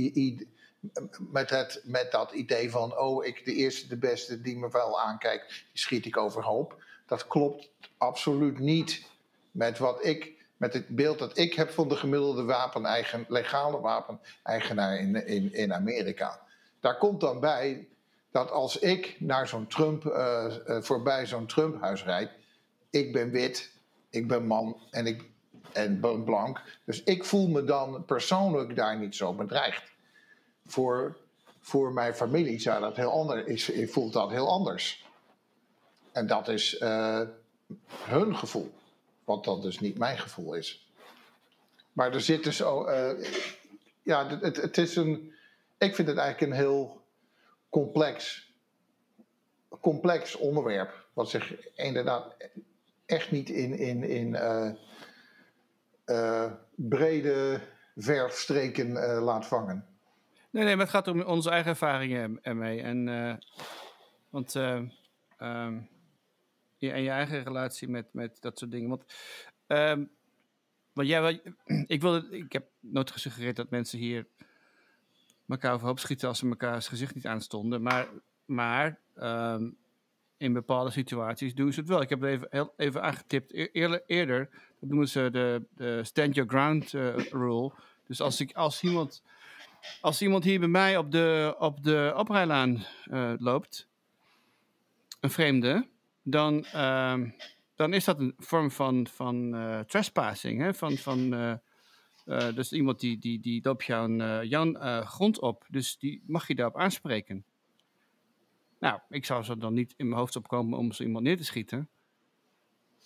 met, 1.31 1.51
het, 1.51 1.81
met 1.85 2.13
dat 2.13 2.33
idee 2.33 2.71
van, 2.71 2.99
oh, 2.99 3.25
ik 3.25 3.45
de 3.45 3.55
eerste, 3.55 3.89
de 3.89 3.97
beste 3.97 4.41
die 4.41 4.57
me 4.57 4.69
wel 4.71 5.01
aankijkt, 5.01 5.49
die 5.49 5.59
schiet 5.73 6.07
ik 6.07 6.17
overhoop. 6.17 6.83
Dat 7.07 7.27
klopt 7.27 7.71
absoluut 7.99 8.59
niet 8.59 9.07
met 9.51 9.79
wat 9.79 10.05
ik, 10.05 10.33
met 10.57 10.73
het 10.73 10.89
beeld 10.89 11.19
dat 11.19 11.39
ik 11.39 11.55
heb 11.55 11.71
van 11.71 11.89
de 11.89 11.97
gemiddelde 11.97 12.45
wapeneigen, 12.45 13.25
legale 13.29 13.81
wapeneigenaar 13.81 14.99
in, 14.99 15.27
in, 15.27 15.53
in 15.53 15.75
Amerika. 15.75 16.41
Daar 16.81 16.99
komt 16.99 17.21
dan 17.21 17.41
bij 17.41 17.89
dat 18.31 18.51
als 18.51 18.79
ik 18.79 19.17
naar 19.21 19.49
zo'n 19.49 19.67
Trump, 19.67 20.05
uh, 20.05 20.55
voorbij 20.81 21.27
zo'n 21.27 21.47
Trump-huis 21.47 22.05
rijd, 22.05 22.31
ik 22.91 23.13
ben 23.13 23.31
wit, 23.31 23.73
ik 24.15 24.29
ben 24.29 24.47
man 24.47 24.77
en 24.91 25.07
ik 25.07 25.25
en 25.73 26.01
ben 26.01 26.25
blank. 26.25 26.61
Dus 26.85 27.03
ik 27.03 27.25
voel 27.25 27.49
me 27.49 27.65
dan 27.65 28.05
persoonlijk 28.05 28.77
daar 28.77 28.99
niet 28.99 29.15
zo 29.15 29.35
bedreigd 29.35 29.93
voor, 30.67 31.17
voor 31.61 31.93
mijn 31.93 32.15
familie 32.15 32.59
zou 32.59 32.81
dat 32.81 32.97
heel 32.97 33.13
anders, 33.13 33.45
is, 33.45 33.91
voelt 33.93 34.13
dat 34.13 34.31
heel 34.31 34.49
anders. 34.49 35.07
En 36.13 36.27
dat 36.27 36.49
is 36.49 36.81
uh, 36.81 37.21
hun 37.99 38.37
gevoel, 38.37 38.73
wat 39.25 39.45
dat 39.45 39.63
dus 39.63 39.81
niet 39.81 39.99
mijn 39.99 40.19
gevoel 40.19 40.55
is. 40.55 40.89
Maar 41.93 42.13
er 42.15 42.21
zit 42.21 42.45
dus, 42.45 42.61
oh, 42.61 42.89
uh, 42.89 43.31
ja, 44.03 44.39
het, 44.41 44.57
het 44.57 44.79
is 44.79 44.97
een, 44.97 45.33
ik 45.79 45.95
vind 45.95 46.09
het 46.09 46.17
eigenlijk 46.17 46.53
een 46.53 46.59
heel 46.59 47.01
complex, 47.69 48.49
complex 49.81 50.35
onderwerp, 50.37 51.05
wat 51.13 51.31
zich 51.31 51.75
inderdaad 51.75 52.35
echt 53.07 53.31
niet 53.31 53.51
in, 53.51 53.79
in, 53.79 54.03
in 54.03 54.35
uh, 56.07 56.53
brede 56.75 57.61
verfstreken 57.97 58.93
laat 59.23 59.47
vangen. 59.47 59.87
Nee, 60.51 60.65
nee, 60.65 60.77
maar 60.77 60.85
het 60.85 60.95
gaat 60.95 61.09
om 61.09 61.23
onze 61.23 61.51
eigen 61.51 61.71
ervaringen 61.71 62.39
ermee. 62.43 62.83
En, 62.83 63.41
want, 64.31 64.55
um, 64.55 64.93
en 65.39 65.89
je 66.79 67.11
eigen 67.11 67.43
relatie 67.43 67.89
met, 67.89 68.07
met 68.13 68.37
dat 68.41 68.59
soort 68.59 68.71
dingen. 68.71 68.89
Want, 68.89 69.05
um, 69.67 70.11
want 70.93 71.09
jij, 71.09 71.43
ik, 71.87 72.01
wil, 72.01 72.33
ik 72.33 72.53
heb 72.53 72.67
nooit 72.81 73.11
gesuggereerd 73.11 73.57
dat 73.57 73.71
mensen 73.71 73.99
hier 73.99 74.27
elkaar 75.49 75.73
overhoop 75.73 75.99
schieten 75.99 76.29
als 76.29 76.39
ze 76.39 76.49
elkaars 76.49 76.89
gezicht 76.89 77.15
niet 77.15 77.27
aanstonden. 77.27 77.83
Maar, 77.83 78.09
maar 78.45 78.99
um, 79.17 79.77
in 80.45 80.53
bepaalde 80.53 80.91
situaties 80.91 81.55
doen 81.55 81.73
ze 81.73 81.81
het 81.81 81.89
wel. 81.89 82.01
Ik 82.01 82.09
heb 82.09 82.21
het 82.21 82.31
even, 82.31 82.71
even 82.77 83.03
aangetipt. 83.03 83.53
E-, 83.53 83.69
eerder, 83.73 84.03
eerder 84.07 84.49
dat 84.81 84.89
noemen 84.89 85.09
ze 85.09 85.29
de, 85.33 85.67
de 85.77 86.05
stand 86.05 86.35
your 86.35 86.51
ground 86.51 86.93
uh, 86.93 87.17
rule. 87.17 87.73
Dus 88.07 88.21
als, 88.21 88.41
ik, 88.41 88.53
als 88.53 88.83
iemand 88.83 89.23
als 90.01 90.23
iemand 90.23 90.45
hier 90.45 90.59
bij 90.59 90.69
mij 90.69 90.97
op 90.97 91.11
de, 91.11 91.57
op 91.59 91.83
de 91.83 92.13
oprijlaan 92.17 92.85
uh, 93.07 93.33
loopt, 93.39 93.89
een 95.21 95.31
vreemde, 95.31 95.89
dan, 96.23 96.65
uh, 96.75 97.21
dan 97.75 97.93
is 97.93 98.05
dat 98.05 98.19
een 98.19 98.35
vorm 98.39 98.71
van, 98.71 99.07
van 99.07 99.55
uh, 99.55 99.81
trespassing. 99.81 100.61
Hè? 100.61 100.75
Van, 100.75 100.97
van, 100.97 101.31
dus 102.55 102.73
iemand 102.73 103.01
die, 103.01 103.19
die, 103.19 103.41
die 103.41 103.61
loopt 103.63 103.85
jouw, 103.85 104.43
jouw 104.43 104.73
grond 105.05 105.41
op, 105.41 105.65
dus 105.69 105.99
die 105.99 106.23
mag 106.27 106.49
je 106.49 106.55
daarop 106.55 106.77
aanspreken. 106.77 107.45
Nou, 108.85 109.01
ik 109.09 109.25
zou 109.25 109.43
zo 109.43 109.57
dan 109.57 109.75
niet 109.75 109.95
in 109.97 110.09
mijn 110.09 110.21
hoofd 110.21 110.37
opkomen 110.37 110.79
om 110.79 110.93
zo 110.93 111.03
iemand 111.03 111.25
neer 111.25 111.37
te 111.37 111.45
schieten. 111.45 111.89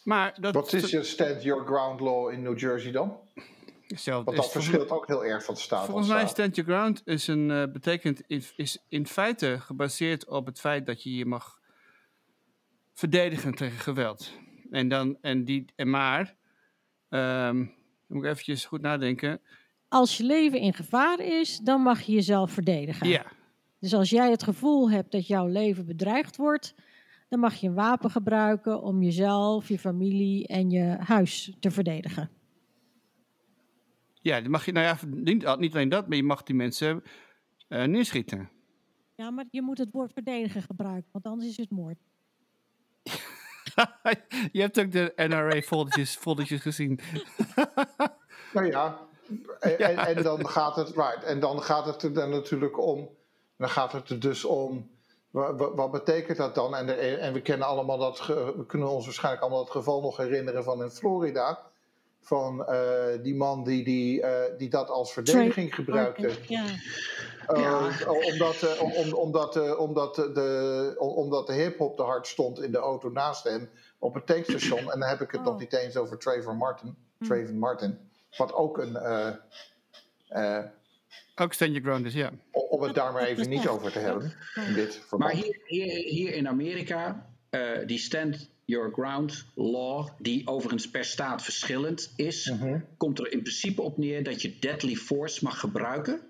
Maar 0.05 0.37
dat, 0.41 0.55
Wat 0.55 0.73
is 0.73 0.91
je 0.91 1.03
stand 1.03 1.43
your 1.43 1.67
ground 1.67 2.01
law 2.01 2.33
in 2.33 2.43
New 2.43 2.59
Jersey 2.59 2.93
dan? 2.93 3.19
Want 4.05 4.37
dat 4.37 4.51
verschilt 4.51 4.91
ook 4.91 5.07
heel 5.07 5.25
erg 5.25 5.45
van 5.45 5.55
de 5.55 5.61
staat. 5.61 5.87
Volgens 5.87 6.09
mij 6.09 6.27
Stand 6.27 6.57
Your 6.57 6.71
Ground 6.71 7.03
is 7.05 7.27
een, 7.27 7.51
uh, 7.51 7.63
betekent, 7.73 8.23
is 8.57 8.79
in 8.89 9.07
feite 9.07 9.57
gebaseerd 9.61 10.27
op 10.27 10.47
het 10.47 10.61
feit 10.61 10.87
dat 10.87 11.03
je 11.03 11.15
je 11.15 11.27
mag 11.27 11.61
verdedigen 12.93 13.55
tegen 13.55 13.79
geweld. 13.79 14.33
En 14.71 14.89
dan, 14.89 15.19
en 15.21 15.45
die, 15.45 15.65
en 15.77 15.91
maar, 15.91 16.37
um, 17.09 17.75
moet 18.07 18.25
ik 18.25 18.31
eventjes 18.31 18.65
goed 18.65 18.81
nadenken. 18.81 19.41
Als 19.89 20.17
je 20.17 20.25
leven 20.25 20.59
in 20.59 20.75
gevaar 20.75 21.21
is, 21.21 21.59
dan 21.59 21.81
mag 21.81 22.01
je 22.01 22.13
jezelf 22.13 22.53
verdedigen. 22.53 23.09
Ja. 23.09 23.37
Dus 23.79 23.95
als 23.95 24.11
jij 24.11 24.31
het 24.31 24.43
gevoel 24.43 24.91
hebt 24.91 25.13
dat 25.13 25.27
jouw 25.27 25.47
leven 25.47 25.87
bedreigd 25.87 26.37
wordt, 26.37 26.75
dan 27.29 27.41
mag 27.41 27.55
je 27.55 27.67
een 27.67 27.75
wapen 27.75 28.11
gebruiken 28.11 28.83
om 28.83 29.03
jezelf, 29.03 29.69
je 29.69 29.79
familie 29.79 30.47
en 30.47 30.71
je 30.71 30.97
huis 30.99 31.57
te 31.61 31.71
verdedigen. 31.71 32.31
Ja, 34.21 34.41
dan 34.41 34.51
mag 34.51 34.65
je, 34.65 34.73
nou 34.73 34.87
ja, 34.87 34.99
niet, 35.07 35.59
niet 35.59 35.75
alleen 35.75 35.89
dat, 35.89 36.09
maar 36.09 36.17
je 36.17 36.23
mag 36.23 36.43
die 36.43 36.55
mensen 36.55 37.03
uh, 37.69 37.85
neerschieten. 37.85 38.51
Ja, 39.15 39.31
maar 39.31 39.45
je 39.51 39.63
moet 39.63 39.79
het 39.79 39.91
woord 39.93 40.13
verdedigen 40.13 40.63
gebruiken, 40.63 41.09
want 41.13 41.25
anders 41.25 41.51
is 41.51 41.57
het 41.57 41.71
moord. 41.71 41.99
je 44.53 44.61
hebt 44.61 44.81
ook 44.81 44.93
de 44.93 45.13
NRA-foldertjes 45.17 46.17
foldertjes 46.17 46.61
gezien. 46.61 47.01
nou 48.53 48.67
ja, 48.67 48.99
en, 49.61 49.79
en, 49.79 49.97
en, 49.97 50.23
dan 50.23 50.49
gaat 50.49 50.77
het, 50.77 50.89
right, 50.89 51.23
en 51.23 51.41
dan 51.41 51.63
gaat 51.63 51.87
het 51.87 52.03
er 52.03 52.13
dan 52.13 52.31
natuurlijk 52.31 52.79
om, 52.79 53.09
dan 53.59 53.69
gaat 53.69 53.93
het 53.93 54.09
er 54.09 54.21
dus 54.21 54.45
om, 54.45 54.91
wat, 55.31 55.75
wat 55.75 55.91
betekent 55.91 56.37
dat 56.37 56.55
dan? 56.55 56.75
En, 56.75 56.87
de, 56.87 56.93
en 56.95 57.33
we 57.33 57.41
kennen 57.41 57.67
allemaal 57.67 57.99
dat, 57.99 58.27
we 58.27 58.65
kunnen 58.67 58.89
ons 58.89 59.05
waarschijnlijk 59.05 59.43
allemaal 59.43 59.63
het 59.63 59.73
geval 59.73 60.01
nog 60.01 60.17
herinneren 60.17 60.65
van 60.65 60.83
in 60.83 60.91
Florida 60.91 61.67
van 62.21 62.67
uh, 62.69 63.23
die 63.23 63.35
man 63.35 63.65
die, 63.65 63.85
die, 63.85 64.23
uh, 64.23 64.41
die 64.59 64.69
dat 64.69 64.89
als 64.89 65.13
verdediging 65.13 65.75
gebruikte. 65.75 66.31
Ja. 66.49 66.65
Uh, 67.49 67.61
ja. 67.61 68.11
Omdat, 68.33 68.79
om, 68.79 69.15
omdat, 69.15 69.77
omdat, 69.77 70.15
de, 70.15 70.95
omdat 70.99 71.47
de 71.47 71.53
hip-hop 71.53 71.97
te 71.97 72.03
hard 72.03 72.27
stond 72.27 72.61
in 72.63 72.73
de 72.73 72.79
auto 72.79 73.11
naast 73.11 73.45
hem 73.45 73.71
op 73.99 74.15
het 74.15 74.27
tankstation. 74.27 74.79
En 74.79 75.01
dan 75.01 75.09
heb 75.09 75.21
ik 75.21 75.31
het 75.31 75.41
oh. 75.41 75.47
nog 75.47 75.59
niet 75.59 75.73
eens 75.73 75.97
over 75.97 76.19
Trayvon 76.19 76.57
Martin. 76.57 76.97
Hm. 77.19 77.25
Trayvon 77.25 77.59
Martin. 77.59 77.99
Wat 78.37 78.55
ook 78.55 78.79
een. 78.79 78.99
Ook 81.35 81.53
stand 81.53 81.71
your 81.71 81.89
ground 81.89 82.07
is, 82.07 82.15
ja. 82.15 82.33
Om 82.51 82.83
het 82.83 82.95
daar 82.95 83.13
maar 83.13 83.23
even 83.23 83.49
niet 83.49 83.69
over 83.69 83.93
te 83.93 83.99
hebben. 83.99 84.35
In 84.55 84.75
dit 84.75 85.05
maar 85.17 85.33
hier, 85.33 85.61
hier, 85.65 85.95
hier 85.95 86.35
in 86.35 86.49
Amerika, 86.49 87.31
die 87.87 87.99
stand 87.99 88.51
Your 88.69 88.93
Ground 88.93 89.45
Law, 89.55 90.09
die 90.19 90.47
overigens 90.47 90.91
per 90.91 91.05
staat 91.05 91.43
verschillend 91.43 92.13
is, 92.17 92.51
mhm. 92.51 92.81
komt 92.97 93.19
er 93.19 93.33
in 93.33 93.43
principe 93.43 93.83
op 93.83 93.99
neer 93.99 94.23
dat 94.23 94.43
je 94.43 94.59
deadly 94.59 94.95
force 94.95 95.45
mag 95.45 95.61
gebruiken. 95.61 96.21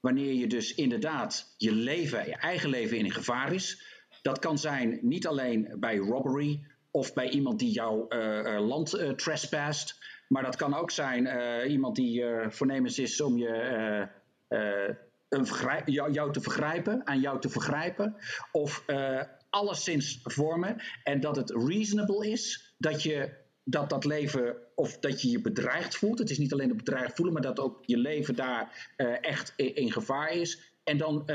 Wanneer 0.00 0.32
je 0.32 0.46
dus 0.46 0.74
inderdaad 0.74 1.54
je 1.56 1.72
leven, 1.72 2.26
je 2.26 2.36
eigen 2.36 2.70
leven 2.70 2.98
in 2.98 3.10
gevaar 3.10 3.52
is. 3.52 3.82
Dat 4.22 4.38
kan 4.38 4.58
zijn 4.58 4.98
niet 5.02 5.26
alleen 5.26 5.74
bij 5.78 5.96
robbery 5.96 6.60
of 6.90 7.14
bij 7.14 7.28
iemand 7.28 7.58
die 7.58 7.70
jouw 7.70 8.06
uh, 8.08 8.66
land 8.66 8.94
uh, 8.94 9.10
trespast. 9.10 9.98
Maar 10.28 10.42
dat 10.42 10.56
kan 10.56 10.74
ook 10.74 10.90
zijn 10.90 11.28
iemand 11.68 11.96
die 11.96 12.24
voornemens 12.48 12.98
is 12.98 13.20
om 13.20 13.36
je 13.36 14.08
een 14.48 15.46
jou, 15.84 16.12
jou, 16.12 16.32
te 16.32 16.40
vergrijpen, 16.40 17.06
aan 17.06 17.20
jou 17.20 17.40
te 17.40 17.48
vergrijpen, 17.48 18.16
of 18.52 18.84
uh, 18.86 19.22
alleszins 19.50 20.20
vormen. 20.22 20.82
En 21.04 21.20
dat 21.20 21.36
het 21.36 21.50
reasonable 21.50 22.30
is 22.30 22.74
dat 22.78 23.02
je 23.02 23.44
dat 23.64 23.90
dat 23.90 24.04
leven, 24.04 24.56
of 24.74 24.98
dat 24.98 25.22
je 25.22 25.30
je 25.30 25.40
bedreigd 25.40 25.96
voelt. 25.96 26.18
Het 26.18 26.30
is 26.30 26.38
niet 26.38 26.52
alleen 26.52 26.68
het 26.68 26.76
bedreigd 26.76 27.16
voelen, 27.16 27.34
maar 27.34 27.42
dat 27.42 27.60
ook 27.60 27.78
je 27.84 27.98
leven 27.98 28.34
daar 28.34 28.92
uh, 28.96 29.24
echt 29.24 29.52
in, 29.56 29.92
gevaar 29.92 30.32
is. 30.32 30.74
En 30.84 30.96
dan 30.96 31.30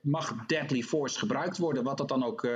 mag 0.00 0.46
deadly 0.46 0.82
force 0.82 1.18
gebruikt 1.18 1.58
worden, 1.58 1.84
wat 1.84 1.98
dat 1.98 2.08
dan 2.08 2.24
ook, 2.24 2.48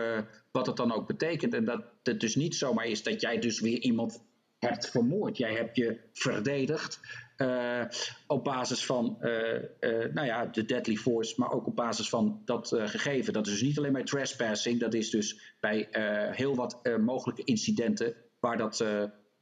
wat 0.51 0.65
dat 0.65 0.77
dan 0.77 0.93
ook 0.93 1.07
betekent. 1.07 1.55
En 1.55 1.65
dat 1.65 1.85
het 2.03 2.21
dus 2.21 2.35
niet 2.35 2.55
zomaar 2.55 2.87
is 2.87 3.03
dat 3.03 3.21
jij 3.21 3.39
dus 3.39 3.61
weer 3.61 3.79
iemand 3.79 4.23
hebt 4.59 4.91
vermoord. 4.91 5.37
Jij 5.37 5.55
hebt 5.55 5.77
je 5.77 5.99
verdedigd 6.13 7.01
uh, 7.39 7.85
op 8.27 8.45
basis 8.45 8.87
van 8.87 9.19
uh, 9.21 9.55
uh, 9.81 10.13
nou 10.13 10.27
ja, 10.27 10.47
de 10.47 10.65
deadly 10.65 10.97
force, 10.97 11.35
maar 11.37 11.53
ook 11.53 11.67
op 11.67 11.77
basis 11.77 12.09
van 12.09 12.43
dat 12.45 12.69
gegeven. 12.69 13.33
Dat 13.33 13.47
is 13.47 13.53
dus 13.53 13.63
niet 13.63 13.79
alleen 13.79 13.93
bij 13.93 14.05
trespassing, 14.05 14.81
dat 14.81 14.95
is 14.95 15.11
dus 15.11 15.55
bij 15.61 15.89
heel 16.33 16.55
wat 16.55 16.81
mogelijke 17.01 17.45
incidenten 17.45 18.15
waar 18.41 18.57
dat 18.57 18.85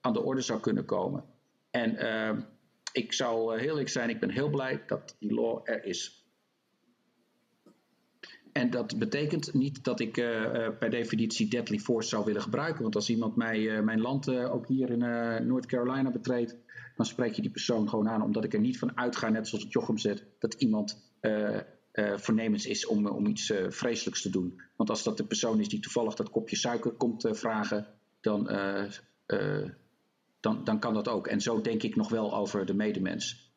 aan 0.00 0.12
de 0.12 0.22
orde 0.22 0.40
zou 0.40 0.60
kunnen 0.60 0.84
komen. 0.84 1.24
En 1.70 1.96
ik 2.92 3.12
zou 3.12 3.58
heel 3.58 3.68
eerlijk 3.68 3.88
zijn, 3.88 4.10
ik 4.10 4.20
ben 4.20 4.30
heel 4.30 4.50
blij 4.50 4.82
dat 4.86 5.16
die 5.18 5.34
law 5.34 5.60
er 5.64 5.84
is. 5.84 6.24
En 8.52 8.70
dat 8.70 8.98
betekent 8.98 9.54
niet 9.54 9.84
dat 9.84 10.00
ik 10.00 10.12
per 10.78 10.90
definitie 10.90 11.48
deadly 11.48 11.78
force 11.78 12.08
zou 12.08 12.24
willen 12.24 12.42
gebruiken. 12.42 12.82
Want 12.82 12.94
als 12.94 13.10
iemand 13.10 13.36
mij, 13.36 13.82
mijn 13.82 14.00
land 14.00 14.28
ook 14.28 14.66
hier 14.66 14.90
in 14.90 14.98
North 15.46 15.66
Carolina 15.66 16.10
betreedt, 16.10 16.56
dan 16.96 17.06
spreek 17.06 17.34
je 17.34 17.42
die 17.42 17.50
persoon 17.50 17.88
gewoon 17.88 18.08
aan. 18.08 18.22
Omdat 18.22 18.44
ik 18.44 18.52
er 18.52 18.60
niet 18.60 18.78
van 18.78 18.96
uitga, 18.96 19.28
net 19.28 19.48
zoals 19.48 19.64
het 19.64 19.72
Jochem 19.72 19.98
zegt, 19.98 20.24
dat 20.38 20.54
iemand 20.54 21.14
voornemens 22.16 22.66
is 22.66 22.86
om, 22.86 23.06
om 23.06 23.26
iets 23.26 23.52
vreselijks 23.68 24.22
te 24.22 24.30
doen. 24.30 24.60
Want 24.76 24.90
als 24.90 25.02
dat 25.02 25.16
de 25.16 25.26
persoon 25.26 25.60
is 25.60 25.68
die 25.68 25.80
toevallig 25.80 26.14
dat 26.14 26.30
kopje 26.30 26.56
suiker 26.56 26.90
komt 26.90 27.28
vragen, 27.30 27.86
dan, 28.20 28.44
dan, 30.40 30.64
dan 30.64 30.78
kan 30.78 30.94
dat 30.94 31.08
ook. 31.08 31.26
En 31.26 31.40
zo 31.40 31.60
denk 31.60 31.82
ik 31.82 31.96
nog 31.96 32.08
wel 32.08 32.34
over 32.34 32.66
de 32.66 32.74
medemens. 32.74 33.52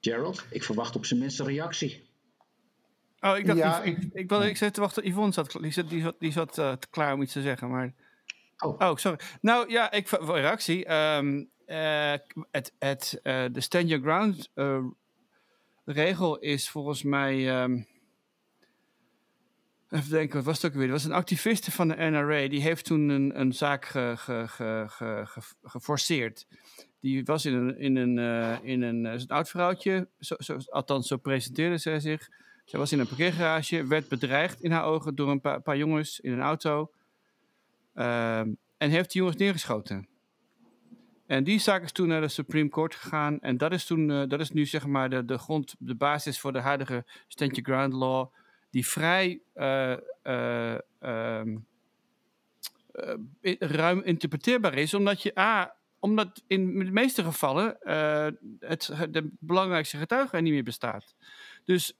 Gerald, 0.00 0.44
ik 0.50 0.64
verwacht 0.64 0.96
op 0.96 1.06
zijn 1.06 1.20
minst 1.20 1.40
een 1.40 1.46
reactie. 1.46 2.08
Oh, 3.20 3.38
ik 3.38 3.46
dacht, 3.46 3.58
ja, 3.58 3.82
ik, 3.82 3.98
ik, 3.98 4.30
ik, 4.30 4.30
ik 4.30 4.56
zat 4.56 4.74
te 4.74 4.80
wachten. 4.80 5.08
Yvonne 5.08 5.32
zat, 5.32 5.58
die 5.60 5.72
zat, 5.72 5.88
die 5.88 6.02
zat, 6.02 6.16
die 6.18 6.32
zat 6.32 6.58
uh, 6.58 6.72
klaar 6.90 7.14
om 7.14 7.22
iets 7.22 7.32
te 7.32 7.42
zeggen, 7.42 7.70
maar... 7.70 7.94
Oh. 8.58 8.74
oh, 8.78 8.96
sorry. 8.96 9.18
Nou 9.40 9.70
ja, 9.70 9.92
ik 9.92 10.08
reactie. 10.08 10.92
Um, 10.92 11.50
uh, 11.66 12.12
het, 12.50 12.72
het, 12.78 13.20
uh, 13.22 13.44
de 13.52 13.60
stand 13.60 13.88
your 13.88 14.04
ground 14.04 14.50
regel 15.84 16.38
is 16.38 16.70
volgens 16.70 17.02
mij... 17.02 17.62
Um, 17.62 17.86
even 19.90 20.10
denken, 20.10 20.36
wat 20.36 20.44
was 20.44 20.62
het 20.62 20.70
ook 20.70 20.76
weer? 20.76 20.86
Er 20.86 20.92
was 20.92 21.04
een 21.04 21.12
activiste 21.12 21.70
van 21.70 21.88
de 21.88 21.94
NRA, 21.94 22.48
die 22.48 22.60
heeft 22.60 22.84
toen 22.84 23.08
een, 23.08 23.40
een 23.40 23.52
zaak 23.52 23.84
ge, 23.84 24.12
ge, 24.16 24.84
ge, 24.88 25.26
geforceerd. 25.62 26.46
Die 27.00 27.24
was 27.24 27.44
in 27.44 27.54
een, 27.54 27.78
in 27.78 27.96
een, 27.96 28.18
in 28.62 28.82
een, 28.82 29.04
een 29.04 29.28
oud 29.28 29.48
vrouwtje, 29.48 30.08
zo, 30.18 30.34
zo, 30.38 30.58
althans 30.68 31.08
zo 31.08 31.16
presenteerde 31.16 31.78
zij 31.78 32.00
zich. 32.00 32.28
Zij 32.64 32.78
was 32.78 32.92
in 32.92 32.98
een 32.98 33.06
parkeergarage, 33.06 33.86
werd 33.86 34.08
bedreigd 34.08 34.60
in 34.60 34.70
haar 34.70 34.84
ogen 34.84 35.14
door 35.14 35.30
een 35.30 35.40
paar, 35.40 35.60
paar 35.60 35.76
jongens 35.76 36.20
in 36.20 36.32
een 36.32 36.40
auto. 36.40 36.90
Uh, 37.96 38.38
en 38.38 38.90
heeft 38.90 39.12
die 39.12 39.20
jongens 39.20 39.36
neergeschoten. 39.36 40.08
En 41.26 41.44
die 41.44 41.58
zaak 41.58 41.82
is 41.82 41.92
toen 41.92 42.08
naar 42.08 42.20
de 42.20 42.28
Supreme 42.28 42.68
Court 42.68 42.94
gegaan. 42.94 43.40
En 43.40 43.56
dat 43.56 43.72
is, 43.72 43.86
toen, 43.86 44.10
uh, 44.10 44.22
dat 44.28 44.40
is 44.40 44.50
nu 44.50 44.66
zeg 44.66 44.86
maar 44.86 45.10
de, 45.10 45.24
de 45.24 45.38
grond, 45.38 45.74
de 45.78 45.94
basis 45.94 46.40
voor 46.40 46.52
de 46.52 46.60
huidige 46.60 47.04
Stand 47.28 47.56
Your 47.56 47.72
Ground 47.72 47.92
Law. 47.92 48.26
Die 48.70 48.86
vrij 48.86 49.40
ehm, 50.22 51.56
ruim 53.58 54.02
interpreteerbaar 54.02 54.74
is. 54.74 54.94
Omdat 54.94 55.22
je 55.22 55.38
A, 55.38 55.74
omdat 55.98 56.42
in 56.46 56.78
de 56.78 56.90
meeste 56.90 57.24
gevallen 57.24 57.76
het, 58.60 58.92
de 59.10 59.30
belangrijkste 59.38 59.96
getuige 59.96 60.36
er 60.36 60.42
niet 60.42 60.52
meer 60.52 60.62
bestaat. 60.62 61.14
Dus 61.64 61.94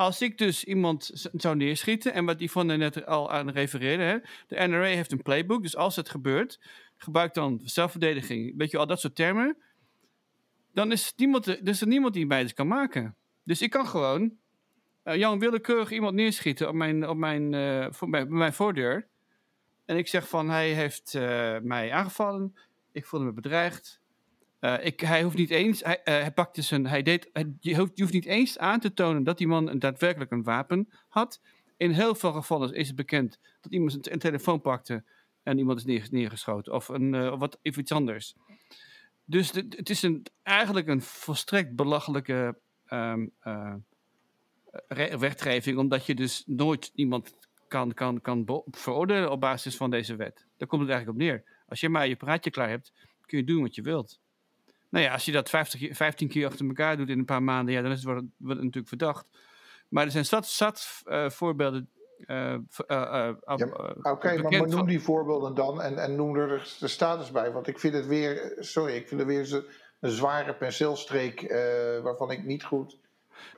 als 0.00 0.22
ik 0.22 0.38
dus 0.38 0.64
iemand 0.64 1.10
zou 1.32 1.56
neerschieten, 1.56 2.12
en 2.12 2.24
wat 2.24 2.40
Yvonne 2.40 2.76
net 2.76 3.06
al 3.06 3.30
aan 3.30 3.50
refereerde, 3.50 4.02
hè, 4.02 4.18
de 4.46 4.68
NRA 4.68 4.84
heeft 4.84 5.12
een 5.12 5.22
playbook, 5.22 5.62
dus 5.62 5.76
als 5.76 5.96
het 5.96 6.08
gebeurt, 6.08 6.60
gebruik 6.96 7.34
dan 7.34 7.60
zelfverdediging, 7.64 8.54
weet 8.56 8.70
je 8.70 8.78
al 8.78 8.86
dat 8.86 9.00
soort 9.00 9.14
termen, 9.14 9.56
dan 10.72 10.92
is, 10.92 11.12
niemand, 11.16 11.64
dus 11.64 11.80
er 11.80 11.86
niemand 11.86 12.14
die 12.14 12.26
mij 12.26 12.42
dus 12.42 12.54
kan 12.54 12.68
maken. 12.68 13.16
Dus 13.44 13.62
ik 13.62 13.70
kan 13.70 13.86
gewoon 13.86 14.32
uh, 15.04 15.16
Jan 15.16 15.38
willekeurig 15.38 15.90
iemand 15.90 16.14
neerschieten 16.14 16.68
op 16.68 16.74
mijn, 16.74 17.08
op 17.08 17.16
mijn, 17.16 17.52
uh, 17.52 17.86
voor 17.90 18.08
mijn, 18.08 18.52
voordeur. 18.52 19.08
En 19.84 19.96
ik 19.96 20.08
zeg 20.08 20.28
van 20.28 20.50
hij 20.50 20.72
heeft 20.72 21.14
uh, 21.14 21.22
mij 21.62 21.92
aangevallen. 21.92 22.56
Ik 22.92 23.06
voelde 23.06 23.26
me 23.26 23.32
bedreigd. 23.32 24.00
Uh, 24.60 24.84
ik, 24.84 25.00
hij 25.00 25.22
hoeft 25.22 25.36
niet 25.36 25.50
eens, 25.50 25.82
hij, 25.82 25.98
uh, 25.98 26.04
hij 26.04 26.32
pakte 26.32 26.62
zijn, 26.62 26.86
hij 26.86 27.02
deed, 27.02 27.30
je, 27.60 27.76
hoeft, 27.76 28.12
niet 28.12 28.24
eens 28.24 28.58
aan 28.58 28.80
te 28.80 28.92
tonen 28.92 29.24
dat 29.24 29.38
die 29.38 29.46
man 29.46 29.78
daadwerkelijk 29.78 30.30
een 30.30 30.42
wapen 30.42 30.88
had. 31.08 31.40
In 31.76 31.90
heel 31.90 32.14
veel 32.14 32.32
gevallen 32.32 32.74
is 32.74 32.86
het 32.86 32.96
bekend 32.96 33.38
dat 33.60 33.72
iemand 33.72 33.94
een, 33.94 34.12
een 34.12 34.18
telefoon 34.18 34.60
pakte 34.60 35.04
en 35.42 35.58
iemand 35.58 35.78
is 35.78 35.84
neer, 35.84 36.06
neergeschoten 36.10 36.72
of, 36.72 36.88
een, 36.88 37.14
uh, 37.14 37.38
wat, 37.38 37.58
iets 37.62 37.92
anders. 37.92 38.34
Dus 39.24 39.52
het 39.52 39.90
is 39.90 40.02
een, 40.02 40.26
eigenlijk 40.42 40.86
een 40.86 41.02
volstrekt 41.02 41.76
belachelijke 41.76 42.58
um, 42.88 43.32
wetgeving, 45.18 45.78
omdat 45.78 46.06
je 46.06 46.14
dus 46.14 46.42
nooit 46.46 46.90
iemand 46.94 47.34
kan, 47.68 47.94
kan, 47.94 48.20
kan 48.20 48.62
veroordelen 48.70 49.30
op 49.30 49.40
basis 49.40 49.76
van 49.76 49.90
deze 49.90 50.16
wet. 50.16 50.46
Daar 50.56 50.68
komt 50.68 50.82
het 50.82 50.90
eigenlijk 50.90 51.20
op 51.20 51.26
neer. 51.26 51.44
Als 51.68 51.80
je 51.80 51.88
maar 51.88 52.08
je 52.08 52.16
praatje 52.16 52.50
klaar 52.50 52.68
hebt, 52.68 52.92
kun 53.26 53.38
je 53.38 53.44
doen 53.44 53.62
wat 53.62 53.74
je 53.74 53.82
wilt. 53.82 54.20
Nou 54.90 55.04
ja, 55.04 55.12
als 55.12 55.24
je 55.24 55.32
dat 55.32 55.48
50, 55.48 55.96
15 55.96 56.28
keer 56.28 56.46
achter 56.46 56.66
elkaar 56.66 56.96
doet 56.96 57.08
in 57.08 57.18
een 57.18 57.24
paar 57.24 57.42
maanden, 57.42 57.74
ja, 57.74 57.82
dan 57.82 57.90
is 57.90 57.96
het, 57.96 58.06
wordt, 58.06 58.20
het 58.20 58.62
natuurlijk 58.62 58.88
verdacht. 58.88 59.26
Maar 59.88 60.04
er 60.04 60.10
zijn 60.10 60.24
zat, 60.24 60.46
zat 60.46 61.02
uh, 61.04 61.30
voorbeelden. 61.30 61.90
Uh, 62.26 62.54
uh, 62.88 63.30
Oké, 63.44 64.08
okay, 64.08 64.36
maar, 64.36 64.58
maar, 64.58 64.68
noem 64.68 64.86
die 64.86 65.00
voorbeelden 65.00 65.54
dan 65.54 65.82
en, 65.82 65.98
en 65.98 66.16
noem 66.16 66.36
er 66.36 66.76
de 66.78 66.88
status 66.88 67.30
bij. 67.30 67.52
Want 67.52 67.66
ik 67.66 67.78
vind 67.78 67.94
het 67.94 68.06
weer, 68.06 68.56
sorry, 68.58 68.94
ik 68.94 69.08
vind 69.08 69.20
het 69.20 69.28
weer 69.28 69.64
een, 70.00 70.10
zware 70.10 70.54
penseelstreek 70.54 71.52
waarvan 72.02 72.30
ik 72.30 72.44
niet 72.44 72.64
goed. 72.64 72.98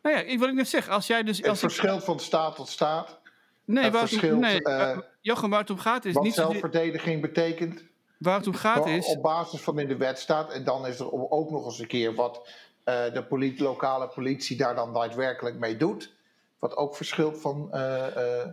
Nou 0.02 0.16
ja, 0.16 0.38
wil 0.38 0.48
ik 0.48 0.54
net 0.54 0.68
zeggen, 0.68 0.92
als 0.92 1.06
jij 1.06 1.22
dus. 1.22 1.38
Het 1.42 1.58
verschilt 1.58 1.98
ik... 1.98 2.04
van 2.04 2.20
staat 2.20 2.56
tot 2.56 2.68
staat. 2.68 3.20
Nee, 3.64 3.90
waar 3.90 4.10
het, 4.10 4.38
nee 4.38 4.60
Jochem, 5.20 5.50
waar 5.50 5.60
het 5.60 5.70
om 5.70 5.78
gaat 5.78 6.04
is. 6.04 6.14
Wat 6.14 6.22
niet 6.22 6.34
zelfverdediging 6.34 7.20
betekent. 7.20 7.84
Waar 8.22 8.36
het 8.36 8.46
om 8.46 8.54
gaat 8.54 8.86
is. 8.86 9.06
Op 9.06 9.22
basis 9.22 9.60
van 9.60 9.78
in 9.78 9.88
de 9.88 9.96
wet 9.96 10.18
staat. 10.18 10.52
En 10.52 10.64
dan 10.64 10.86
is 10.86 10.98
er 10.98 11.30
ook 11.30 11.50
nog 11.50 11.64
eens 11.64 11.78
een 11.78 11.86
keer 11.86 12.14
wat 12.14 12.36
uh, 12.84 13.12
de 13.12 13.24
politie, 13.28 13.62
lokale 13.62 14.08
politie 14.08 14.56
daar 14.56 14.74
dan 14.74 14.92
daadwerkelijk 14.92 15.58
mee 15.58 15.76
doet. 15.76 16.12
Wat 16.58 16.76
ook 16.76 16.96
verschilt 16.96 17.40
van. 17.40 17.70
Uh, 17.72 18.06
uh... 18.16 18.46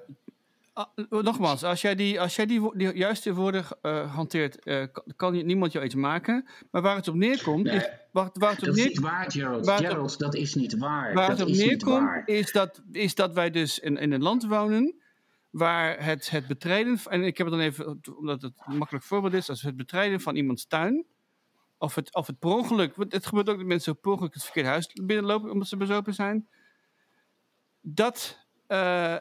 Ah, 0.74 0.86
nogmaals, 1.10 1.64
als 1.64 1.82
jij 1.82 1.96
die, 1.96 2.22
als 2.22 2.36
jij 2.36 2.46
die, 2.46 2.78
die 2.78 2.94
juiste 2.94 3.34
woorden 3.34 3.66
hanteert, 4.12 4.60
kan, 4.64 5.04
kan, 5.16 5.46
niemand 5.46 5.72
jou 5.72 5.86
iets 5.86 5.96
maken. 5.96 6.48
Maar 6.72 6.82
waar 6.82 6.96
het 6.96 7.08
op 7.08 7.16
neerkomt. 7.16 7.64
Nee, 7.64 7.76
is, 7.76 7.90
waar, 8.12 8.30
waar 8.34 8.50
het 8.50 8.60
op 8.60 8.66
dat 8.66 8.76
neer... 8.76 8.86
is 8.86 8.90
niet 8.90 9.00
waar, 9.00 9.32
Gerald. 9.32 9.66
Waar 9.66 9.78
Gerald, 9.78 10.14
op, 10.14 10.20
dat 10.20 10.36
is 10.36 10.56
niet 10.56 10.78
waar. 10.78 11.14
Waar 11.14 11.28
dat 11.30 11.40
het 11.40 11.48
op 11.48 11.56
neerkomt, 11.56 12.28
is 12.28 12.52
dat, 12.52 12.82
is 12.92 13.16
dat 13.16 13.34
wij 13.34 13.50
dus 13.50 13.80
in, 13.80 13.98
in 13.98 14.12
een 14.12 14.22
land 14.22 14.46
wonen 14.46 15.00
waar 15.50 16.04
het, 16.04 16.30
het 16.30 16.48
betreden, 16.48 17.00
en 17.06 17.24
ik 17.24 17.38
heb 17.38 17.48
het 17.48 17.56
dan 17.56 17.66
even, 17.66 18.00
omdat 18.18 18.42
het 18.42 18.54
een 18.66 18.78
makkelijk 18.78 19.06
voorbeeld 19.06 19.34
is, 19.34 19.50
als 19.50 19.62
het 19.62 19.76
betreden 19.76 20.22
van 20.22 20.36
iemands 20.36 20.68
tuin, 20.68 21.06
of 21.78 21.96
het, 21.96 22.16
of 22.16 22.28
het 22.28 22.40
per 22.40 22.50
ongeluk, 22.50 22.96
het 22.96 23.26
gebeurt 23.26 23.50
ook 23.50 23.58
dat 23.58 23.66
mensen 23.66 24.00
per 24.00 24.12
ongeluk 24.12 24.34
het 24.34 24.44
verkeerde 24.44 24.70
huis 24.70 24.94
binnenlopen 25.04 25.52
omdat 25.52 25.68
ze 25.68 25.78
bezopen 25.78 26.14
zijn, 26.14 26.48
dat, 27.82 28.48
uh, 28.68 29.16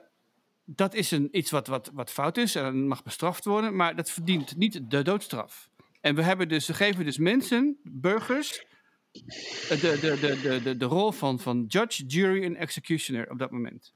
dat 0.65 0.95
is 0.95 1.11
een, 1.11 1.29
iets 1.31 1.51
wat, 1.51 1.67
wat, 1.67 1.91
wat 1.95 2.11
fout 2.11 2.37
is 2.37 2.55
en 2.55 2.89
mag 2.89 3.03
bestraft 3.03 3.45
worden, 3.45 3.77
maar 3.77 3.97
dat 3.97 4.11
verdient 4.11 4.57
niet 4.57 4.91
de 4.91 5.03
doodstraf. 5.03 5.71
En 6.01 6.15
we, 6.15 6.23
hebben 6.23 6.49
dus, 6.49 6.67
we 6.67 6.75
geven 6.75 7.05
dus 7.05 7.19
mensen, 7.19 7.79
burgers, 7.83 8.67
de, 9.13 9.79
de, 10.01 10.19
de, 10.21 10.41
de, 10.41 10.63
de, 10.63 10.77
de 10.77 10.85
rol 10.85 11.13
van, 11.13 11.41
van 11.41 11.65
judge, 11.69 12.07
jury 12.07 12.45
en 12.45 12.57
executioner 12.57 13.31
op 13.31 13.39
dat 13.39 13.51
moment. 13.51 13.93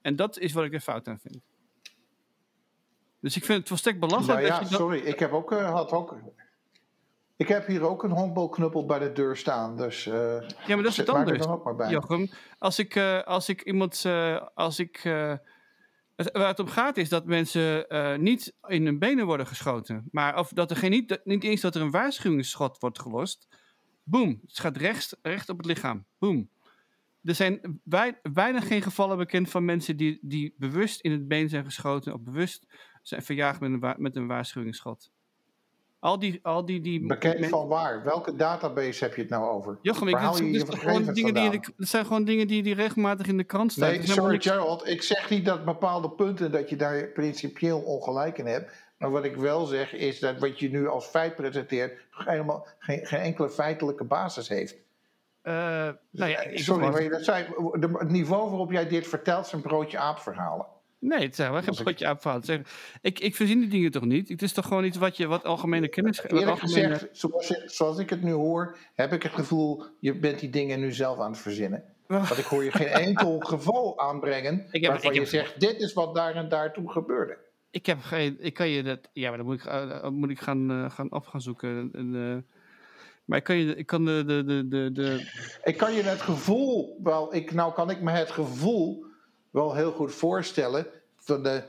En 0.00 0.16
dat 0.16 0.38
is 0.38 0.52
wat 0.52 0.64
ik 0.64 0.74
er 0.74 0.80
fout 0.80 1.08
aan 1.08 1.20
vind. 1.20 1.51
Dus 3.22 3.36
ik 3.36 3.44
vind 3.44 3.58
het 3.58 3.68
volstrekt 3.68 4.00
belachelijk. 4.00 4.40
Nou 4.40 4.52
ja, 4.52 4.58
dat 4.60 4.68
je 4.68 4.74
sorry, 4.74 4.98
ik 4.98 5.18
heb 5.18 5.32
ook, 5.32 5.52
uh, 5.52 5.70
had 5.70 5.92
ook. 5.92 6.16
Ik 7.36 7.48
heb 7.48 7.66
hier 7.66 7.82
ook 7.82 8.02
een 8.02 8.10
honkbalknuppel 8.10 8.86
bij 8.86 8.98
de 8.98 9.12
deur 9.12 9.36
staan. 9.36 9.76
Dus, 9.76 10.06
uh, 10.06 10.14
ja, 10.66 10.74
maar 10.74 10.76
dat 10.76 10.86
is 10.86 10.96
het 10.96 11.08
anders. 11.08 11.38
Dan 11.38 11.52
ook 11.52 11.64
maar 11.64 11.76
bij. 11.76 11.90
Jochem, 11.90 12.30
als 12.58 12.78
ik, 12.78 12.94
uh, 12.94 13.22
als 13.22 13.48
ik 13.48 13.62
iemand. 13.62 14.06
als 14.54 14.78
ik, 14.78 15.00
waar 16.32 16.48
het 16.48 16.58
om 16.58 16.66
gaat 16.66 16.96
is 16.96 17.08
dat 17.08 17.26
mensen 17.26 17.86
niet 18.22 18.54
in 18.66 18.84
hun 18.84 18.98
benen 18.98 19.26
worden 19.26 19.46
geschoten. 19.46 20.08
Maar 20.10 20.38
of 20.38 20.48
dat 20.48 20.70
er 20.70 20.76
geen, 20.76 20.90
niet, 20.90 21.20
niet 21.24 21.44
eens 21.44 21.60
dat 21.60 21.74
er 21.74 21.80
een 21.80 21.90
waarschuwingsschot 21.90 22.78
wordt 22.78 23.00
gelost. 23.00 23.48
Boom. 24.02 24.40
Het 24.46 24.58
gaat 24.58 24.76
rechts, 24.76 25.16
recht 25.22 25.48
op 25.48 25.56
het 25.56 25.66
lichaam. 25.66 26.04
Boom. 26.18 26.48
Er 27.22 27.34
zijn 27.34 27.80
weinig 28.22 28.66
geen 28.66 28.82
gevallen 28.82 29.16
bekend 29.16 29.50
van 29.50 29.64
mensen 29.64 29.96
die, 29.96 30.18
die 30.22 30.54
bewust 30.56 31.00
in 31.00 31.10
het 31.10 31.28
been 31.28 31.48
zijn 31.48 31.64
geschoten 31.64 32.14
of 32.14 32.20
bewust 32.20 32.66
zijn 33.02 33.22
verjaagd 33.22 33.60
met 33.60 33.70
een, 33.70 33.94
met 33.96 34.16
een 34.16 34.26
waarschuwingsschot. 34.26 35.10
Al 36.02 36.18
die, 36.18 36.40
al 36.42 36.64
die, 36.64 36.80
die 36.80 37.06
Bekend 37.06 37.46
van 37.46 37.68
waar? 37.68 38.04
Welke 38.04 38.36
database 38.36 39.04
heb 39.04 39.14
je 39.14 39.20
het 39.20 39.30
nou 39.30 39.50
over? 39.50 39.78
Jochem, 39.82 40.08
ik, 40.08 40.18
dit, 40.20 40.36
dit, 40.36 40.66
dit, 40.66 40.74
gewoon 40.78 41.14
dingen 41.14 41.34
die 41.34 41.50
de, 41.50 41.72
het 41.76 41.88
zijn 41.88 42.06
gewoon 42.06 42.24
dingen 42.24 42.46
die, 42.46 42.62
die 42.62 42.74
regelmatig 42.74 43.26
in 43.26 43.36
de 43.36 43.44
krant 43.44 43.72
staan. 43.72 43.90
Nee, 43.90 44.06
sorry 44.06 44.40
Gerald, 44.40 44.88
ik 44.88 45.02
zeg 45.02 45.30
niet 45.30 45.44
dat 45.44 45.64
bepaalde 45.64 46.10
punten 46.10 46.52
dat 46.52 46.68
je 46.68 46.76
daar 46.76 47.08
principieel 47.08 47.80
ongelijk 47.80 48.38
in 48.38 48.46
hebt. 48.46 48.72
Maar 48.98 49.10
wat 49.10 49.24
ik 49.24 49.36
wel 49.36 49.66
zeg 49.66 49.92
is 49.92 50.20
dat 50.20 50.38
wat 50.38 50.58
je 50.58 50.70
nu 50.70 50.88
als 50.88 51.06
feit 51.06 51.34
presenteert 51.34 51.98
helemaal 52.10 52.66
geen, 52.78 53.06
geen 53.06 53.20
enkele 53.20 53.50
feitelijke 53.50 54.04
basis 54.04 54.48
heeft. 54.48 54.74
Uh, 55.42 55.54
nou 56.10 56.30
ja, 56.30 56.40
sorry, 56.54 56.88
maar 56.88 57.08
dat 57.08 57.24
zei, 57.24 57.46
de, 57.72 57.88
het 57.92 58.10
niveau 58.10 58.48
waarop 58.48 58.70
jij 58.70 58.88
dit 58.88 59.06
vertelt 59.06 59.46
zijn 59.46 59.62
broodje 59.62 59.98
aapverhalen. 59.98 60.66
Nee, 61.02 61.20
het 61.20 61.36
zijn 61.36 61.52
wel 61.52 61.62
geen 61.62 61.74
broodje 61.74 62.06
aapverhalen. 62.06 62.64
Ik, 63.00 63.18
ik 63.18 63.36
verzin 63.36 63.60
die 63.60 63.68
dingen 63.68 63.90
toch 63.90 64.04
niet? 64.04 64.28
Het 64.28 64.42
is 64.42 64.52
toch 64.52 64.66
gewoon 64.66 64.84
iets 64.84 64.96
wat 64.96 65.16
je 65.16 65.26
wat 65.26 65.44
algemene 65.44 65.88
kennis... 65.88 66.20
Wat 66.20 66.30
Eerlijk 66.30 66.50
algemene... 66.50 66.92
gezegd, 66.94 67.18
zoals, 67.18 67.46
zoals 67.66 67.98
ik 67.98 68.10
het 68.10 68.22
nu 68.22 68.32
hoor, 68.32 68.76
heb 68.94 69.12
ik 69.12 69.22
het 69.22 69.32
gevoel... 69.32 69.84
je 69.98 70.18
bent 70.18 70.38
die 70.40 70.50
dingen 70.50 70.80
nu 70.80 70.92
zelf 70.92 71.18
aan 71.18 71.30
het 71.30 71.40
verzinnen. 71.40 71.84
Want 72.06 72.38
ik 72.38 72.44
hoor 72.44 72.64
je 72.64 72.70
geen 72.70 72.86
enkel 72.86 73.38
geval 73.38 73.98
aanbrengen... 73.98 74.66
Ik 74.70 74.82
heb, 74.82 74.90
waarvan 74.90 75.10
ik 75.10 75.16
je 75.16 75.20
heb... 75.20 75.30
zegt, 75.30 75.60
dit 75.60 75.80
is 75.80 75.92
wat 75.92 76.14
daar 76.14 76.34
en 76.34 76.48
daartoe 76.48 76.90
gebeurde. 76.90 77.38
Ik 77.70 77.86
heb 77.86 78.00
geen... 78.00 78.36
Ik 78.38 78.54
kan 78.54 78.68
je 78.68 78.82
dat... 78.82 79.08
Ja, 79.12 79.28
maar 79.28 79.38
dan 79.38 79.46
moet 79.46 79.58
ik, 79.58 79.64
uh, 79.64 80.08
moet 80.08 80.30
ik 80.30 80.40
gaan, 80.40 80.70
uh, 80.70 80.90
gaan 80.90 81.12
op 81.12 81.26
gaan 81.26 81.40
zoeken. 81.40 81.90
En, 81.92 82.14
uh, 82.14 82.36
maar 83.24 83.38
ik 83.38 83.44
kan, 83.44 83.56
je, 83.56 83.76
ik 83.76 83.86
kan 83.86 84.04
de, 84.04 84.24
de, 84.26 84.44
de, 84.44 84.68
de, 84.68 84.92
de... 84.92 85.30
Ik 85.64 85.76
kan 85.76 85.92
je 85.94 86.02
het 86.02 86.20
gevoel... 86.20 87.00
Wel, 87.02 87.34
ik, 87.34 87.52
nou 87.52 87.72
kan 87.72 87.90
ik 87.90 88.00
me 88.00 88.10
het 88.10 88.30
gevoel 88.30 89.10
wel 89.52 89.74
heel 89.74 89.92
goed 89.92 90.14
voorstellen... 90.14 90.86
van 91.16 91.42
de, 91.42 91.62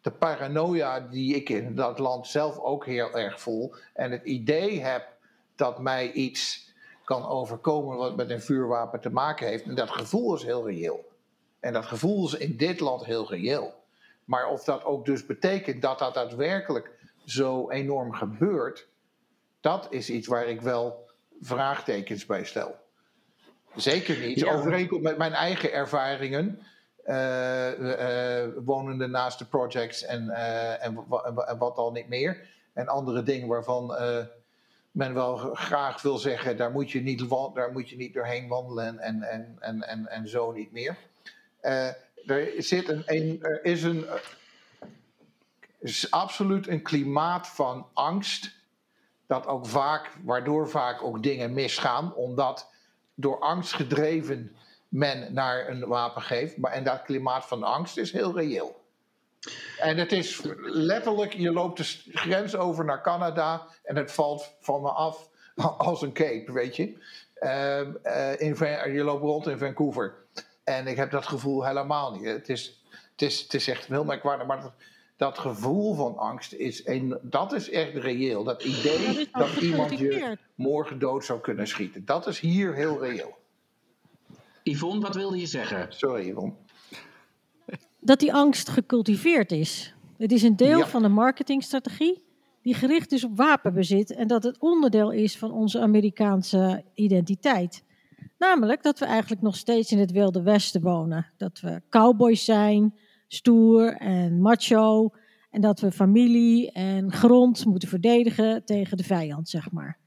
de 0.00 0.10
paranoia 0.10 1.00
die 1.00 1.34
ik 1.34 1.48
in 1.48 1.74
dat 1.74 1.98
land 1.98 2.26
zelf 2.26 2.58
ook 2.58 2.86
heel 2.86 3.16
erg 3.16 3.40
voel. 3.40 3.74
En 3.94 4.10
het 4.10 4.24
idee 4.24 4.80
heb 4.80 5.06
dat 5.56 5.78
mij 5.78 6.12
iets 6.12 6.72
kan 7.04 7.26
overkomen 7.26 7.96
wat 7.96 8.16
met 8.16 8.30
een 8.30 8.42
vuurwapen 8.42 9.00
te 9.00 9.10
maken 9.10 9.46
heeft. 9.46 9.64
En 9.64 9.74
dat 9.74 9.90
gevoel 9.90 10.34
is 10.34 10.42
heel 10.42 10.66
reëel. 10.66 11.08
En 11.60 11.72
dat 11.72 11.86
gevoel 11.86 12.26
is 12.26 12.34
in 12.34 12.56
dit 12.56 12.80
land 12.80 13.04
heel 13.04 13.28
reëel. 13.28 13.74
Maar 14.24 14.48
of 14.48 14.64
dat 14.64 14.84
ook 14.84 15.04
dus 15.04 15.26
betekent 15.26 15.82
dat 15.82 15.98
dat 15.98 16.14
daadwerkelijk 16.14 16.90
zo 17.24 17.70
enorm 17.70 18.12
gebeurt, 18.12 18.88
dat 19.60 19.86
is 19.90 20.10
iets 20.10 20.26
waar 20.26 20.46
ik 20.46 20.60
wel 20.60 21.10
vraagtekens 21.40 22.26
bij 22.26 22.44
stel. 22.44 22.74
Zeker 23.76 24.18
niet. 24.18 24.38
Ja. 24.38 24.54
Overeenkomt 24.54 25.02
met 25.02 25.18
mijn 25.18 25.32
eigen 25.32 25.72
ervaringen. 25.72 26.62
Uh, 27.08 27.78
uh, 27.78 28.48
wonende 28.64 29.06
naast 29.06 29.38
de 29.38 29.44
projects 29.44 30.04
en, 30.04 30.24
uh, 30.24 30.84
en, 30.84 31.04
wat 31.58 31.76
al 31.76 31.92
niet 31.92 32.08
meer. 32.08 32.46
En 32.72 32.88
andere 32.88 33.22
dingen 33.22 33.48
waarvan 33.48 33.96
men 34.90 35.14
wel 35.14 35.36
graag 35.36 36.02
wil 36.02 36.18
zeggen: 36.18 36.56
daar 36.56 36.70
moet 36.70 36.90
je 36.90 37.00
niet, 37.00 37.28
daar 37.54 37.72
moet 37.72 37.90
je 37.90 37.96
niet 37.96 38.14
doorheen 38.14 38.48
wandelen 38.48 38.98
en, 38.98 39.22
en, 39.22 39.56
en, 39.60 40.06
en, 40.08 40.28
zo 40.28 40.52
niet 40.52 40.72
meer. 40.72 40.96
er, 41.60 42.52
zit 42.58 42.88
een, 42.88 43.02
een, 43.06 43.60
is 43.62 43.82
een. 43.82 44.06
is 45.78 46.10
absoluut 46.10 46.68
een 46.68 46.82
klimaat 46.82 47.46
van 47.46 47.86
angst. 47.92 48.56
Dat 49.26 49.46
ook 49.46 49.66
vaak, 49.66 50.10
waardoor 50.24 50.68
vaak 50.68 51.02
ook 51.02 51.22
dingen 51.22 51.52
misgaan, 51.52 52.14
omdat 52.14 52.70
door 53.14 53.38
angst 53.38 53.72
gedreven 53.72 54.56
men 54.88 55.34
naar 55.34 55.68
een 55.68 55.86
wapen 55.86 56.22
geeft. 56.22 56.56
Maar, 56.56 56.72
en 56.72 56.84
dat 56.84 57.02
klimaat 57.02 57.46
van 57.46 57.62
angst 57.62 57.96
is 57.96 58.12
heel 58.12 58.36
reëel. 58.36 58.86
En 59.78 59.96
het 59.96 60.12
is 60.12 60.40
letterlijk, 60.62 61.32
je 61.32 61.52
loopt 61.52 61.76
de 61.76 62.16
grens 62.18 62.56
over 62.56 62.84
naar 62.84 63.02
Canada 63.02 63.66
en 63.82 63.96
het 63.96 64.12
valt 64.12 64.56
van 64.60 64.82
me 64.82 64.88
af 64.88 65.28
als 65.78 66.02
een 66.02 66.12
cape, 66.12 66.52
weet 66.52 66.76
je. 66.76 66.96
Uh, 67.40 67.80
uh, 67.80 68.40
in, 68.40 68.56
je 68.92 69.02
loopt 69.04 69.22
rond 69.22 69.46
in 69.46 69.58
Vancouver. 69.58 70.14
En 70.64 70.86
ik 70.86 70.96
heb 70.96 71.10
dat 71.10 71.26
gevoel 71.26 71.66
helemaal 71.66 72.12
niet. 72.12 72.24
Het 72.24 72.48
is, 72.48 72.82
het 73.12 73.22
is, 73.22 73.40
het 73.40 73.54
is 73.54 73.68
echt 73.68 73.86
heel 73.86 74.04
merkwaardig, 74.04 74.46
maar 74.46 74.60
dat, 74.60 74.72
dat 75.16 75.38
gevoel 75.38 75.94
van 75.94 76.16
angst 76.16 76.52
is, 76.52 76.86
een, 76.86 77.18
dat 77.22 77.52
is 77.52 77.70
echt 77.70 77.94
reëel. 77.94 78.44
Dat 78.44 78.62
idee 78.62 79.18
ja, 79.18 79.38
dat 79.38 79.56
iemand 79.56 79.98
je 79.98 80.38
morgen 80.54 80.98
dood 80.98 81.24
zou 81.24 81.40
kunnen 81.40 81.66
schieten. 81.66 82.04
Dat 82.04 82.26
is 82.26 82.40
hier 82.40 82.74
heel 82.74 83.00
reëel. 83.00 83.36
Yvonne, 84.70 85.00
wat 85.00 85.14
wilde 85.14 85.38
je 85.38 85.46
zeggen? 85.46 85.86
Sorry, 85.88 86.28
Yvonne. 86.28 86.52
Dat 88.00 88.20
die 88.20 88.34
angst 88.34 88.68
gecultiveerd 88.68 89.52
is. 89.52 89.94
Het 90.16 90.32
is 90.32 90.42
een 90.42 90.56
deel 90.56 90.78
ja. 90.78 90.86
van 90.86 91.02
de 91.02 91.08
marketingstrategie 91.08 92.22
die 92.62 92.74
gericht 92.74 93.12
is 93.12 93.24
op 93.24 93.36
wapenbezit 93.36 94.14
en 94.14 94.26
dat 94.26 94.42
het 94.42 94.58
onderdeel 94.58 95.10
is 95.10 95.38
van 95.38 95.52
onze 95.52 95.80
Amerikaanse 95.80 96.84
identiteit. 96.94 97.84
Namelijk 98.38 98.82
dat 98.82 98.98
we 98.98 99.04
eigenlijk 99.04 99.42
nog 99.42 99.56
steeds 99.56 99.92
in 99.92 99.98
het 99.98 100.10
Wilde 100.10 100.42
Westen 100.42 100.80
wonen. 100.80 101.26
Dat 101.36 101.60
we 101.60 101.82
cowboys 101.90 102.44
zijn, 102.44 102.94
stoer 103.28 103.96
en 103.96 104.40
macho. 104.40 105.10
En 105.50 105.60
dat 105.60 105.80
we 105.80 105.92
familie 105.92 106.72
en 106.72 107.12
grond 107.12 107.64
moeten 107.64 107.88
verdedigen 107.88 108.64
tegen 108.64 108.96
de 108.96 109.04
vijand, 109.04 109.48
zeg 109.48 109.70
maar. 109.70 109.98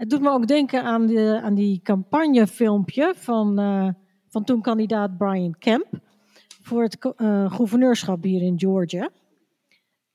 Het 0.00 0.10
doet 0.10 0.20
me 0.20 0.30
ook 0.30 0.46
denken 0.46 0.82
aan, 0.82 1.06
de, 1.06 1.40
aan 1.42 1.54
die 1.54 1.80
campagnefilmpje 1.82 3.12
van, 3.16 3.60
uh, 3.60 3.88
van 4.28 4.44
toen 4.44 4.60
kandidaat 4.60 5.16
Brian 5.18 5.58
Kemp 5.58 5.88
voor 6.62 6.82
het 6.82 7.12
uh, 7.16 7.52
gouverneurschap 7.52 8.22
hier 8.22 8.42
in 8.42 8.58
Georgia. 8.58 9.10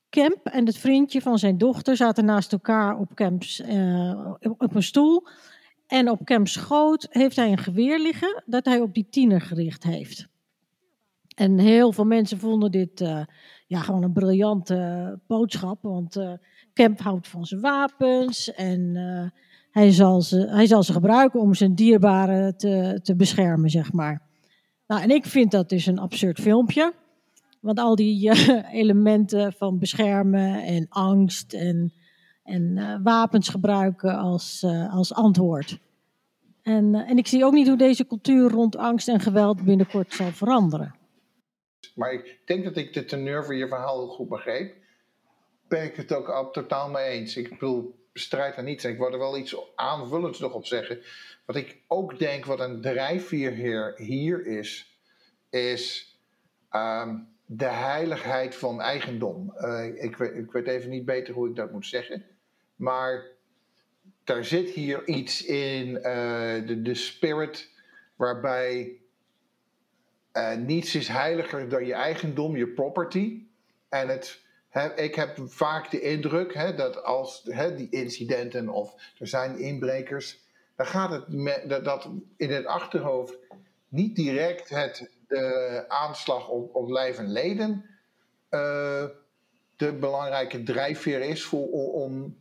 Kemp 0.08 0.46
en 0.46 0.66
het 0.66 0.76
vriendje 0.78 1.20
van 1.20 1.38
zijn 1.38 1.58
dochter 1.58 1.96
zaten 1.96 2.24
naast 2.24 2.52
elkaar 2.52 2.98
op, 2.98 3.14
Kemps, 3.14 3.60
uh, 3.60 4.34
op 4.40 4.74
een 4.74 4.82
stoel. 4.82 5.26
En 5.86 6.10
op 6.10 6.24
Kemps 6.24 6.52
schoot 6.52 7.06
heeft 7.10 7.36
hij 7.36 7.50
een 7.50 7.58
geweer 7.58 8.00
liggen 8.00 8.42
dat 8.46 8.64
hij 8.64 8.80
op 8.80 8.94
die 8.94 9.06
tiener 9.10 9.40
gericht 9.40 9.82
heeft. 9.82 10.28
En 11.34 11.58
heel 11.58 11.92
veel 11.92 12.04
mensen 12.04 12.38
vonden 12.38 12.70
dit 12.70 13.00
ja, 13.66 13.80
gewoon 13.80 14.02
een 14.02 14.12
briljante 14.12 15.18
boodschap. 15.26 15.78
Want 15.82 16.20
Kemp 16.72 17.00
houdt 17.00 17.28
van 17.28 17.46
zijn 17.46 17.60
wapens 17.60 18.54
en 18.54 18.94
hij 19.76 19.90
zal 19.90 20.22
ze, 20.22 20.46
hij 20.48 20.66
zal 20.66 20.82
ze 20.82 20.92
gebruiken 20.92 21.40
om 21.40 21.54
zijn 21.54 21.74
dierbaren 21.74 22.56
te, 22.56 23.00
te 23.02 23.16
beschermen, 23.16 23.70
zeg 23.70 23.92
maar. 23.92 24.22
Nou, 24.86 25.02
en 25.02 25.10
ik 25.10 25.24
vind 25.24 25.50
dat 25.50 25.68
dus 25.68 25.86
een 25.86 25.98
absurd 25.98 26.40
filmpje. 26.40 26.94
Want 27.60 27.78
al 27.78 27.96
die 27.96 28.30
uh, 28.30 28.72
elementen 28.80 29.52
van 29.52 29.78
beschermen 29.78 30.62
en 30.62 30.86
angst 30.88 31.52
en, 31.52 31.92
en 32.42 32.76
uh, 32.76 32.96
wapens 33.02 33.48
gebruiken 33.48 34.18
als, 34.18 34.62
uh, 34.62 34.94
als 34.94 35.14
antwoord. 35.14 35.78
En, 36.62 36.94
en 36.94 37.18
ik 37.18 37.26
zie 37.26 37.44
ook 37.44 37.52
niet 37.52 37.68
hoe 37.68 37.76
deze 37.76 38.06
cultuur 38.06 38.50
rond 38.50 38.76
angst 38.76 39.08
en 39.08 39.20
geweld 39.20 39.64
binnenkort 39.64 40.14
zal 40.14 40.30
veranderen. 40.30 40.94
Maar 41.94 42.12
ik 42.12 42.38
denk 42.44 42.64
dat 42.64 42.76
ik 42.76 42.92
de 42.92 43.04
teneur 43.04 43.44
van 43.44 43.56
je 43.56 43.68
verhaal 43.68 44.06
goed 44.06 44.28
begreep. 44.28 44.74
Ben 45.68 45.84
ik 45.84 45.96
het 45.96 46.14
ook 46.14 46.28
al 46.28 46.50
totaal 46.50 46.90
mee 46.90 47.04
eens. 47.04 47.36
Ik 47.36 47.48
bedoel, 47.48 48.05
bestrijd 48.16 48.54
daar 48.54 48.64
niets. 48.64 48.84
Ik 48.84 48.98
wil 48.98 49.12
er 49.12 49.18
wel 49.18 49.38
iets 49.38 49.56
aanvullends 49.74 50.38
nog 50.38 50.52
op 50.52 50.66
zeggen. 50.66 51.00
Wat 51.44 51.56
ik 51.56 51.80
ook 51.86 52.18
denk 52.18 52.44
wat 52.44 52.60
een 52.60 52.80
drijfveer 52.80 53.50
hier, 53.52 53.94
hier 53.96 54.46
is, 54.46 54.98
is 55.50 56.16
um, 56.72 57.28
de 57.46 57.68
heiligheid 57.68 58.54
van 58.54 58.80
eigendom. 58.80 59.54
Uh, 59.58 60.02
ik, 60.02 60.16
weet, 60.16 60.34
ik 60.34 60.52
weet 60.52 60.66
even 60.66 60.90
niet 60.90 61.04
beter 61.04 61.34
hoe 61.34 61.48
ik 61.48 61.56
dat 61.56 61.72
moet 61.72 61.86
zeggen. 61.86 62.24
Maar 62.76 63.26
daar 64.24 64.44
zit 64.44 64.70
hier 64.70 65.06
iets 65.06 65.44
in 65.44 65.88
uh, 65.88 66.02
de, 66.66 66.82
de 66.82 66.94
spirit 66.94 67.70
waarbij 68.14 69.00
uh, 70.32 70.54
niets 70.54 70.94
is 70.94 71.08
heiliger 71.08 71.68
dan 71.68 71.86
je 71.86 71.94
eigendom, 71.94 72.56
je 72.56 72.68
property. 72.68 73.42
En 73.88 74.08
het 74.08 74.44
ik 74.84 75.14
heb 75.14 75.38
vaak 75.44 75.90
de 75.90 76.00
indruk 76.00 76.76
dat 76.76 77.02
als 77.02 77.42
die 77.76 77.88
incidenten 77.90 78.68
of 78.68 78.94
er 79.18 79.26
zijn 79.26 79.58
inbrekers, 79.58 80.38
dan 80.76 80.86
gaat 80.86 81.10
het 81.10 81.84
dat, 81.84 82.08
in 82.36 82.50
het 82.50 82.66
achterhoofd 82.66 83.38
niet 83.88 84.16
direct 84.16 84.68
het, 84.68 85.10
de 85.28 85.84
aanslag 85.88 86.48
op, 86.48 86.74
op 86.74 86.88
lijf 86.88 87.18
en 87.18 87.32
leden 87.32 87.84
uh, 88.50 89.04
de 89.76 89.92
belangrijke 89.92 90.62
drijfveer 90.62 91.20
is 91.20 91.44
voor, 91.44 91.92
om 91.92 92.36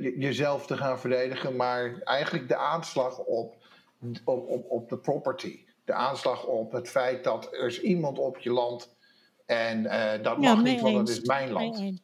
je, 0.00 0.14
jezelf 0.18 0.66
te 0.66 0.76
gaan 0.76 1.00
verdedigen, 1.00 1.56
maar 1.56 2.00
eigenlijk 2.04 2.48
de 2.48 2.56
aanslag 2.56 3.18
op, 3.18 3.54
op, 4.24 4.48
op, 4.48 4.70
op 4.70 4.88
de 4.88 4.98
property. 4.98 5.64
De 5.84 5.92
aanslag 5.92 6.44
op 6.44 6.72
het 6.72 6.88
feit 6.88 7.24
dat 7.24 7.52
er 7.52 7.66
is 7.66 7.80
iemand 7.80 8.18
op 8.18 8.38
je 8.38 8.50
land 8.50 8.96
en 9.48 9.84
uh, 9.84 10.10
dat 10.22 10.36
ja, 10.40 10.54
mag 10.54 10.62
niet, 10.62 10.80
want 10.80 10.96
het 10.96 11.08
is 11.08 11.20
mijn 11.20 11.50
land. 11.50 12.00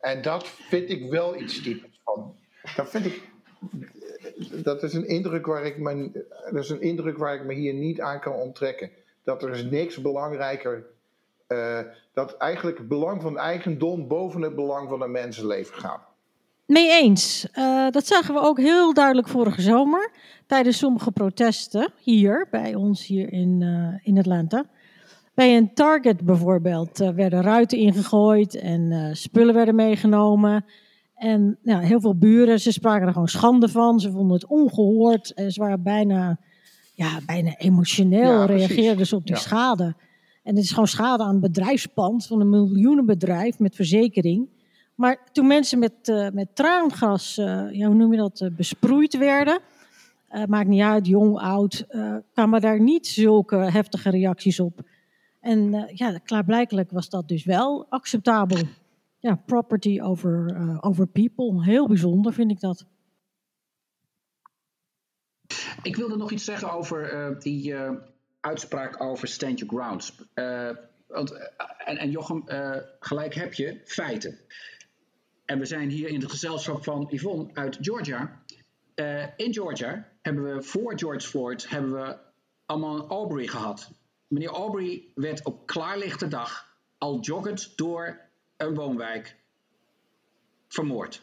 En 0.00 0.22
dat 0.22 0.48
vind 0.48 0.90
ik 0.90 1.10
wel 1.10 1.40
iets 1.40 1.62
typisch 1.62 2.00
van. 2.04 2.34
Dat 2.76 2.90
vind 2.90 3.04
ik. 3.04 3.30
dat 4.62 4.82
is 4.82 4.94
een 4.94 5.06
indruk 5.06 5.46
waar 5.46 5.64
ik 5.64 5.78
me, 5.78 6.10
dat 6.50 6.64
is 6.64 6.70
een 6.70 6.80
indruk 6.80 7.18
waar 7.18 7.34
ik 7.34 7.44
me 7.44 7.54
hier 7.54 7.74
niet 7.74 8.00
aan 8.00 8.20
kan 8.20 8.32
onttrekken. 8.32 8.90
Dat 9.24 9.42
er 9.42 9.50
is 9.50 9.64
niks 9.64 10.00
belangrijker. 10.00 10.86
Uh, 11.48 11.80
dat 12.12 12.36
eigenlijk 12.36 12.78
het 12.78 12.88
belang 12.88 13.22
van 13.22 13.38
eigendom 13.38 14.08
boven 14.08 14.42
het 14.42 14.54
belang 14.54 14.88
van 14.88 15.02
een 15.02 15.10
mensenleven 15.10 15.74
gaat. 15.74 16.02
Mee 16.66 16.90
eens. 16.90 17.48
Uh, 17.54 17.90
dat 17.90 18.06
zagen 18.06 18.34
we 18.34 18.40
ook 18.40 18.58
heel 18.58 18.94
duidelijk 18.94 19.28
vorige 19.28 19.62
zomer 19.62 20.10
tijdens 20.46 20.78
sommige 20.78 21.10
protesten 21.10 21.92
hier 21.98 22.48
bij 22.50 22.74
ons 22.74 23.06
hier 23.06 23.32
in, 23.32 23.60
uh, 23.60 24.06
in 24.06 24.18
Atlanta. 24.18 24.64
Bij 25.34 25.56
een 25.56 25.74
Target 25.74 26.24
bijvoorbeeld 26.24 27.00
uh, 27.00 27.08
werden 27.08 27.42
ruiten 27.42 27.78
ingegooid 27.78 28.54
en 28.54 29.10
spullen 29.16 29.54
werden 29.54 29.74
meegenomen. 29.74 30.64
En 31.14 31.58
heel 31.62 32.00
veel 32.00 32.16
buren, 32.16 32.60
ze 32.60 32.72
spraken 32.72 33.06
er 33.06 33.12
gewoon 33.12 33.28
schande 33.28 33.68
van. 33.68 34.00
Ze 34.00 34.10
vonden 34.10 34.34
het 34.34 34.46
ongehoord. 34.46 35.34
En 35.34 35.52
ze 35.52 35.60
waren 35.60 35.82
bijna, 35.82 36.38
ja, 36.94 37.18
bijna 37.26 37.56
emotioneel, 37.56 38.32
ja, 38.32 38.44
reageerden 38.44 39.06
ze 39.06 39.16
op 39.16 39.26
die 39.26 39.34
ja. 39.34 39.40
schade. 39.40 39.94
En 40.42 40.54
het 40.54 40.64
is 40.64 40.70
gewoon 40.70 40.88
schade 40.88 41.22
aan 41.22 41.32
het 41.32 41.40
bedrijfspand 41.40 42.26
van 42.26 42.40
een 42.40 42.50
miljoenenbedrijf 42.50 43.58
met 43.58 43.74
verzekering. 43.74 44.48
Maar 44.94 45.28
toen 45.32 45.46
mensen 45.46 45.78
met, 45.78 45.92
uh, 46.04 46.28
met 46.32 46.54
traangas, 46.54 47.38
uh, 47.38 47.46
ja, 47.72 47.86
hoe 47.86 47.94
noem 47.94 48.12
je 48.12 48.18
dat, 48.18 48.40
uh, 48.40 48.48
besproeid 48.56 49.18
werden, 49.18 49.58
maakt 50.46 50.68
niet 50.68 50.82
uit, 50.82 51.06
jong, 51.06 51.38
oud, 51.38 51.86
kwamen 52.32 52.60
daar 52.60 52.80
niet 52.80 53.06
zulke 53.06 53.56
heftige 53.56 54.10
reacties 54.10 54.60
op. 54.60 54.80
En 55.40 55.90
ja, 55.94 56.18
klaarblijkelijk 56.18 56.90
was 56.90 57.08
dat 57.08 57.28
dus 57.28 57.44
wel 57.44 57.86
acceptabel. 57.88 58.58
Ja, 59.18 59.34
property 59.34 60.00
over, 60.00 60.56
over 60.80 61.06
people. 61.06 61.64
Heel 61.64 61.86
bijzonder 61.86 62.32
vind 62.32 62.50
ik 62.50 62.60
dat. 62.60 62.86
Ik 65.82 65.96
wilde 65.96 66.16
nog 66.16 66.30
iets 66.30 66.44
zeggen 66.44 66.72
over 66.72 67.36
die 67.38 67.74
uitspraak 68.40 69.02
over 69.02 69.28
stand 69.28 69.58
your 69.58 69.74
grounds. 69.74 70.14
want, 71.06 71.50
en, 71.84 71.96
en 71.96 72.10
Jochem, 72.10 72.44
gelijk 73.00 73.34
heb 73.34 73.54
je 73.54 73.80
feiten. 73.84 74.38
En 75.44 75.58
we 75.58 75.64
zijn 75.64 75.88
hier 75.90 76.08
in 76.08 76.20
het 76.20 76.30
gezelschap 76.30 76.84
van 76.84 77.06
Yvonne 77.10 77.50
uit 77.54 77.78
Georgia. 77.80 78.42
In 79.36 79.54
Georgia 79.54 80.08
hebben 80.22 80.54
we 80.54 80.62
voor 80.62 80.98
George 80.98 81.28
Floyd 81.28 81.68
hebben 81.68 81.92
we 81.92 82.16
Aubrey 83.08 83.46
gehad. 83.46 83.90
Meneer 84.30 84.48
Aubrey 84.48 85.04
werd 85.14 85.44
op 85.44 85.66
klaarlichte 85.66 86.28
dag 86.28 86.76
al 86.98 87.20
joggend 87.20 87.76
door 87.76 88.20
een 88.56 88.74
woonwijk 88.74 89.36
vermoord. 90.68 91.22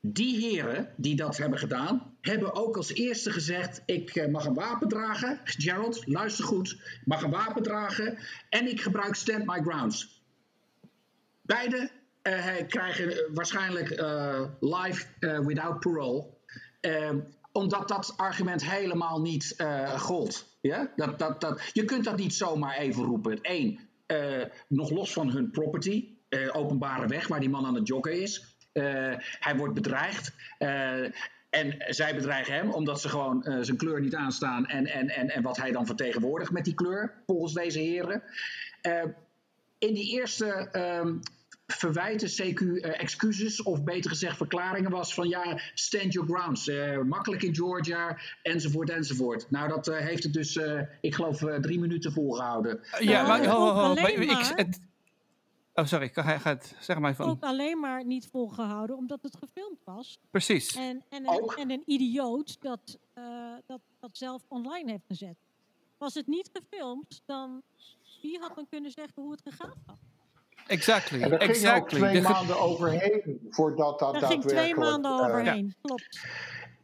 Die 0.00 0.38
heren 0.38 0.92
die 0.96 1.16
dat 1.16 1.36
hebben 1.36 1.58
gedaan, 1.58 2.16
hebben 2.20 2.54
ook 2.54 2.76
als 2.76 2.92
eerste 2.92 3.30
gezegd: 3.30 3.82
Ik 3.86 4.28
mag 4.30 4.44
een 4.44 4.54
wapen 4.54 4.88
dragen. 4.88 5.40
Gerald, 5.44 6.06
luister 6.06 6.44
goed. 6.44 6.70
Ik 6.70 7.00
mag 7.04 7.22
een 7.22 7.30
wapen 7.30 7.62
dragen 7.62 8.18
en 8.48 8.70
ik 8.70 8.80
gebruik 8.80 9.14
Stand 9.14 9.46
My 9.46 9.60
Grounds. 9.62 10.22
Beide 11.42 11.90
uh, 12.22 12.54
krijgen 12.68 13.34
waarschijnlijk 13.34 14.00
uh, 14.00 14.44
life 14.60 15.06
without 15.44 15.80
parole. 15.80 16.34
Ehm, 17.56 17.62
omdat 17.62 17.88
dat 17.88 18.14
argument 18.16 18.70
helemaal 18.70 19.20
niet 19.20 19.56
gold. 19.96 20.56
Ja? 20.60 20.92
Dat, 20.96 21.18
dat, 21.18 21.40
dat, 21.40 21.70
je 21.72 21.84
kunt 21.84 22.04
dat 22.04 22.16
niet 22.16 22.34
zomaar 22.34 22.76
even 22.76 23.04
roepen. 23.04 23.38
Eén, 23.42 23.80
nog 24.68 24.90
los 24.90 25.12
van 25.12 25.30
hun 25.30 25.50
property, 25.50 26.08
openbare 26.52 27.06
weg 27.06 27.28
waar 27.28 27.40
die 27.40 27.48
man 27.48 27.66
aan 27.66 27.74
het 27.74 27.88
joggen 27.88 28.20
is. 28.22 28.56
hij 29.38 29.56
wordt 29.56 29.74
bedreigd. 29.74 30.32
En 31.50 31.74
zij 31.88 32.14
bedreigen 32.14 32.54
hem 32.54 32.70
omdat 32.70 33.00
ze 33.00 33.08
gewoon 33.08 33.42
zijn 33.60 33.76
kleur 33.76 34.00
niet 34.00 34.14
aanstaan 34.14 34.66
en, 34.66 34.86
en, 34.86 35.08
en, 35.08 35.28
en 35.28 35.42
wat 35.42 35.56
hij 35.56 35.72
dan 35.72 35.86
vertegenwoordigt 35.86 36.50
met 36.50 36.64
die 36.64 36.74
kleur, 36.74 37.22
volgens 37.26 37.52
deze 37.52 37.78
heren. 37.78 38.22
in 39.78 39.94
die 39.94 40.10
eerste 40.10 40.68
um, 40.72 41.20
verwijten, 41.66 42.28
CQ, 42.28 42.60
uh, 42.60 43.00
excuses 43.00 43.62
of 43.62 43.84
beter 43.84 44.10
gezegd 44.10 44.36
verklaringen 44.36 44.90
was 44.90 45.14
van 45.14 45.28
ja, 45.28 45.60
stand 45.74 46.12
your 46.12 46.28
grounds. 46.28 46.68
Uh, 46.68 47.02
makkelijk 47.02 47.42
in 47.42 47.54
Georgia, 47.54 48.18
enzovoort, 48.42 48.90
enzovoort. 48.90 49.50
Nou, 49.50 49.68
dat 49.68 49.88
uh, 49.88 49.96
heeft 49.96 50.22
het 50.22 50.32
dus, 50.32 50.58
ik 51.00 51.14
geloof, 51.14 51.38
drie 51.60 51.78
minuten 51.78 52.12
volgehouden. 52.12 52.80
ja, 52.98 53.26
maar, 53.26 53.46
ho, 53.46 53.58
ho, 53.58 53.72
ho, 53.72 53.94
maar 53.94 54.10
ik, 54.10 54.52
het, 54.54 54.80
Oh, 55.74 55.84
sorry, 55.84 56.08
ga, 56.08 56.38
ga 56.38 56.50
het, 56.50 56.74
zeg 56.80 56.98
maar 56.98 57.14
van. 57.14 57.28
Ook 57.28 57.42
alleen 57.42 57.80
maar 57.80 58.04
niet 58.04 58.26
volgehouden 58.26 58.96
omdat 58.96 59.22
het 59.22 59.36
gefilmd 59.36 59.78
was. 59.84 60.18
Precies. 60.30 60.76
En, 60.76 61.04
en, 61.08 61.28
een, 61.28 61.48
en 61.56 61.70
een 61.70 61.82
idioot 61.86 62.56
dat, 62.60 62.98
dat 63.66 63.80
dat 64.00 64.16
zelf 64.16 64.42
online 64.48 64.90
heeft 64.90 65.04
gezet. 65.06 65.36
Was 65.98 66.14
het 66.14 66.26
niet 66.26 66.50
gefilmd, 66.52 67.22
dan 67.24 67.62
wie 68.22 68.38
had 68.38 68.54
dan 68.54 68.66
kunnen 68.68 68.90
zeggen 68.90 69.22
hoe 69.22 69.30
het 69.30 69.42
gegaan 69.44 69.74
was? 69.86 69.98
Exactly. 70.66 71.22
En 71.22 71.32
er 71.32 71.38
exactly. 71.38 71.70
ging 71.70 71.82
ook 71.82 71.88
twee 71.88 72.22
De 72.22 72.28
maanden 72.28 72.60
overheen 72.60 73.38
voordat 73.50 73.98
dat 73.98 74.14
Er 74.14 74.20
daadwerkelijk... 74.20 74.58
ging 74.58 74.74
twee 74.74 74.74
maanden 74.74 75.10
uh, 75.10 75.24
overheen, 75.24 75.74
klopt. 75.82 76.20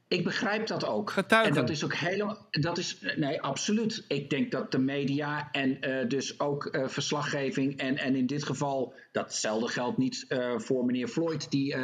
Ik 0.08 0.24
begrijp 0.24 0.66
dat 0.66 0.86
ook. 0.86 1.10
Getuigen. 1.10 1.54
En 1.54 1.60
dat 1.60 1.70
is 1.70 1.84
ook 1.84 1.94
helemaal. 1.94 2.46
Dat 2.50 2.78
is, 2.78 2.98
nee, 3.16 3.42
absoluut. 3.42 4.04
Ik 4.08 4.30
denk 4.30 4.50
dat 4.50 4.72
de 4.72 4.78
media 4.78 5.48
en 5.52 5.88
uh, 5.88 6.08
dus 6.08 6.40
ook 6.40 6.68
uh, 6.72 6.88
verslaggeving. 6.88 7.78
En, 7.78 7.96
en 7.98 8.16
in 8.16 8.26
dit 8.26 8.44
geval. 8.44 8.94
Datzelfde 9.12 9.68
geldt 9.68 9.98
niet 9.98 10.24
uh, 10.28 10.58
voor 10.58 10.84
meneer 10.84 11.08
Floyd, 11.08 11.50
die 11.50 11.76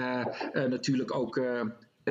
natuurlijk 0.52 1.14
ook 1.14 1.40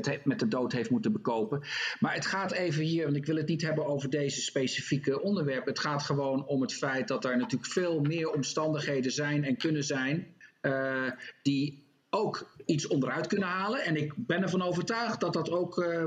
het 0.05 0.25
met 0.25 0.39
de 0.39 0.47
dood 0.47 0.71
heeft 0.71 0.89
moeten 0.89 1.11
bekopen. 1.11 1.63
Maar 1.99 2.13
het 2.13 2.25
gaat 2.25 2.51
even 2.51 2.83
hier, 2.83 3.03
want 3.03 3.15
ik 3.15 3.25
wil 3.25 3.35
het 3.35 3.47
niet 3.47 3.61
hebben 3.61 3.85
over 3.85 4.09
deze 4.09 4.41
specifieke 4.41 5.21
onderwerpen. 5.21 5.69
Het 5.69 5.79
gaat 5.79 6.03
gewoon 6.03 6.45
om 6.45 6.61
het 6.61 6.73
feit 6.73 7.07
dat 7.07 7.25
er 7.25 7.37
natuurlijk 7.37 7.71
veel 7.71 7.99
meer 7.99 8.31
omstandigheden 8.31 9.11
zijn 9.11 9.43
en 9.43 9.57
kunnen 9.57 9.83
zijn. 9.83 10.35
Uh, 10.61 11.11
die 11.43 11.85
ook 12.09 12.55
iets 12.65 12.87
onderuit 12.87 13.27
kunnen 13.27 13.47
halen. 13.47 13.83
En 13.83 13.95
ik 13.95 14.13
ben 14.15 14.41
ervan 14.41 14.61
overtuigd 14.61 15.19
dat 15.19 15.33
dat 15.33 15.51
ook 15.51 15.77
uh, 15.77 16.03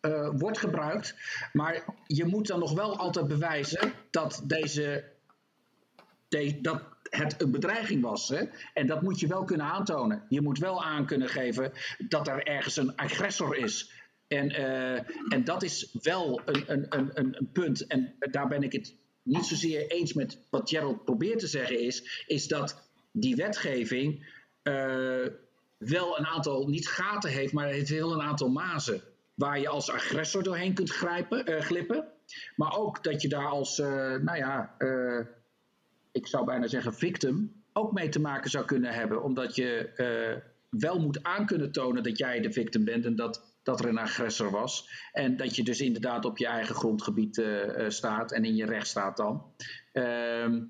uh, 0.00 0.30
wordt 0.32 0.58
gebruikt. 0.58 1.14
Maar 1.52 1.84
je 2.06 2.24
moet 2.24 2.46
dan 2.46 2.58
nog 2.58 2.72
wel 2.72 2.96
altijd 2.96 3.28
bewijzen 3.28 3.92
dat 4.10 4.42
deze. 4.44 5.16
Dat 6.60 6.82
het 7.02 7.42
een 7.42 7.50
bedreiging 7.50 8.02
was. 8.02 8.28
Hè? 8.28 8.44
En 8.74 8.86
dat 8.86 9.02
moet 9.02 9.20
je 9.20 9.26
wel 9.26 9.44
kunnen 9.44 9.66
aantonen. 9.66 10.22
Je 10.28 10.40
moet 10.40 10.58
wel 10.58 10.84
aan 10.84 11.06
kunnen 11.06 11.28
geven 11.28 11.72
dat 12.08 12.28
er 12.28 12.42
ergens 12.42 12.76
een 12.76 12.96
agressor 12.96 13.56
is. 13.56 13.92
En, 14.26 14.50
en 15.28 15.44
dat 15.44 15.62
is 15.62 15.96
wel 16.02 16.40
een, 16.44 16.64
een, 16.66 16.86
een, 16.88 17.10
een 17.14 17.50
punt. 17.52 17.86
En 17.86 18.14
daar 18.18 18.48
ben 18.48 18.62
ik 18.62 18.72
het 18.72 18.94
niet 19.22 19.46
zozeer 19.46 19.90
eens 19.90 20.12
met 20.12 20.38
wat 20.50 20.68
Gerald 20.68 21.04
probeert 21.04 21.38
te 21.38 21.46
zeggen, 21.46 21.80
is, 21.80 22.24
is 22.26 22.48
dat 22.48 22.90
die 23.12 23.36
wetgeving 23.36 24.36
uh, 24.62 25.26
wel 25.78 26.18
een 26.18 26.26
aantal, 26.26 26.68
niet 26.68 26.88
gaten 26.88 27.30
heeft, 27.30 27.52
maar 27.52 27.66
het 27.66 27.74
heeft 27.74 27.88
heel 27.88 28.12
een 28.12 28.22
aantal 28.22 28.48
mazen. 28.48 29.02
Waar 29.34 29.60
je 29.60 29.68
als 29.68 29.90
agressor 29.90 30.42
doorheen 30.42 30.74
kunt 30.74 30.90
grijpen, 30.90 31.50
uh, 31.50 31.60
glippen. 31.60 32.08
Maar 32.56 32.76
ook 32.76 33.04
dat 33.04 33.22
je 33.22 33.28
daar 33.28 33.46
als, 33.46 33.78
nou 33.78 34.36
ja, 34.36 34.74
ik 36.18 36.26
zou 36.26 36.44
bijna 36.44 36.66
zeggen 36.66 36.94
victim, 36.94 37.62
ook 37.72 37.92
mee 37.92 38.08
te 38.08 38.20
maken 38.20 38.50
zou 38.50 38.64
kunnen 38.64 38.92
hebben. 38.92 39.22
Omdat 39.22 39.54
je 39.54 39.90
wel 40.70 41.00
moet 41.00 41.22
aan 41.22 41.46
kunnen 41.46 41.72
tonen 41.72 42.02
dat 42.02 42.18
jij 42.18 42.40
de 42.40 42.52
victim 42.52 42.84
bent 42.84 43.04
en 43.04 43.16
dat, 43.16 43.58
dat 43.62 43.80
er 43.80 43.88
een 43.88 43.98
agressor 43.98 44.50
was. 44.50 44.90
En 45.12 45.36
dat 45.36 45.56
je 45.56 45.64
dus 45.64 45.80
inderdaad 45.80 46.24
op 46.24 46.38
je 46.38 46.46
eigen 46.46 46.74
grondgebied 46.74 47.44
staat 47.88 48.32
en 48.32 48.44
in 48.44 48.56
je 48.56 48.66
recht 48.66 48.86
staat 48.86 49.16
dan. 49.16 49.42
Ehm, 49.92 50.60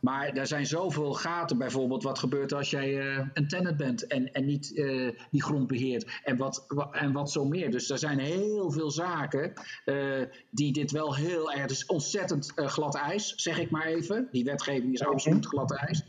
maar 0.00 0.28
er 0.28 0.46
zijn 0.46 0.66
zoveel 0.66 1.12
gaten, 1.12 1.58
bijvoorbeeld 1.58 2.02
wat 2.02 2.18
gebeurt 2.18 2.52
als 2.52 2.70
jij 2.70 3.16
uh, 3.16 3.26
een 3.34 3.48
tenant 3.48 3.76
bent 3.76 4.06
en, 4.06 4.32
en 4.32 4.44
niet 4.44 4.70
uh, 4.70 5.10
die 5.30 5.42
grond 5.42 5.66
beheert 5.66 6.20
en 6.24 6.36
wat, 6.36 6.66
en 6.92 7.12
wat 7.12 7.30
zo 7.30 7.44
meer. 7.44 7.70
Dus 7.70 7.90
er 7.90 7.98
zijn 7.98 8.18
heel 8.18 8.70
veel 8.70 8.90
zaken 8.90 9.52
uh, 9.84 10.22
die 10.50 10.72
dit 10.72 10.90
wel 10.90 11.14
heel 11.14 11.52
erg, 11.52 11.60
het 11.60 11.70
is 11.70 11.86
ontzettend 11.86 12.52
glad 12.54 12.94
ijs, 12.94 13.34
zeg 13.34 13.58
ik 13.58 13.70
maar 13.70 13.86
even. 13.86 14.28
Die 14.30 14.44
wetgeving 14.44 14.92
is 14.92 15.04
absoluut 15.04 15.46
glad 15.46 15.76
ijs. 15.76 16.04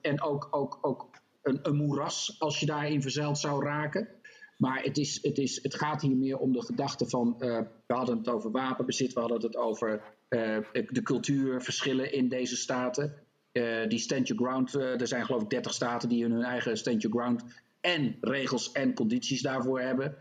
en 0.00 0.22
ook, 0.22 0.48
ook, 0.50 0.78
ook 0.80 1.10
een, 1.42 1.58
een 1.62 1.76
moeras 1.76 2.36
als 2.38 2.60
je 2.60 2.66
daarin 2.66 3.02
verzeild 3.02 3.38
zou 3.38 3.64
raken. 3.64 4.08
Maar 4.56 4.82
het, 4.82 4.98
is, 4.98 5.18
het, 5.22 5.38
is, 5.38 5.62
het 5.62 5.74
gaat 5.74 6.02
hier 6.02 6.16
meer 6.16 6.38
om 6.38 6.52
de 6.52 6.62
gedachte 6.62 7.08
van, 7.08 7.34
uh, 7.38 7.60
we 7.86 7.94
hadden 7.94 8.18
het 8.18 8.28
over 8.28 8.50
wapenbezit, 8.50 9.12
we 9.12 9.20
hadden 9.20 9.40
het 9.40 9.56
over 9.56 10.15
de 10.28 11.00
cultuurverschillen 11.02 12.12
in 12.12 12.28
deze 12.28 12.56
staten. 12.56 13.14
Uh, 13.52 13.88
die 13.88 13.98
stand 13.98 14.28
your 14.28 14.44
ground, 14.44 14.74
er 14.74 15.06
zijn 15.06 15.24
geloof 15.24 15.42
ik 15.42 15.50
30 15.50 15.72
staten 15.72 16.08
die 16.08 16.22
hun 16.22 16.42
eigen 16.42 16.76
stand 16.76 17.02
your 17.02 17.18
ground 17.18 17.44
en 17.80 18.16
regels 18.20 18.72
en 18.72 18.94
condities 18.94 19.42
daarvoor 19.42 19.80
hebben 19.80 20.16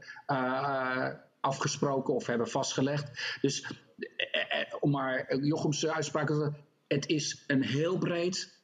afgesproken 1.40 2.14
of 2.14 2.26
hebben 2.26 2.48
vastgelegd. 2.48 3.38
Dus 3.42 3.72
om 4.80 4.92
maar 4.92 5.38
Jochems 5.38 5.88
uitspraak 5.88 6.28
te 6.28 6.52
het 6.88 7.08
is 7.08 7.44
een 7.48 7.64
heel 7.64 7.98
breed 7.98 8.60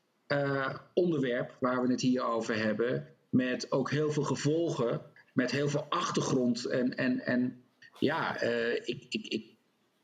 onderwerp 0.94 1.58
waar 1.60 1.82
we 1.82 1.92
het 1.92 2.02
hier 2.02 2.24
over 2.24 2.56
hebben, 2.56 3.08
met 3.30 3.72
ook 3.72 3.90
heel 3.90 4.12
veel 4.12 4.24
gevolgen 4.24 5.02
met 5.34 5.52
heel 5.52 5.70
veel 5.70 5.86
achtergrond. 5.90 6.66
En, 6.66 6.98
en, 6.98 7.26
en 7.26 7.64
ja, 8.00 8.38
eh, 8.40 8.74
ik, 8.74 9.06
ik, 9.10 9.51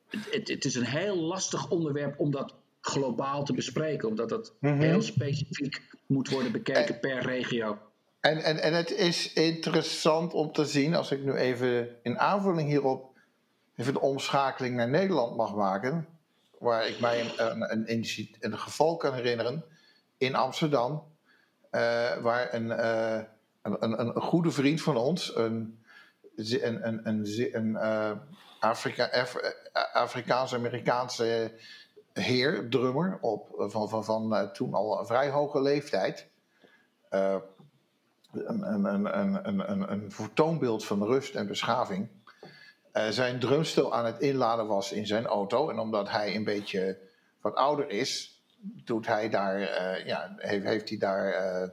het, 0.09 0.47
het 0.47 0.65
is 0.65 0.75
een 0.75 0.85
heel 0.85 1.15
lastig 1.15 1.69
onderwerp 1.69 2.19
om 2.19 2.31
dat 2.31 2.53
globaal 2.81 3.43
te 3.43 3.53
bespreken, 3.53 4.07
omdat 4.07 4.29
dat 4.29 4.53
Mhm. 4.59 4.79
heel 4.79 5.01
specifiek 5.01 5.81
moet 6.05 6.29
worden 6.29 6.51
bekeken 6.51 6.99
per 6.99 7.21
regio. 7.21 7.77
En, 8.19 8.37
en, 8.37 8.57
en 8.61 8.73
het 8.73 8.91
is 8.91 9.33
interessant 9.33 10.33
om 10.33 10.51
te 10.51 10.65
zien, 10.65 10.95
als 10.95 11.11
ik 11.11 11.23
nu 11.23 11.33
even 11.33 11.89
in 12.03 12.19
aanvulling 12.19 12.69
hierop 12.69 13.15
even 13.75 13.93
de 13.93 14.01
omschakeling 14.01 14.75
naar 14.75 14.89
Nederland 14.89 15.35
mag 15.35 15.55
maken, 15.55 16.07
waar 16.59 16.87
ik 16.87 16.99
mij 16.99 17.21
een, 17.21 17.51
een, 17.71 17.91
een, 17.91 18.05
een 18.39 18.57
geval 18.57 18.97
kan 18.97 19.13
herinneren 19.13 19.63
in 20.17 20.35
Amsterdam, 20.35 21.03
eh, 21.69 22.17
waar 22.21 22.53
een, 22.53 22.71
eh, 22.71 23.21
een, 23.61 23.83
een, 23.83 23.99
een 23.99 24.21
goede 24.21 24.51
vriend 24.51 24.81
van 24.81 24.97
ons, 24.97 25.35
een, 25.35 25.79
een, 26.35 26.87
een, 26.87 27.07
een, 27.07 27.49
een 27.51 27.75
eh, 27.75 28.11
Afrika, 28.59 29.09
Af- 29.11 29.35
eh, 29.35 29.51
Afrikaans-Amerikaanse 29.93 31.51
heer, 32.13 32.69
drummer, 32.69 33.17
op, 33.21 33.47
van, 33.57 33.89
van, 33.89 34.03
van 34.05 34.35
eh, 34.35 34.49
toen 34.49 34.73
al 34.73 34.99
een 34.99 35.05
vrij 35.05 35.29
hoge 35.29 35.61
leeftijd. 35.61 36.27
eh, 37.09 37.35
een, 38.31 38.73
een, 38.73 38.85
een, 38.85 39.47
een, 39.47 39.71
een, 39.71 39.91
een, 39.91 40.11
vertoonbeeld 40.11 40.85
van 40.85 41.03
rust 41.03 41.35
en 41.35 41.47
beschaving. 41.47 42.07
eh, 42.91 43.07
zijn 43.09 43.39
drumstel 43.39 43.93
aan 43.95 44.05
het 44.05 44.19
inladen 44.19 44.67
was 44.67 44.91
in 44.91 45.07
zijn 45.07 45.25
auto. 45.25 45.69
En 45.69 45.79
omdat 45.79 46.09
hij 46.09 46.35
een 46.35 46.43
beetje 46.43 46.97
wat 47.41 47.55
ouder 47.55 47.89
is, 47.89 48.41
doet 48.59 49.07
hij 49.07 49.29
daar, 49.29 49.61
eh, 49.61 50.05
ja, 50.05 50.33
heeft, 50.37 50.65
heeft 50.65 50.89
hij 50.89 50.97
daar 50.97 51.31
eh, 51.33 51.69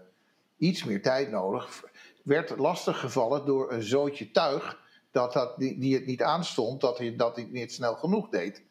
iets 0.56 0.84
meer 0.84 1.02
tijd 1.02 1.30
nodig. 1.30 1.84
Werd 2.22 2.58
lastig 2.58 3.00
gevallen 3.00 3.46
door 3.46 3.72
een 3.72 3.82
zootje 3.82 4.30
tuig 4.30 4.82
dat, 5.14 5.32
dat, 5.32 5.58
die, 5.58 5.78
die 5.78 5.94
het 5.94 6.06
niet 6.06 6.22
aanstond, 6.22 6.80
dat 6.80 6.98
hij, 6.98 7.16
dat 7.16 7.36
hij 7.36 7.48
niet 7.50 7.72
snel 7.72 7.94
genoeg 7.94 8.28
deed. 8.28 8.62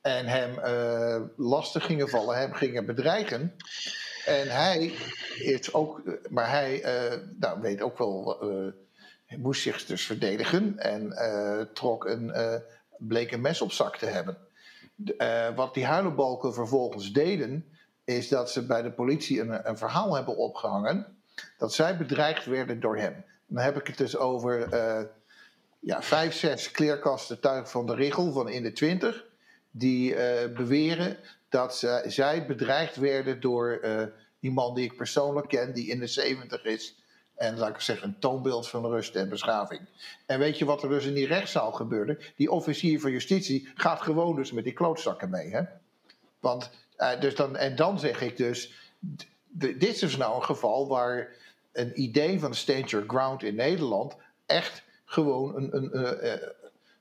En 0.00 0.26
hem 0.26 0.58
eh, 0.58 1.20
lastig 1.36 1.84
gingen 1.84 2.08
vallen, 2.08 2.38
hem 2.38 2.52
gingen 2.52 2.86
bedreigen. 2.86 3.54
En 4.24 4.48
hij 4.48 4.92
is 5.38 5.72
ook, 5.72 6.02
maar 6.30 6.50
hij 6.50 6.82
eh, 6.82 7.18
nou, 7.38 7.60
weet 7.60 7.82
ook 7.82 7.98
wel, 7.98 8.38
hij 9.26 9.38
moest 9.38 9.62
zich 9.62 9.86
dus 9.86 10.06
verdedigen 10.06 10.78
en 10.78 11.16
trok 11.74 12.04
een, 12.04 12.32
bleek 12.98 13.32
een 13.32 13.40
mes 13.40 13.60
op 13.60 13.72
zak 13.72 13.96
te 13.96 14.06
hebben. 14.06 14.38
Wat 15.56 15.74
die 15.74 15.84
huilenbalken 15.84 16.54
vervolgens 16.54 17.12
deden, 17.12 17.64
is 18.04 18.28
dat 18.28 18.50
ze 18.50 18.66
bij 18.66 18.82
de 18.82 18.92
politie 18.92 19.40
een, 19.40 19.68
een 19.68 19.78
verhaal 19.78 20.14
hebben 20.14 20.36
opgehangen 20.36 21.16
dat 21.58 21.74
zij 21.74 21.96
bedreigd 21.96 22.44
werden 22.44 22.80
door 22.80 22.96
hem. 22.96 23.24
Dan 23.46 23.64
heb 23.64 23.76
ik 23.76 23.86
het 23.86 23.98
dus 23.98 24.16
over 24.16 24.68
ja, 25.78 26.02
vijf, 26.02 26.34
zes 26.34 26.70
kleerkasten 26.70 27.40
tuig 27.40 27.70
van 27.70 27.86
de 27.86 27.94
Richel 27.94 28.32
van 28.32 28.48
in 28.48 28.62
de 28.62 28.72
twintig, 28.72 29.24
die 29.70 30.14
eh, 30.14 30.54
beweren 30.54 31.16
dat 31.48 31.76
ze, 31.76 32.04
zij 32.06 32.46
bedreigd 32.46 32.96
werden 32.96 33.40
door 33.40 33.78
eh, 33.82 34.02
die 34.40 34.50
man 34.50 34.74
die 34.74 34.84
ik 34.84 34.96
persoonlijk 34.96 35.48
ken, 35.48 35.74
die 35.74 35.88
in 35.88 36.00
de 36.00 36.06
70 36.06 36.64
is. 36.64 36.96
En 37.34 37.58
laat 37.58 37.68
ik 37.68 37.80
zeggen, 37.80 38.08
een 38.08 38.18
toonbeeld 38.18 38.68
van 38.68 38.86
rust 38.86 39.14
en 39.14 39.28
beschaving. 39.28 39.80
En 40.26 40.38
weet 40.38 40.58
je 40.58 40.64
wat 40.64 40.82
er 40.82 40.88
dus 40.88 41.04
in 41.04 41.14
die 41.14 41.26
rechtszaal 41.26 41.72
gebeurde? 41.72 42.18
Die 42.36 42.50
officier 42.50 43.00
van 43.00 43.10
justitie 43.10 43.68
gaat 43.74 44.00
gewoon 44.00 44.36
dus 44.36 44.52
met 44.52 44.64
die 44.64 44.72
klootzakken 44.72 45.30
mee. 45.30 45.50
Hè? 45.50 45.62
Want, 46.40 46.70
eh, 46.96 47.20
dus 47.20 47.34
dan, 47.34 47.56
en 47.56 47.76
dan 47.76 47.98
zeg 47.98 48.20
ik 48.20 48.36
dus, 48.36 48.72
dit 49.50 50.02
is 50.02 50.16
nou 50.16 50.36
een 50.36 50.44
geval 50.44 50.88
waar 50.88 51.28
een 51.72 52.00
idee 52.00 52.40
van 52.40 52.54
stand 52.54 52.90
your 52.90 53.08
ground 53.08 53.42
in 53.42 53.54
Nederland 53.54 54.16
echt 54.46 54.82
gewoon 55.08 55.56
een, 55.56 55.76
een, 55.76 55.92
eh, 55.92 56.32
eh, 56.32 56.40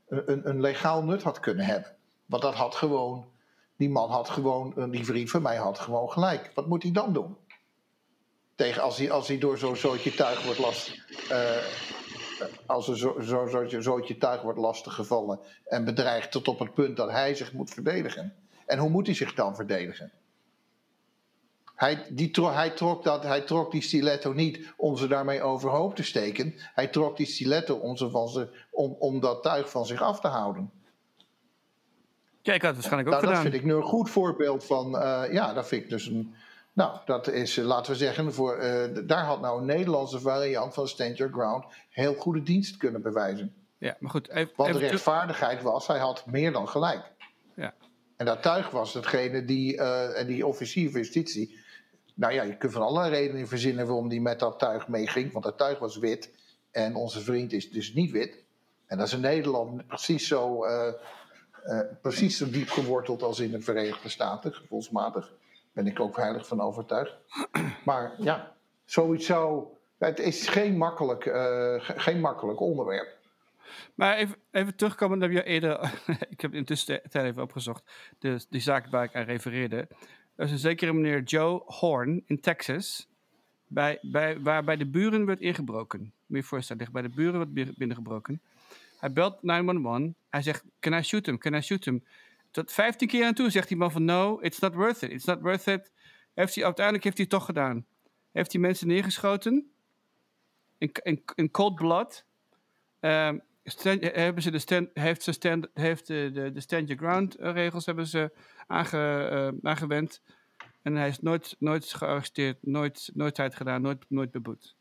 een, 0.08 0.50
een 0.50 0.62
legaal 0.62 1.04
nut 1.04 1.24
had 1.24 1.40
kunnen 1.40 1.66
hebben. 1.66 1.96
Want 2.26 2.42
dat 2.42 2.54
had 2.54 2.76
gewoon, 2.76 3.32
die 3.78 3.90
man 3.90 4.10
had 4.10 4.30
gewoon, 4.30 4.78
eh, 4.78 4.90
die 4.90 5.06
vriend 5.06 5.30
van 5.30 5.42
mij 5.42 5.56
had 5.56 5.80
gewoon 5.80 6.12
gelijk. 6.12 6.52
Wat 6.54 6.68
moet 6.68 6.84
hij 6.84 6.92
dan 6.92 7.14
doen? 7.14 7.38
Tegen 8.56 8.82
als 8.82 8.98
hij, 8.98 9.12
als 9.12 9.28
hij 9.28 9.38
door 9.38 9.58
zo'n 9.58 9.76
zootje 9.76 10.14
tuig 10.14 10.44
wordt 10.44 10.60
last, 10.60 11.02
als 12.66 12.86
zo'n 12.86 12.96
zo, 12.96 13.48
zo, 13.48 13.68
zo, 13.68 13.82
zootje 13.82 14.18
tuig 14.18 14.42
wordt 14.42 14.60
lastiggevallen 14.60 15.40
en 15.66 15.86
bedreigd 15.86 16.32
tot 16.32 16.48
op 16.48 16.60
het 16.60 16.74
punt 16.74 16.98
dat 16.98 17.12
hij 17.12 17.36
zich 17.36 17.54
moet 17.54 17.70
verdedigen. 17.70 18.34
En 18.66 18.80
hoe 18.80 18.90
moet 18.90 19.06
hij 19.06 19.16
zich 19.16 19.34
dan 19.34 19.56
verdedigen? 19.56 20.12
Hij, 21.78 22.06
die 22.10 22.32
tro- 22.32 22.52
hij, 22.52 22.70
trok 22.70 23.04
dat, 23.04 23.24
hij 23.24 23.42
trok 23.42 23.72
die 23.72 23.82
stiletto 23.82 24.34
niet 24.34 24.74
om 24.78 24.98
ze 24.98 25.08
daarmee 25.08 25.42
overhoop 25.42 25.96
te 25.96 26.04
steken. 26.04 26.54
Hij 26.58 26.88
trok 26.88 27.18
die 27.18 27.26
stiletto 27.26 27.76
om, 27.76 27.98
ze 27.98 28.10
van 28.10 28.30
ze, 28.30 28.48
om, 28.72 28.96
om 29.00 29.20
dat 29.20 29.44
tuig 29.44 29.70
van 29.70 29.86
zich 29.86 30.02
af 30.02 30.20
te 30.20 30.28
houden. 30.28 30.72
Ja, 32.42 32.54
ik 32.54 32.62
had 32.62 32.76
het 32.76 32.80
waarschijnlijk 32.88 33.16
ook 33.16 33.22
Nou, 33.22 33.26
dat 33.26 33.38
gedaan. 33.38 33.52
vind 33.52 33.64
ik 33.64 33.70
nu 33.72 33.76
een 33.76 33.88
goed 33.90 34.10
voorbeeld 34.10 34.66
van. 34.66 34.98
eh, 35.00 35.34
ja, 35.34 35.54
dat 35.54 35.68
vind 35.68 35.84
ik 35.84 35.90
dus 35.90 36.06
een. 36.08 36.34
Nou, 36.74 36.98
dat 37.06 37.28
is, 37.28 37.58
eh, 37.58 37.66
laten 37.66 37.92
we 37.92 37.98
zeggen, 37.98 38.34
voor, 38.34 38.56
eh, 38.56 38.98
daar 39.08 39.24
had 39.26 39.42
nou 39.42 39.60
een 39.60 39.66
Nederlandse 39.66 40.20
variant 40.20 40.74
van 40.74 40.88
Stand 40.88 41.18
Your 41.18 41.34
Ground 41.34 41.66
heel 41.90 42.14
goede 42.14 42.44
dienst 42.44 42.78
kunnen 42.78 43.02
bewijzen. 43.02 43.54
Ja, 43.78 43.96
maar 44.00 44.12
goed. 44.12 44.30
Even, 44.30 44.54
Want 44.56 44.74
de 44.74 44.80
rechtvaardigheid 44.80 45.62
was, 45.62 45.88
hij 45.88 46.00
had 46.00 46.26
meer 46.26 46.52
dan 46.52 46.68
gelijk. 46.68 47.12
Ja. 47.54 47.74
En 48.18 48.26
dat 48.26 48.42
tuig 48.42 48.70
was 48.70 48.94
hetgene 48.94 49.46
die, 49.46 49.78
en 50.14 50.28
die 50.28 50.46
officier 50.48 50.92
van 50.92 51.00
justitie. 51.00 51.66
Nou 52.18 52.34
ja, 52.34 52.44
je 52.44 52.58
kunt 52.58 52.72
van 52.74 52.82
allerlei 52.82 53.12
redenen 53.16 53.48
verzinnen 53.48 53.86
waarom 53.88 54.10
die 54.10 54.22
met 54.22 54.40
dat 54.40 54.60
tuig 54.60 54.88
meeging. 54.88 55.32
Want 55.32 55.46
dat 55.46 55.58
tuig 55.58 55.80
was 55.80 55.98
wit 55.98 56.34
en 56.72 56.96
onze 56.96 57.20
vriend 57.22 57.54
is 57.54 57.70
dus 57.72 57.94
niet 57.94 58.12
wit. 58.12 58.44
En 58.86 58.98
dat 58.98 59.08
is 59.08 59.14
in 59.14 59.20
Nederland 59.22 59.88
precies 59.88 60.28
zo, 60.28 60.64
eh, 60.64 60.88
eh, 61.64 61.80
precies 62.02 62.38
zo 62.38 62.50
diep 62.50 62.70
geworteld 62.70 63.24
als 63.24 63.40
in 63.40 63.52
de 63.52 63.62
Verenigde 63.62 64.10
Staten, 64.10 64.54
gevoelsmatig. 64.54 65.34
Ben 65.74 65.88
ik 65.88 66.00
ook 66.00 66.18
heilig 66.18 66.48
van 66.48 66.62
overtuigd. 66.62 67.16
Maar 67.86 68.14
ja, 68.18 68.56
zoiets 68.86 69.26
zo. 69.26 69.72
Het 69.98 70.20
is 70.20 70.48
geen 70.48 70.78
makkelijk, 70.78 71.26
eh, 71.26 71.34
ge- 71.80 72.00
geen 72.00 72.20
makkelijk 72.20 72.60
onderwerp. 72.60 73.16
Maar 73.96 74.16
even, 74.18 74.36
even 74.52 74.76
terugkomen 74.76 75.18
naar 75.18 75.32
je 75.32 75.44
eerder. 75.44 75.94
ik 76.30 76.42
heb 76.42 76.54
intussen 76.54 77.02
tijd 77.10 77.26
even 77.26 77.42
opgezocht. 77.42 77.84
De, 78.20 78.46
die 78.50 78.62
zaak 78.62 78.88
waar 78.88 79.04
ik 79.04 79.16
aan 79.16 79.24
refereerde. 79.24 79.88
Er 80.38 80.46
is 80.46 80.52
een 80.52 80.58
zekere 80.58 80.94
meneer 80.94 81.24
Joe 81.24 81.62
Horn 81.66 82.24
in 82.26 82.40
Texas. 82.40 83.08
Bij, 83.68 84.00
bij, 84.02 84.40
waar 84.40 84.64
bij 84.64 84.78
de 84.78 84.86
buren 84.86 85.26
werd 85.26 85.40
ingebroken. 85.40 86.14
Moet 86.26 86.40
je 86.40 86.44
voorstellen, 86.44 86.92
bij 86.92 87.02
de 87.02 87.10
buren 87.10 87.54
bi- 87.54 87.74
binnengebroken. 87.78 88.42
Hij 89.00 89.12
belt 89.12 89.44
911. 89.44 90.14
Hij 90.30 90.42
zegt: 90.42 90.64
Can 90.80 90.94
I 90.94 91.02
shoot 91.02 91.26
him? 91.26 91.38
Can 91.38 91.54
I 91.54 91.62
shoot 91.62 91.86
him? 91.86 92.04
Tot 92.52 92.72
15 92.72 93.08
keer 93.08 93.26
aan 93.26 93.34
toe 93.34 93.50
zegt 93.50 93.68
die 93.68 93.78
man 93.78 93.92
van: 93.92 94.06
No, 94.06 94.40
it's 94.42 94.60
not 94.60 94.74
worth 94.74 95.02
it. 95.02 95.12
It's 95.12 95.26
not 95.26 95.42
worth 95.42 95.68
it. 95.68 95.92
Uiteindelijk 96.34 97.04
heeft 97.04 97.18
hij 97.18 97.26
het 97.30 97.30
toch 97.30 97.46
gedaan. 97.46 97.86
Heeft 98.32 98.52
hij 98.52 98.62
mensen 98.62 98.88
neergeschoten. 98.88 99.72
In, 101.36 101.52
cold 101.52 101.76
blood. 101.76 102.26
Ehm, 103.00 103.38
stand- 103.72 104.04
hebben 104.16 104.44
ze 104.44 104.52
de 104.52 104.60
stand, 104.60 104.90
heeft 104.94 105.24
ze 105.24 105.32
stand, 105.32 105.68
heeft 105.74 106.08
de, 106.08 106.30
de, 106.34 106.52
de 106.52 106.60
stand 106.62 106.88
your 106.88 107.04
ground 107.04 107.36
eh, 107.36 107.52
regels 107.54 107.86
hebben 107.86 108.08
ze 108.08 108.32
aange, 108.68 109.28
eh, 109.28 109.70
aangewend. 109.70 110.22
En 110.82 110.96
hij 110.96 111.08
is 111.08 111.20
nooit, 111.20 111.56
nooit 111.60 111.94
gearresteerd, 111.94 112.58
nooit, 112.62 113.10
nooit 113.14 113.36
tijd 113.36 113.56
gedaan, 113.56 113.82
nooit, 113.82 114.06
nooit 114.08 114.32
beboet. 114.32 114.76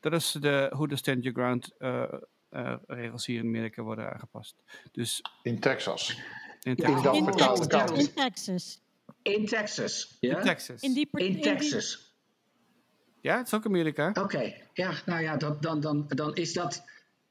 Dat 0.00 0.12
is 0.12 0.32
de, 0.40 0.72
hoe 0.74 0.88
de 0.88 0.96
stand 0.96 1.22
your 1.24 1.38
ground 1.40 1.74
eh, 1.78 2.02
eh, 2.48 2.74
regels 2.86 3.26
hier 3.26 3.38
in 3.38 3.46
Amerika 3.46 3.82
worden 3.82 4.12
aangepast. 4.12 4.62
Dus 4.92 5.22
In 5.42 5.60
Texas. 5.60 6.20
in, 6.62 6.74
Ja, 6.76 6.86
Texas, 6.86 6.96
In 6.96 7.02
dat 7.02 7.14
In 7.16 7.24
vertaalde 7.24 7.66
Texas. 7.66 7.84
kant. 7.86 8.00
In 8.00 8.14
Texas. 8.14 8.80
In 9.22 9.46
Texas. 9.46 10.16
Ja? 10.20 10.36
in 10.36 10.42
Texas. 10.44 10.82
In 10.82 10.92
die, 10.92 11.08
In 11.12 11.40
Texas. 11.40 12.06
Ja, 13.20 13.36
het 13.36 13.46
is 13.46 13.54
ook 13.54 13.66
Amerika. 13.66 14.10
Oké, 14.22 14.54
ja, 14.72 14.92
nou 15.06 15.22
ja, 15.22 15.36
dat, 15.36 15.62
dan, 15.62 15.80
dan, 15.80 16.04
dan 16.08 16.34
is 16.34 16.52
dat. 16.52 16.84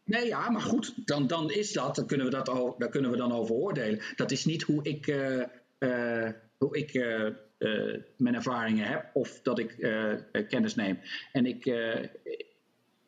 Nee, 0.08 0.26
ja, 0.28 0.50
maar 0.50 0.62
goed, 0.62 0.94
dan, 1.08 1.28
dan 1.28 1.52
is 1.52 1.72
dat, 1.74 1.96
dan 1.96 2.08
kunnen 2.08 2.26
we 2.26 2.32
dat 2.32 2.50
o- 2.50 2.76
daar 2.78 2.90
kunnen 2.90 3.12
we 3.12 3.18
dan 3.18 3.32
over 3.32 3.56
oordelen. 3.56 4.02
Dat 4.16 4.32
is 4.32 4.46
niet 4.46 4.64
hoe 4.64 4.84
ik, 4.84 5.08
eh, 5.08 5.42
eh, 5.78 6.34
hoe 6.58 6.78
ik 6.78 6.94
eh, 6.94 7.30
mijn 8.18 8.36
ervaringen 8.36 8.88
heb 8.88 9.10
of 9.14 9.40
dat 9.42 9.60
ik 9.60 9.76
kennis 10.50 10.76
neem. 10.76 11.00
En 11.32 11.46
ik, 11.46 11.66
eh, 11.66 12.04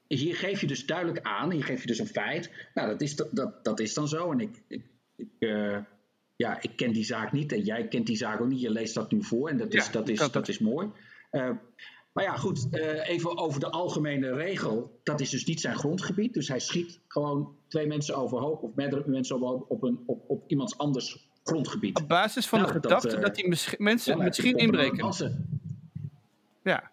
hier 0.07 0.35
geef 0.35 0.61
je 0.61 0.67
dus 0.67 0.85
duidelijk 0.85 1.19
aan, 1.25 1.51
hier 1.51 1.63
geef 1.63 1.81
je 1.81 1.87
dus 1.87 1.99
een 1.99 2.07
feit. 2.07 2.51
Nou, 2.73 2.87
dat 2.89 3.01
is, 3.01 3.15
dat, 3.15 3.27
dat, 3.31 3.63
dat 3.63 3.79
is 3.79 3.93
dan 3.93 4.07
zo. 4.07 4.31
En 4.31 4.39
ik, 4.39 4.61
ik, 4.67 4.81
ik, 5.15 5.27
eh, 5.39 5.77
ja, 6.35 6.61
ik 6.61 6.71
ken 6.75 6.91
die 6.91 7.03
zaak 7.05 7.31
niet 7.31 7.51
en 7.51 7.61
jij 7.61 7.87
kent 7.87 8.05
die 8.07 8.17
zaak 8.17 8.41
ook 8.41 8.47
niet. 8.47 8.61
Je 8.61 8.71
leest 8.71 8.93
dat 8.93 9.11
nu 9.11 9.23
voor 9.23 9.49
en 9.49 9.57
dat 9.57 9.73
is, 9.73 9.85
Ja, 9.85 9.91
dat 9.91 10.09
is, 10.09 10.17
dat 10.19 10.31
toch. 10.33 10.47
is 10.47 10.59
mooi. 10.59 10.87
Maar 12.19 12.27
ja, 12.27 12.37
goed, 12.37 12.67
eh, 12.71 13.09
even 13.09 13.37
over 13.37 13.59
de 13.59 13.69
algemene 13.69 14.33
regel. 14.33 14.99
Dat 15.03 15.19
is 15.19 15.29
dus 15.29 15.45
niet 15.45 15.61
zijn 15.61 15.75
grondgebied. 15.75 16.33
Dus 16.33 16.47
hij 16.47 16.59
schiet 16.59 16.99
gewoon 17.07 17.55
twee 17.67 17.87
mensen 17.87 18.15
overhoop 18.15 18.63
of 18.63 18.75
meerdere 18.75 19.03
mensen 19.05 19.35
overhoop 19.35 19.65
op, 19.69 19.83
een, 19.83 20.03
op, 20.05 20.23
op 20.27 20.43
iemands 20.47 20.77
anders 20.77 21.29
grondgebied. 21.43 21.97
Op 21.97 22.07
basis 22.07 22.47
van 22.47 22.59
Nou, 22.59 22.73
de 22.73 22.79
dat, 22.79 22.91
gedachte 22.91 23.19
dat, 23.19 23.29
eh, 23.29 23.35
hij 23.35 23.49
misschien, 23.49 23.83
mensen 23.83 24.17
Ja, 24.17 24.23
misschien 24.23 24.57
inbreken. 24.57 25.13
Ja. 26.63 26.91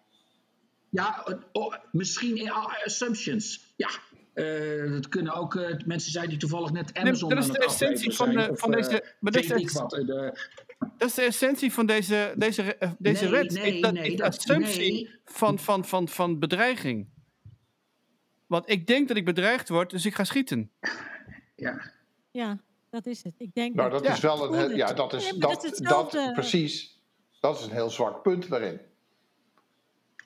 Ja, 0.89 1.25
oh, 1.51 1.75
misschien 1.91 2.51
assumptions. 2.85 3.73
Ja, 3.75 3.89
uh, 4.33 4.91
dat 4.91 5.07
kunnen 5.07 5.33
ook 5.33 5.55
uh, 5.55 5.77
mensen 5.85 6.11
zijn 6.11 6.29
die 6.29 6.37
toevallig 6.37 6.71
net 6.71 6.93
Amazon 6.93 7.29
nee, 7.29 7.37
dat 7.37 7.47
is 7.47 7.53
de 7.53 7.65
essentie 7.65 8.11
van, 8.11 8.29
de, 8.29 8.49
van 8.53 8.71
deze. 8.71 9.03
Maar. 9.19 9.31
De, 9.31 10.33
dat 10.77 11.07
is 11.09 11.13
de 11.13 11.21
essentie 11.21 11.73
van 11.73 11.85
deze, 11.85 12.33
deze, 12.37 12.95
deze 12.97 13.23
nee, 13.23 13.31
wet. 13.31 13.51
Nee, 13.51 13.81
dat 13.81 13.93
nee, 13.93 14.11
is 14.11 14.17
dat, 14.17 14.27
assumptie 14.27 14.91
nee. 14.93 15.19
van, 15.25 15.59
van, 15.59 15.85
van, 15.85 16.07
van 16.07 16.39
bedreiging. 16.39 17.07
Want 18.47 18.69
ik 18.69 18.87
denk 18.87 19.07
dat 19.07 19.17
ik 19.17 19.25
bedreigd 19.25 19.69
word, 19.69 19.89
dus 19.89 20.05
ik 20.05 20.15
ga 20.15 20.23
schieten. 20.23 20.71
Ja. 21.55 21.91
Ja, 22.31 22.59
dat 22.89 23.05
is 23.05 23.23
het. 23.23 23.33
Ik 23.37 23.53
denk 23.53 23.75
nou, 23.75 23.89
dat, 23.89 24.03
dat 24.03 24.13
is 24.13 24.19
wel 24.19 24.53
een. 24.53 24.75
Ja, 24.75 24.93
dat 24.93 25.13
is. 25.13 25.23
Nee, 25.23 25.39
dat, 25.39 25.51
dat, 25.51 25.63
is 25.63 25.77
dat, 25.77 26.33
precies. 26.33 27.01
Dat 27.39 27.59
is 27.59 27.65
een 27.65 27.71
heel 27.71 27.89
zwak 27.89 28.21
punt 28.21 28.49
daarin. 28.49 28.79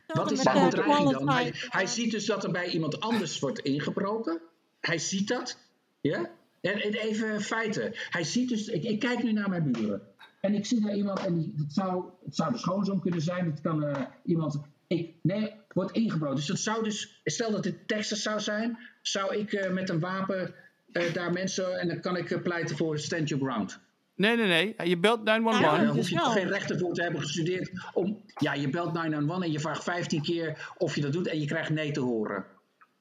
Wat 0.07 0.31
is 0.31 0.41
zijn 0.41 0.69
bedreiging 0.69 1.11
dan? 1.11 1.29
Hij, 1.29 1.53
hij, 1.53 1.87
ziet 1.87 2.11
dus 2.11 2.25
dat 2.25 2.43
er 2.43 2.51
bij 2.51 2.69
iemand 2.69 2.99
anders 2.99 3.39
wordt 3.39 3.59
ingebroken. 3.59 4.41
Hij 4.79 4.97
ziet 4.97 5.27
dat. 5.27 5.57
Ja? 6.01 6.29
En, 6.61 6.81
en 6.81 6.93
even 6.93 7.41
feiten. 7.41 7.91
Hij 7.93 8.23
ziet 8.23 8.49
dus. 8.49 8.67
Ik, 8.67 8.83
ik, 8.83 8.99
kijk 8.99 9.23
nu 9.23 9.31
naar 9.31 9.49
mijn 9.49 9.71
buren. 9.71 10.10
En 10.41 10.53
ik 10.53 10.65
zie 10.65 10.81
daar 10.81 10.95
iemand. 10.95 11.19
En 11.19 11.37
die, 11.37 11.53
het, 11.57 11.73
zou, 11.73 12.05
het 12.25 12.35
zou 12.35 12.51
de 12.51 12.57
schoonzoon 12.57 13.01
kunnen 13.01 13.21
zijn. 13.21 13.45
Het 13.45 13.61
kan 13.61 13.83
uh, 13.83 13.95
iemand. 14.23 14.61
Ik, 14.87 15.13
nee, 15.21 15.53
wordt 15.73 15.91
ingebroken. 15.91 16.35
Dus 16.35 16.45
dat 16.45 16.59
zou 16.59 16.83
dus. 16.83 17.21
Stel 17.23 17.51
dat 17.51 17.63
dit 17.63 17.87
Texas 17.87 18.21
zou 18.21 18.39
zijn. 18.39 18.77
Zou 19.01 19.35
ik 19.35 19.51
uh, 19.51 19.69
met 19.69 19.89
een 19.89 19.99
wapen 19.99 20.53
uh, 20.91 21.13
daar 21.13 21.31
mensen. 21.31 21.79
En 21.79 21.87
dan 21.87 21.99
kan 21.99 22.17
ik 22.17 22.43
pleiten 22.43 22.77
voor 22.77 22.99
stand 22.99 23.29
your 23.29 23.45
ground. 23.45 23.79
Nee, 24.15 24.35
nee, 24.35 24.47
nee. 24.47 24.89
Je 24.89 24.97
belt 24.97 25.23
911. 25.23 25.77
Ja, 25.77 25.83
daar 25.83 25.95
hoef 25.95 26.09
je 26.09 26.15
toch 26.15 26.33
geen 26.33 26.47
rechten 26.47 26.79
voor 26.79 26.93
te 26.93 27.01
hebben 27.01 27.21
gestudeerd. 27.21 27.71
Om, 27.93 28.21
ja, 28.37 28.53
je 28.53 28.69
belt 28.69 28.93
911 28.93 29.43
en 29.43 29.51
je 29.51 29.59
vraagt 29.59 29.83
15 29.83 30.21
keer 30.21 30.73
of 30.77 30.95
je 30.95 31.01
dat 31.01 31.13
doet 31.13 31.27
en 31.27 31.39
je 31.39 31.45
krijgt 31.45 31.69
nee 31.69 31.91
te 31.91 31.99
horen. 31.99 32.45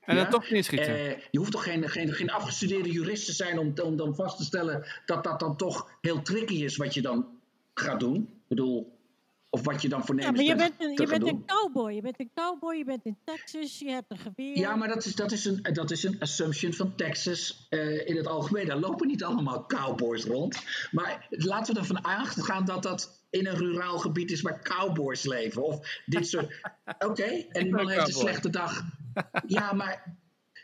En 0.01 0.17
ja? 0.17 0.23
dan 0.23 0.31
toch 0.31 0.51
niet 0.51 0.65
schieten. 0.65 0.95
Uh, 0.95 1.19
je 1.31 1.39
hoeft 1.39 1.53
toch 1.53 1.65
geen, 1.65 1.89
geen, 1.89 2.13
geen 2.13 2.31
afgestudeerde 2.31 2.91
jurist 2.91 3.27
te 3.27 3.33
zijn 3.33 3.59
om, 3.59 3.73
om 3.83 3.97
dan 3.97 4.15
vast 4.15 4.37
te 4.37 4.45
stellen 4.45 4.87
dat 5.07 5.25
dat 5.25 5.41
dan 5.41 5.57
toch 5.57 5.91
heel 6.01 6.23
tricky 6.23 6.65
is 6.65 6.77
wat 6.77 6.95
je 6.95 7.03
dan 7.03 7.27
gaat 7.75 8.01
doen. 8.01 8.17
Ik 8.17 8.49
bedoel, 8.49 8.99
of 9.51 9.65
wat 9.65 9.83
je 9.83 9.89
dan 9.89 10.05
voornemens 10.05 10.41
Ja, 10.41 10.55
maar 10.55 10.57
je 10.57 10.71
bent, 10.71 10.91
een, 10.91 11.07
je 11.07 11.07
bent 11.07 11.29
een 11.29 11.45
cowboy. 11.47 11.93
Je 11.93 12.01
bent 12.01 12.21
een 12.21 12.31
cowboy, 12.35 12.77
je 12.77 12.85
bent 12.85 13.05
in 13.05 13.17
Texas, 13.25 13.79
je 13.79 13.91
hebt 13.91 14.11
een 14.11 14.19
geweer. 14.19 14.59
Ja, 14.59 14.77
maar 14.77 14.89
dat 14.89 15.05
is, 15.05 15.15
dat 15.15 15.33
is, 15.33 15.45
een, 15.45 15.63
dat 15.63 15.91
is 15.91 16.03
een 16.03 16.21
assumption 16.21 16.73
van 16.73 16.95
Texas 16.97 17.67
uh, 17.71 18.09
in 18.09 18.17
het 18.17 18.27
algemeen. 18.27 18.67
Daar 18.67 18.79
lopen 18.79 19.07
niet 19.07 19.25
allemaal 19.25 19.67
cowboys 19.67 20.25
rond. 20.25 20.63
Maar 20.91 21.27
laten 21.31 21.75
we 21.75 21.81
ervan 21.81 22.07
uitgaan 22.07 22.65
dat 22.65 22.83
dat 22.83 23.25
in 23.31 23.47
een 23.47 23.57
ruraal 23.57 23.99
gebied 23.99 24.31
is 24.31 24.41
waar 24.41 24.63
cowboys 24.63 25.25
leven. 25.25 25.63
Of 25.63 26.03
dit 26.07 26.29
soort... 26.29 26.45
Oké, 26.99 27.07
okay, 27.07 27.47
en 27.51 27.63
die 27.63 27.73
man 27.73 27.89
heeft 27.89 28.07
een 28.07 28.15
slechte 28.15 28.51
dag. 28.51 28.85
Ja, 29.47 29.73
maar 29.73 30.17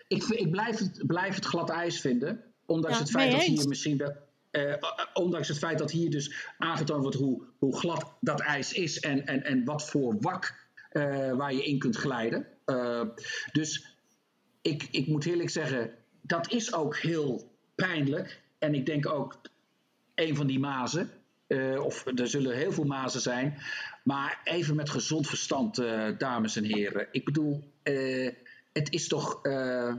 ik, 0.09 0.23
ik 0.25 0.51
blijf, 0.51 0.79
het, 0.79 1.07
blijf 1.07 1.35
het 1.35 1.45
glad 1.45 1.71
ijs 1.71 2.01
vinden. 2.01 2.45
Ondanks 2.67 2.97
Ja, 2.97 3.03
het 3.03 3.13
feit 3.13 3.31
dat 3.31 3.41
eens. 3.41 3.59
hier 3.59 3.69
misschien 3.69 3.97
wel... 3.97 4.13
eh, 4.51 4.75
ondanks 5.13 5.49
het 5.49 5.59
feit 5.59 5.79
dat 5.79 5.91
hier 5.91 6.11
dus 6.11 6.35
aangetoond 6.59 7.03
wordt 7.03 7.17
hoe, 7.17 7.43
hoe 7.59 7.77
glad 7.79 8.17
dat 8.21 8.41
ijs 8.41 8.73
is 8.73 9.01
en, 9.01 9.27
en, 9.27 9.45
en 9.45 9.65
wat 9.65 9.89
voor 9.91 10.17
wak 10.21 10.69
eh, 10.91 11.33
waar 11.33 11.53
je 11.55 11.65
in 11.65 11.79
kunt 11.79 11.97
glijden. 11.97 12.47
Eh, 12.65 13.03
dus 13.53 13.97
ik, 14.63 14.89
ik 14.91 15.07
moet 15.07 15.27
eerlijk 15.27 15.51
zeggen, 15.51 15.95
dat 16.21 16.53
is 16.53 16.75
ook 16.75 16.97
heel 16.97 17.51
pijnlijk. 17.75 18.43
En 18.59 18.75
ik 18.75 18.87
denk 18.87 19.07
ook 19.09 19.41
een 20.15 20.37
van 20.37 20.47
die 20.47 20.59
mazen. 20.59 21.11
eh, 21.47 21.85
of 21.85 22.07
er 22.07 22.29
zullen 22.29 22.57
heel 22.57 22.73
veel 22.73 22.85
mazen 22.85 23.21
zijn. 23.21 23.59
Maar 24.07 24.41
even 24.45 24.77
met 24.77 24.91
gezond 24.91 25.27
verstand, 25.27 25.79
eh, 25.79 26.09
dames 26.19 26.57
en 26.57 26.65
heren. 26.65 27.09
Ik 27.11 27.25
bedoel, 27.25 27.73
eh, 27.83 28.33
het 28.73 28.93
is 28.93 29.09
toch 29.09 29.43
eh, 29.43 29.95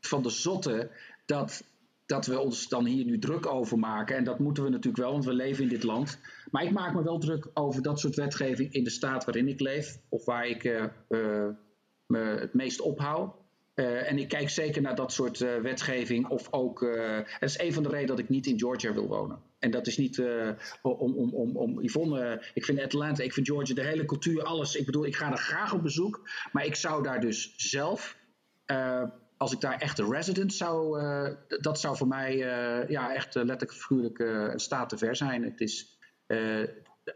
van 0.00 0.22
de 0.22 0.30
zotte 0.30 0.90
dat, 1.26 1.64
dat 2.06 2.26
we 2.26 2.38
ons 2.38 2.68
dan 2.68 2.84
hier 2.84 3.04
nu 3.04 3.18
druk 3.18 3.46
over 3.46 3.78
maken. 3.78 4.16
En 4.16 4.24
dat 4.24 4.38
moeten 4.38 4.64
we 4.64 4.70
natuurlijk 4.70 5.02
wel, 5.02 5.12
want 5.12 5.24
we 5.24 5.32
leven 5.32 5.62
in 5.62 5.68
dit 5.68 5.82
land. 5.82 6.18
Maar 6.50 6.64
ik 6.64 6.70
maak 6.70 6.94
me 6.94 7.02
wel 7.02 7.18
druk 7.18 7.48
over 7.54 7.82
dat 7.82 8.00
soort 8.00 8.14
wetgeving 8.14 8.72
in 8.72 8.84
de 8.84 8.90
staat 8.90 9.24
waarin 9.24 9.48
ik 9.48 9.60
leef. 9.60 9.98
Of 10.08 10.24
waar 10.24 10.46
ik 10.46 10.90
me 12.06 12.18
het 12.18 12.54
meest 12.54 12.80
ophoud. 12.80 13.34
En 13.74 14.18
ik 14.18 14.28
kijk 14.28 14.50
zeker 14.50 14.82
naar 14.82 14.96
dat 14.96 15.12
soort 15.12 15.38
wetgeving. 15.38 16.28
Of 16.28 16.52
ook, 16.52 16.80
het 17.24 17.50
is 17.50 17.58
een 17.58 17.72
van 17.72 17.82
de 17.82 17.88
redenen 17.88 18.16
dat 18.16 18.24
ik 18.24 18.28
niet 18.28 18.46
in 18.46 18.58
Georgia 18.58 18.92
wil 18.92 19.08
wonen. 19.08 19.38
En 19.64 19.70
dat 19.70 19.86
is 19.86 19.96
niet 19.96 20.18
eh, 20.18 20.50
om, 20.82 21.14
om, 21.16 21.34
om, 21.34 21.56
om 21.56 21.80
Yvonne. 21.82 22.42
ik 22.54 22.64
vind 22.64 22.80
Atlanta, 22.80 23.22
ik 23.22 23.32
vind 23.32 23.46
Georgia, 23.46 23.74
de 23.74 23.80
hele 23.84 24.04
cultuur, 24.04 24.42
alles. 24.42 24.76
Ik 24.76 24.86
bedoel, 24.86 25.06
ik 25.06 25.16
ga 25.16 25.30
er 25.30 25.38
graag 25.38 25.72
op 25.74 25.82
bezoek. 25.82 26.28
Maar 26.52 26.64
ik 26.66 26.74
zou 26.74 27.02
daar 27.02 27.20
dus 27.20 27.54
zelf. 27.56 28.16
eh, 28.64 29.02
als 29.36 29.52
ik 29.52 29.60
daar 29.60 29.78
echt 29.80 29.98
een 29.98 30.10
resident 30.12 30.52
zou. 30.54 31.00
d- 31.48 31.62
dat 31.62 31.80
zou 31.80 31.96
voor 31.96 32.06
mij 32.08 32.36
ja, 32.88 33.14
echt 33.14 33.34
letterlijk 33.34 33.72
figuurlijk 33.72 34.18
een 34.18 34.58
staat 34.58 34.88
te 34.88 34.98
ver 34.98 35.16
zijn. 35.16 35.42
Het 35.44 35.60
is, 35.60 35.98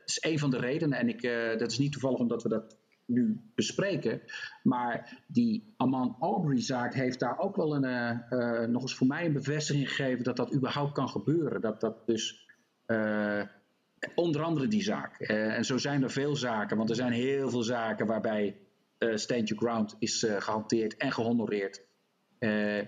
is 0.05 0.19
een 0.21 0.39
van 0.39 0.51
de 0.51 0.59
redenen. 0.59 0.99
En 0.99 1.09
ik, 1.09 1.23
dat 1.59 1.71
is 1.71 1.79
niet 1.79 1.93
toevallig 1.93 2.19
omdat 2.19 2.43
we 2.43 2.49
dat 2.49 2.77
nu 3.09 3.41
bespreken. 3.55 4.21
Maar 4.63 5.23
die 5.27 5.75
Aman 5.77 6.17
Aubrey-zaak 6.21 6.95
heeft 6.95 7.21
daar 7.21 7.39
ook 7.39 7.57
wel 7.57 7.75
een, 7.75 7.85
eh, 7.85 8.11
eh, 8.63 8.69
nog 8.69 8.83
eens 8.83 8.95
voor 8.95 9.07
mij 9.07 9.27
een 9.27 9.33
bevestiging 9.33 9.89
gegeven 9.89 10.25
dat 10.25 10.37
dat 10.37 10.55
überhaupt 10.55 10.93
kan 10.93 11.09
gebeuren. 11.09 11.61
Dat 11.61 11.81
dat 11.81 12.07
dus. 12.07 12.47
eh, 12.87 13.43
onder 14.15 14.43
andere 14.43 14.69
die 14.69 14.83
zaak. 14.83 15.21
En 15.21 15.65
zo 15.65 15.77
zijn 15.77 16.03
er 16.03 16.11
veel 16.11 16.37
zaken, 16.37 16.77
want 16.77 16.91
er 16.91 16.97
zijn 16.97 17.13
heel 17.13 17.51
veel 17.51 17.63
zaken 17.63 18.07
waarbij 18.07 18.57
eh 18.99 19.17
Stand 19.17 19.49
Your 19.49 19.65
Ground 19.65 19.97
is 19.99 20.25
eh, 20.25 20.41
gehanteerd 20.41 20.97
en 20.97 21.13
gehonoreerd. 21.13 21.83
Eh, 22.39 22.79
eh, 22.79 22.87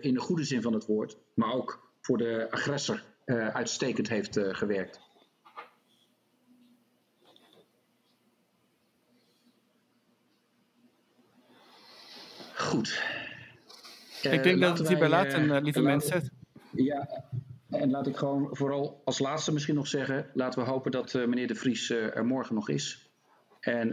in 0.00 0.14
de 0.14 0.20
goede 0.20 0.44
zin 0.44 0.62
van 0.62 0.72
het 0.72 0.86
woord, 0.86 1.18
maar 1.34 1.52
ook 1.52 1.90
voor 2.00 2.18
de 2.18 2.46
agressor 2.50 3.02
uitstekend 3.52 4.08
heeft 4.08 4.38
gewerkt. 4.40 5.00
Goed. 12.76 13.02
Eh, 14.22 14.32
ik 14.32 14.42
denk 14.42 14.60
dat 14.60 14.78
het 14.78 14.88
hierbij 14.88 15.08
laten, 15.08 15.50
eh, 15.50 15.56
eh, 15.56 15.62
lieve 15.62 15.82
laten- 15.82 16.10
mensen. 16.10 16.30
ja, 16.70 17.24
en 17.70 17.90
laat 17.90 18.06
ik 18.06 18.16
gewoon 18.16 18.48
vooral 18.50 19.02
als 19.04 19.18
laatste 19.18 19.52
misschien 19.52 19.74
nog 19.74 19.86
zeggen: 19.86 20.26
laten 20.34 20.62
we 20.64 20.70
hopen 20.70 20.90
dat 20.90 21.14
meneer 21.14 21.46
De 21.46 21.54
Vries 21.54 21.90
er 21.90 22.26
morgen 22.26 22.54
nog 22.54 22.68
is. 22.68 23.10
En 23.60 23.88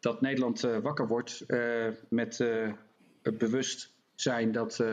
dat 0.00 0.20
Nederland 0.20 0.60
wakker 0.60 1.06
wordt 1.06 1.44
met 2.08 2.38
het 3.22 3.38
bewustzijn 3.38 4.52
dat, 4.52 4.84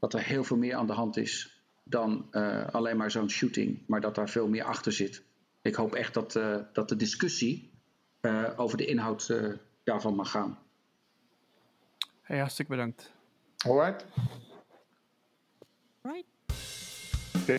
dat 0.00 0.14
er 0.14 0.22
heel 0.22 0.44
veel 0.44 0.56
meer 0.56 0.74
aan 0.74 0.86
de 0.86 0.92
hand 0.92 1.16
is 1.16 1.62
dan 1.82 2.26
alleen 2.70 2.96
maar 2.96 3.10
zo'n 3.10 3.30
shooting, 3.30 3.82
maar 3.86 4.00
dat 4.00 4.14
daar 4.14 4.28
veel 4.28 4.48
meer 4.48 4.64
achter 4.64 4.92
zit. 4.92 5.22
Ik 5.62 5.74
hoop 5.74 5.94
echt 5.94 6.14
dat, 6.14 6.32
dat 6.72 6.88
de 6.88 6.96
discussie 6.96 7.70
over 8.56 8.76
de 8.76 8.84
inhoud 8.84 9.34
daarvan 9.84 10.14
mag 10.14 10.30
gaan. 10.30 10.58
Hey, 12.26 12.38
hartstikke 12.38 12.70
bedankt. 12.70 13.10
Alright? 13.66 14.04
Right? 16.02 16.26
Oké. 17.34 17.58